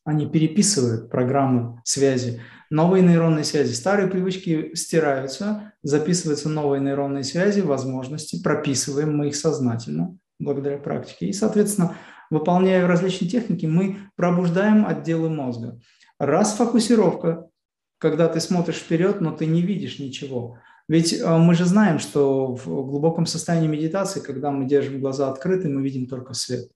Они 0.05 0.25
переписывают 0.25 1.09
программы 1.09 1.81
связи, 1.83 2.41
новые 2.69 3.03
нейронные 3.03 3.43
связи. 3.43 3.73
Старые 3.73 4.09
привычки 4.09 4.73
стираются, 4.73 5.73
записываются 5.81 6.49
новые 6.49 6.81
нейронные 6.81 7.23
связи, 7.23 7.59
возможности, 7.59 8.41
прописываем 8.41 9.15
мы 9.17 9.27
их 9.27 9.35
сознательно 9.35 10.17
благодаря 10.39 10.77
практике. 10.77 11.27
И, 11.27 11.33
соответственно, 11.33 11.95
выполняя 12.29 12.87
различные 12.87 13.29
техники, 13.29 13.65
мы 13.65 13.99
пробуждаем 14.15 14.85
отделы 14.85 15.29
мозга. 15.29 15.79
Раз 16.19 16.53
фокусировка, 16.55 17.49
когда 17.97 18.27
ты 18.27 18.39
смотришь 18.39 18.77
вперед, 18.77 19.21
но 19.21 19.31
ты 19.31 19.45
не 19.45 19.61
видишь 19.61 19.99
ничего– 19.99 20.57
ведь 20.87 21.13
э, 21.13 21.37
мы 21.37 21.55
же 21.55 21.65
знаем, 21.65 21.99
что 21.99 22.55
в 22.55 22.65
глубоком 22.65 23.25
состоянии 23.25 23.67
медитации, 23.67 24.19
когда 24.19 24.51
мы 24.51 24.65
держим 24.65 24.99
глаза 24.99 25.29
открыты, 25.29 25.69
мы 25.69 25.81
видим 25.81 26.07
только 26.07 26.33
свет. 26.33 26.69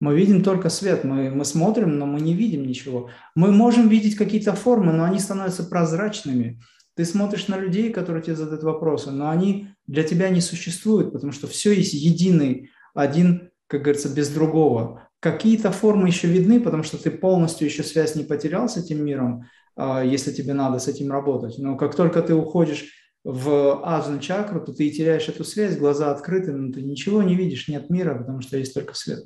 Мы 0.00 0.16
видим 0.16 0.42
только 0.42 0.68
свет, 0.70 1.04
мы, 1.04 1.30
мы 1.30 1.44
смотрим, 1.44 1.98
но 1.98 2.06
мы 2.06 2.20
не 2.20 2.34
видим 2.34 2.66
ничего. 2.66 3.10
Мы 3.34 3.52
можем 3.52 3.88
видеть 3.88 4.16
какие-то 4.16 4.54
формы, 4.54 4.92
но 4.92 5.04
они 5.04 5.18
становятся 5.18 5.64
прозрачными. 5.64 6.60
Ты 6.94 7.04
смотришь 7.04 7.48
на 7.48 7.58
людей, 7.58 7.92
которые 7.92 8.22
тебе 8.22 8.36
задают 8.36 8.62
вопросы, 8.62 9.10
но 9.10 9.30
они 9.30 9.68
для 9.86 10.02
тебя 10.04 10.28
не 10.30 10.40
существуют, 10.40 11.12
потому 11.12 11.32
что 11.32 11.46
все 11.46 11.72
есть 11.72 11.94
единый, 11.94 12.70
один, 12.94 13.50
как 13.66 13.82
говорится, 13.82 14.08
без 14.08 14.28
другого. 14.28 15.08
Какие-то 15.20 15.72
формы 15.72 16.08
еще 16.08 16.28
видны, 16.28 16.60
потому 16.60 16.82
что 16.82 17.02
ты 17.02 17.10
полностью 17.10 17.66
еще 17.66 17.82
связь 17.82 18.14
не 18.14 18.24
потерял 18.24 18.68
с 18.68 18.76
этим 18.76 19.04
миром, 19.04 19.46
если 19.76 20.32
тебе 20.32 20.54
надо 20.54 20.78
с 20.78 20.88
этим 20.88 21.10
работать. 21.10 21.58
Но 21.58 21.76
как 21.76 21.94
только 21.94 22.22
ты 22.22 22.34
уходишь 22.34 22.92
в 23.24 23.82
аджна 23.84 24.20
чакру, 24.20 24.60
то 24.60 24.72
ты 24.72 24.90
теряешь 24.90 25.28
эту 25.28 25.44
связь, 25.44 25.78
глаза 25.78 26.10
открыты, 26.10 26.52
но 26.52 26.72
ты 26.72 26.82
ничего 26.82 27.22
не 27.22 27.34
видишь, 27.34 27.68
нет 27.68 27.88
мира, 27.90 28.18
потому 28.18 28.40
что 28.42 28.58
есть 28.58 28.74
только 28.74 28.94
свет. 28.94 29.24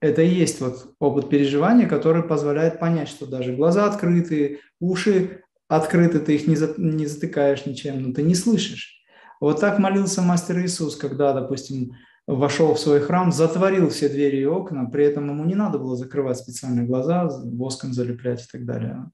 Это 0.00 0.22
и 0.22 0.28
есть 0.28 0.60
вот 0.60 0.94
опыт 0.98 1.28
переживания, 1.28 1.88
который 1.88 2.22
позволяет 2.22 2.78
понять, 2.78 3.08
что 3.08 3.26
даже 3.26 3.54
глаза 3.54 3.86
открыты, 3.86 4.60
уши 4.80 5.42
открыты, 5.66 6.20
ты 6.20 6.36
их 6.36 6.46
не, 6.46 6.56
за, 6.56 6.74
не 6.78 7.06
затыкаешь 7.06 7.66
ничем, 7.66 8.02
но 8.02 8.14
ты 8.14 8.22
не 8.22 8.34
слышишь. 8.34 9.02
Вот 9.40 9.60
так 9.60 9.78
молился 9.78 10.22
мастер 10.22 10.58
Иисус, 10.60 10.96
когда, 10.96 11.32
допустим, 11.32 11.92
вошел 12.28 12.74
в 12.74 12.78
свой 12.78 13.00
храм, 13.00 13.32
затворил 13.32 13.88
все 13.88 14.08
двери 14.10 14.36
и 14.36 14.44
окна, 14.44 14.84
при 14.84 15.04
этом 15.04 15.30
ему 15.30 15.44
не 15.46 15.54
надо 15.54 15.78
было 15.78 15.96
закрывать 15.96 16.36
специальные 16.36 16.86
глаза, 16.86 17.26
воском 17.26 17.94
залеплять 17.94 18.44
и 18.44 18.46
так 18.52 18.66
далее. 18.66 19.10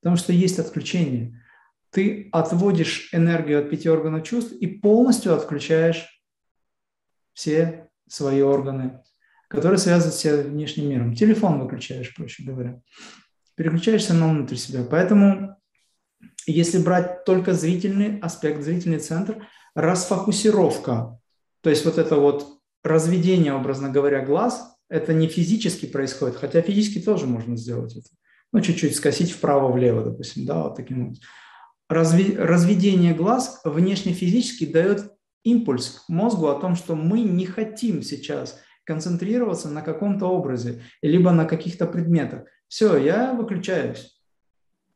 Потому 0.00 0.16
что 0.16 0.34
есть 0.34 0.58
отключение. 0.58 1.42
Ты 1.90 2.28
отводишь 2.32 3.08
энергию 3.12 3.60
от 3.60 3.70
пяти 3.70 3.88
органов 3.88 4.24
чувств 4.24 4.52
и 4.52 4.66
полностью 4.66 5.34
отключаешь 5.34 6.22
все 7.32 7.88
свои 8.06 8.42
органы, 8.42 9.00
которые 9.48 9.78
связаны 9.78 10.12
с 10.12 10.44
внешним 10.44 10.90
миром. 10.90 11.14
Телефон 11.14 11.60
выключаешь, 11.60 12.14
проще 12.14 12.44
говоря. 12.44 12.82
Переключаешься 13.54 14.12
на 14.12 14.28
внутрь 14.28 14.56
себя. 14.56 14.84
Поэтому, 14.88 15.56
если 16.46 16.78
брать 16.78 17.24
только 17.24 17.54
зрительный 17.54 18.18
аспект, 18.20 18.62
зрительный 18.62 18.98
центр, 18.98 19.46
расфокусировка 19.74 21.19
то 21.62 21.70
есть 21.70 21.84
вот 21.84 21.98
это 21.98 22.16
вот 22.16 22.46
разведение, 22.82 23.52
образно 23.52 23.90
говоря, 23.90 24.24
глаз, 24.24 24.76
это 24.88 25.12
не 25.12 25.28
физически 25.28 25.86
происходит, 25.86 26.36
хотя 26.36 26.62
физически 26.62 27.00
тоже 27.00 27.26
можно 27.26 27.56
сделать 27.56 27.96
это. 27.96 28.08
Ну, 28.52 28.60
чуть-чуть 28.60 28.96
скосить 28.96 29.30
вправо-влево, 29.30 30.02
допустим, 30.02 30.44
да, 30.44 30.64
вот 30.64 30.76
таким 30.76 31.10
вот. 31.10 31.18
Разведение 31.88 33.14
глаз 33.14 33.60
внешне 33.64 34.12
физически 34.12 34.64
дает 34.64 35.12
импульс 35.42 36.04
мозгу 36.08 36.48
о 36.48 36.60
том, 36.60 36.76
что 36.76 36.94
мы 36.94 37.20
не 37.20 37.46
хотим 37.46 38.02
сейчас 38.02 38.60
концентрироваться 38.84 39.68
на 39.68 39.82
каком-то 39.82 40.26
образе, 40.26 40.82
либо 41.02 41.30
на 41.30 41.44
каких-то 41.44 41.86
предметах. 41.86 42.44
Все, 42.68 42.96
я 42.96 43.34
выключаюсь. 43.34 44.20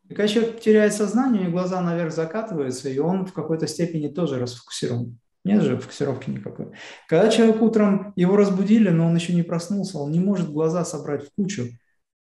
И 0.09 0.15
когда 0.15 0.28
человек 0.28 0.61
теряет 0.61 0.93
сознание, 0.93 1.49
глаза 1.49 1.81
наверх 1.81 2.12
закатываются, 2.12 2.89
и 2.89 2.99
он 2.99 3.27
в 3.27 3.32
какой-то 3.32 3.66
степени 3.66 4.09
тоже 4.09 4.39
расфокусирован. 4.39 5.19
Нет 5.44 5.62
же 5.62 5.76
фокусировки 5.76 6.30
никакой. 6.30 6.68
Когда 7.06 7.28
человек 7.28 7.60
утром, 7.60 8.12
его 8.16 8.36
разбудили, 8.36 8.88
но 8.88 9.06
он 9.06 9.14
еще 9.14 9.34
не 9.34 9.42
проснулся, 9.42 9.98
он 9.98 10.10
не 10.10 10.20
может 10.20 10.50
глаза 10.50 10.84
собрать 10.86 11.26
в 11.26 11.34
кучу, 11.36 11.68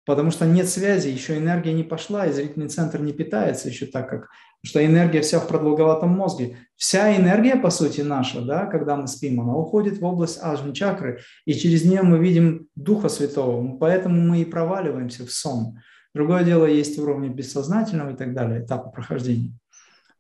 потому 0.06 0.30
что 0.30 0.46
нет 0.46 0.68
связи, 0.68 1.08
еще 1.08 1.38
энергия 1.38 1.72
не 1.72 1.84
пошла, 1.84 2.28
и 2.28 2.34
зрительный 2.34 2.68
центр 2.68 3.00
не 3.00 3.14
питается 3.14 3.70
еще 3.70 3.86
так, 3.86 4.10
как 4.10 4.30
что 4.66 4.86
энергия 4.86 5.22
вся 5.22 5.40
в 5.40 5.48
продолговатом 5.48 6.10
мозге. 6.10 6.58
Вся 6.78 7.16
энергия, 7.16 7.58
по 7.58 7.70
сути, 7.70 8.02
наша, 8.02 8.42
да, 8.42 8.66
когда 8.66 8.96
мы 8.96 9.08
спим, 9.08 9.42
она 9.42 9.56
уходит 9.56 10.00
в 10.00 10.06
область 10.06 10.40
ажни 10.42 10.74
чакры, 10.74 11.20
и 11.46 11.54
через 11.54 11.84
нее 11.84 12.02
мы 12.02 12.18
видим 12.18 12.68
Духа 12.76 13.10
Святого, 13.10 13.78
поэтому 13.78 14.22
мы 14.22 14.42
и 14.42 14.46
проваливаемся 14.46 15.26
в 15.26 15.32
сон. 15.32 15.80
Другое 16.14 16.44
дело, 16.44 16.66
есть 16.66 16.98
уровни 17.00 17.28
бессознательного 17.28 18.12
и 18.12 18.16
так 18.16 18.34
далее, 18.34 18.64
этапы 18.64 18.90
прохождения. 18.92 19.52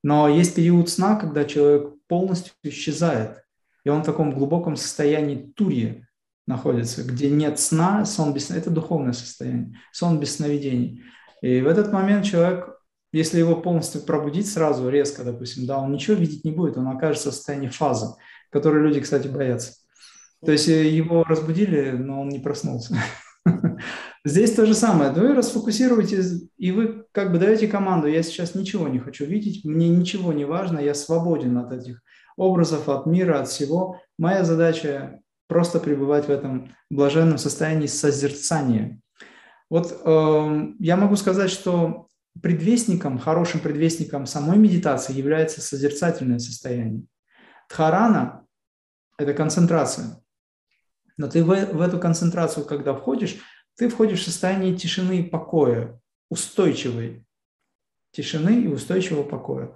Но 0.03 0.27
есть 0.27 0.55
период 0.55 0.89
сна, 0.89 1.15
когда 1.15 1.45
человек 1.45 1.93
полностью 2.13 2.53
исчезает, 2.61 3.43
и 3.83 3.89
он 3.89 4.03
в 4.03 4.05
таком 4.05 4.35
глубоком 4.35 4.75
состоянии 4.75 5.51
турья 5.55 6.07
находится, 6.45 7.03
где 7.03 7.27
нет 7.27 7.59
сна, 7.59 8.05
сон 8.05 8.35
без 8.35 8.51
это 8.51 8.69
духовное 8.69 9.13
состояние, 9.13 9.79
сон 9.91 10.19
без 10.19 10.35
сновидений. 10.35 11.01
И 11.41 11.61
в 11.61 11.67
этот 11.67 11.91
момент 11.91 12.23
человек, 12.23 12.69
если 13.11 13.39
его 13.39 13.55
полностью 13.55 14.01
пробудить 14.01 14.47
сразу, 14.47 14.89
резко, 14.89 15.23
допустим, 15.23 15.65
да, 15.65 15.79
он 15.79 15.91
ничего 15.91 16.15
видеть 16.15 16.45
не 16.45 16.51
будет, 16.51 16.77
он 16.77 16.87
окажется 16.87 17.31
в 17.31 17.33
состоянии 17.33 17.69
фазы, 17.69 18.13
которой 18.51 18.83
люди, 18.83 18.99
кстати, 18.99 19.27
боятся. 19.27 19.73
То 20.45 20.51
есть 20.51 20.69
э, 20.69 20.87
его 20.87 21.23
разбудили, 21.23 21.93
но 21.93 22.21
он 22.21 22.29
не 22.29 22.37
проснулся. 22.37 22.95
Здесь 24.25 24.53
то 24.53 24.65
же 24.65 24.73
самое. 24.73 25.11
Вы 25.11 25.33
расфокусируетесь, 25.33 26.49
и 26.57 26.71
вы 26.71 27.05
как 27.11 27.31
бы 27.31 27.39
даете 27.39 27.67
команду, 27.67 28.07
я 28.07 28.23
сейчас 28.23 28.55
ничего 28.55 28.87
не 28.87 28.99
хочу 28.99 29.25
видеть, 29.25 29.65
мне 29.65 29.89
ничего 29.89 30.31
не 30.31 30.45
важно, 30.45 30.79
я 30.79 30.93
свободен 30.93 31.57
от 31.57 31.73
этих 31.73 32.01
образов, 32.37 32.87
от 32.87 33.05
мира, 33.05 33.41
от 33.41 33.49
всего. 33.49 33.99
Моя 34.17 34.45
задача 34.45 35.19
просто 35.47 35.79
пребывать 35.79 36.27
в 36.27 36.31
этом 36.31 36.73
блаженном 36.89 37.37
состоянии 37.37 37.87
созерцания. 37.87 39.01
Вот 39.69 40.01
э, 40.05 40.67
я 40.79 40.95
могу 40.95 41.17
сказать, 41.17 41.49
что 41.49 42.07
предвестником, 42.41 43.19
хорошим 43.19 43.59
предвестником 43.59 44.25
самой 44.25 44.57
медитации 44.57 45.13
является 45.13 45.61
созерцательное 45.61 46.39
состояние. 46.39 47.03
Дхарана– 47.69 48.45
это 49.17 49.33
концентрация. 49.33 50.23
Но 51.17 51.27
ты 51.27 51.43
в, 51.43 51.47
в 51.47 51.81
эту 51.81 51.99
концентрацию, 51.99 52.65
когда 52.65 52.93
входишь, 52.93 53.37
ты 53.77 53.89
входишь 53.89 54.21
в 54.21 54.25
состояние 54.25 54.75
тишины 54.75 55.19
и 55.19 55.23
покоя, 55.23 55.99
устойчивой 56.29 57.25
тишины 58.11 58.63
и 58.63 58.67
устойчивого 58.67 59.23
покоя. 59.23 59.73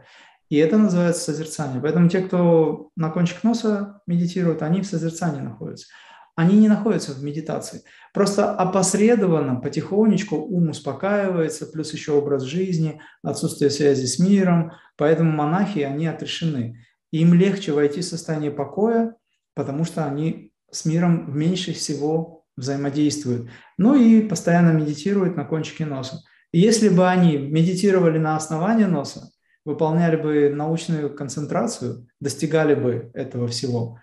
И 0.50 0.58
это 0.58 0.78
называется 0.78 1.24
созерцание. 1.24 1.82
Поэтому 1.82 2.08
те, 2.08 2.22
кто 2.22 2.90
на 2.96 3.10
кончик 3.10 3.44
носа 3.44 4.02
медитируют, 4.08 4.62
они 4.62 4.82
в 4.82 4.88
созерцании 4.88 5.42
находятся. 5.42 5.88
Они 6.36 6.56
не 6.58 6.70
находятся 6.70 7.14
в 7.14 7.24
медитации. 7.24 7.82
Просто 8.14 8.54
опосредованно, 8.54 9.60
потихонечку 9.60 10.36
ум 10.36 10.70
успокаивается, 10.70 11.66
плюс 11.66 11.92
еще 11.94 12.14
образ 12.14 12.44
жизни, 12.44 13.02
отсутствие 13.24 13.72
связи 13.72 14.06
с 14.06 14.20
миром. 14.20 14.72
Поэтому 14.98 15.32
монахи, 15.32 15.80
они 15.80 16.06
отрешены. 16.06 16.86
Им 17.12 17.34
легче 17.34 17.72
войти 17.72 18.02
в 18.02 18.06
состояние 18.06 18.52
покоя, 18.52 19.16
потому 19.56 19.84
что 19.84 20.06
они 20.06 20.54
с 20.72 20.86
миром 20.86 21.36
меньше 21.36 21.74
всего 21.74 22.37
взаимодействуют. 22.58 23.50
Ну 23.78 23.96
и 23.96 24.22
постоянно 24.22 24.72
медитируют 24.72 25.38
на 25.38 25.46
кончике 25.46 25.86
носа. 25.86 26.24
И 26.52 26.60
если 26.60 26.90
бы 26.90 27.08
они 27.08 27.38
медитировали 27.38 28.18
на 28.18 28.36
основании 28.36 28.86
носа, 28.86 29.30
выполняли 29.64 30.16
бы 30.16 30.50
научную 30.50 31.14
концентрацию, 31.14 32.08
достигали 32.20 32.74
бы 32.74 33.12
этого 33.14 33.48
всего, 33.48 34.00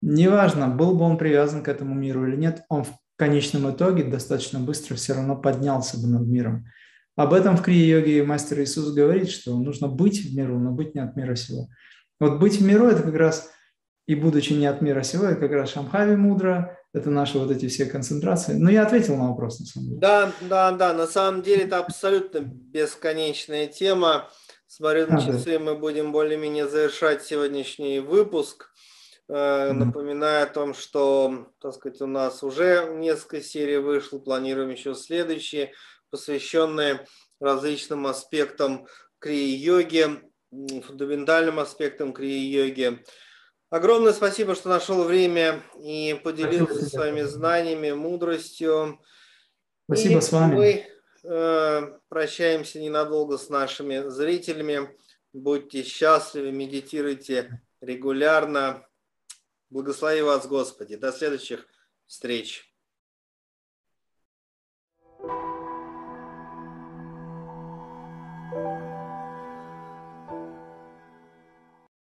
неважно, 0.00 0.68
был 0.68 0.96
бы 0.96 1.04
он 1.04 1.18
привязан 1.18 1.62
к 1.62 1.68
этому 1.68 1.94
миру 1.94 2.26
или 2.26 2.36
нет, 2.36 2.62
он 2.68 2.84
в 2.84 2.92
конечном 3.16 3.70
итоге 3.70 4.04
достаточно 4.04 4.60
быстро 4.60 4.94
все 4.94 5.14
равно 5.14 5.36
поднялся 5.36 6.00
бы 6.00 6.06
над 6.08 6.26
миром. 6.26 6.66
Об 7.16 7.32
этом 7.34 7.56
в 7.56 7.62
Крия-йоге 7.62 8.22
мастер 8.22 8.60
Иисус 8.60 8.94
говорит, 8.94 9.28
что 9.28 9.58
нужно 9.58 9.88
быть 9.88 10.24
в 10.24 10.36
миру, 10.36 10.56
но 10.60 10.70
быть 10.70 10.94
не 10.94 11.00
от 11.00 11.16
мира 11.16 11.34
сего. 11.34 11.68
Вот 12.20 12.38
быть 12.38 12.60
в 12.60 12.64
миру– 12.64 12.86
это 12.88 13.02
как 13.02 13.16
раз, 13.16 13.50
и 14.06 14.14
будучи 14.14 14.52
не 14.52 14.66
от 14.66 14.80
мира 14.82 15.02
сего, 15.02 15.24
это 15.24 15.40
как 15.40 15.50
раз 15.50 15.70
Шамхави 15.70 16.14
мудро, 16.14 16.77
это 16.92 17.10
наши 17.10 17.38
вот 17.38 17.50
эти 17.50 17.68
все 17.68 17.86
концентрации. 17.86 18.54
Но 18.54 18.70
я 18.70 18.84
ответил 18.84 19.16
на 19.16 19.28
вопрос, 19.28 19.60
на 19.60 19.66
самом 19.66 19.88
деле. 19.88 20.00
Да, 20.00 20.32
да, 20.42 20.72
да, 20.72 20.92
на 20.94 21.06
самом 21.06 21.42
деле 21.42 21.64
это 21.64 21.78
абсолютно 21.78 22.40
бесконечная 22.40 23.66
тема. 23.66 24.30
Смотрю 24.66 25.06
на 25.06 25.20
часы, 25.20 25.58
да. 25.58 25.64
мы 25.64 25.74
будем 25.76 26.12
более-менее 26.12 26.68
завершать 26.68 27.22
сегодняшний 27.24 28.00
выпуск. 28.00 28.70
Mm-hmm. 29.30 29.72
Напоминаю 29.72 30.44
о 30.44 30.50
том, 30.50 30.74
что, 30.74 31.48
так 31.60 31.74
сказать, 31.74 32.00
у 32.00 32.06
нас 32.06 32.42
уже 32.42 32.94
несколько 32.96 33.42
серий 33.42 33.76
вышло, 33.76 34.18
планируем 34.18 34.70
еще 34.70 34.94
следующие, 34.94 35.72
посвященные 36.10 37.06
различным 37.40 38.06
аспектам 38.06 38.86
крии-йоги, 39.18 40.22
фундаментальным 40.50 41.58
аспектам 41.58 42.12
крии-йоги. 42.12 43.04
Огромное 43.70 44.14
спасибо, 44.14 44.54
что 44.54 44.70
нашел 44.70 45.04
время 45.04 45.62
и 45.78 46.18
поделился 46.24 46.74
спасибо. 46.74 46.88
своими 46.88 47.22
знаниями, 47.22 47.90
мудростью. 47.92 48.98
Спасибо 49.84 50.18
и 50.18 50.22
с 50.22 50.32
вами. 50.32 50.54
Мы 50.54 50.86
э, 51.24 51.98
прощаемся 52.08 52.80
ненадолго 52.80 53.36
с 53.36 53.50
нашими 53.50 54.08
зрителями. 54.08 54.96
Будьте 55.34 55.82
счастливы, 55.82 56.50
медитируйте 56.50 57.62
регулярно. 57.82 58.86
Благослови 59.68 60.22
вас, 60.22 60.46
Господи. 60.46 60.96
До 60.96 61.12
следующих 61.12 61.66
встреч. 62.06 62.72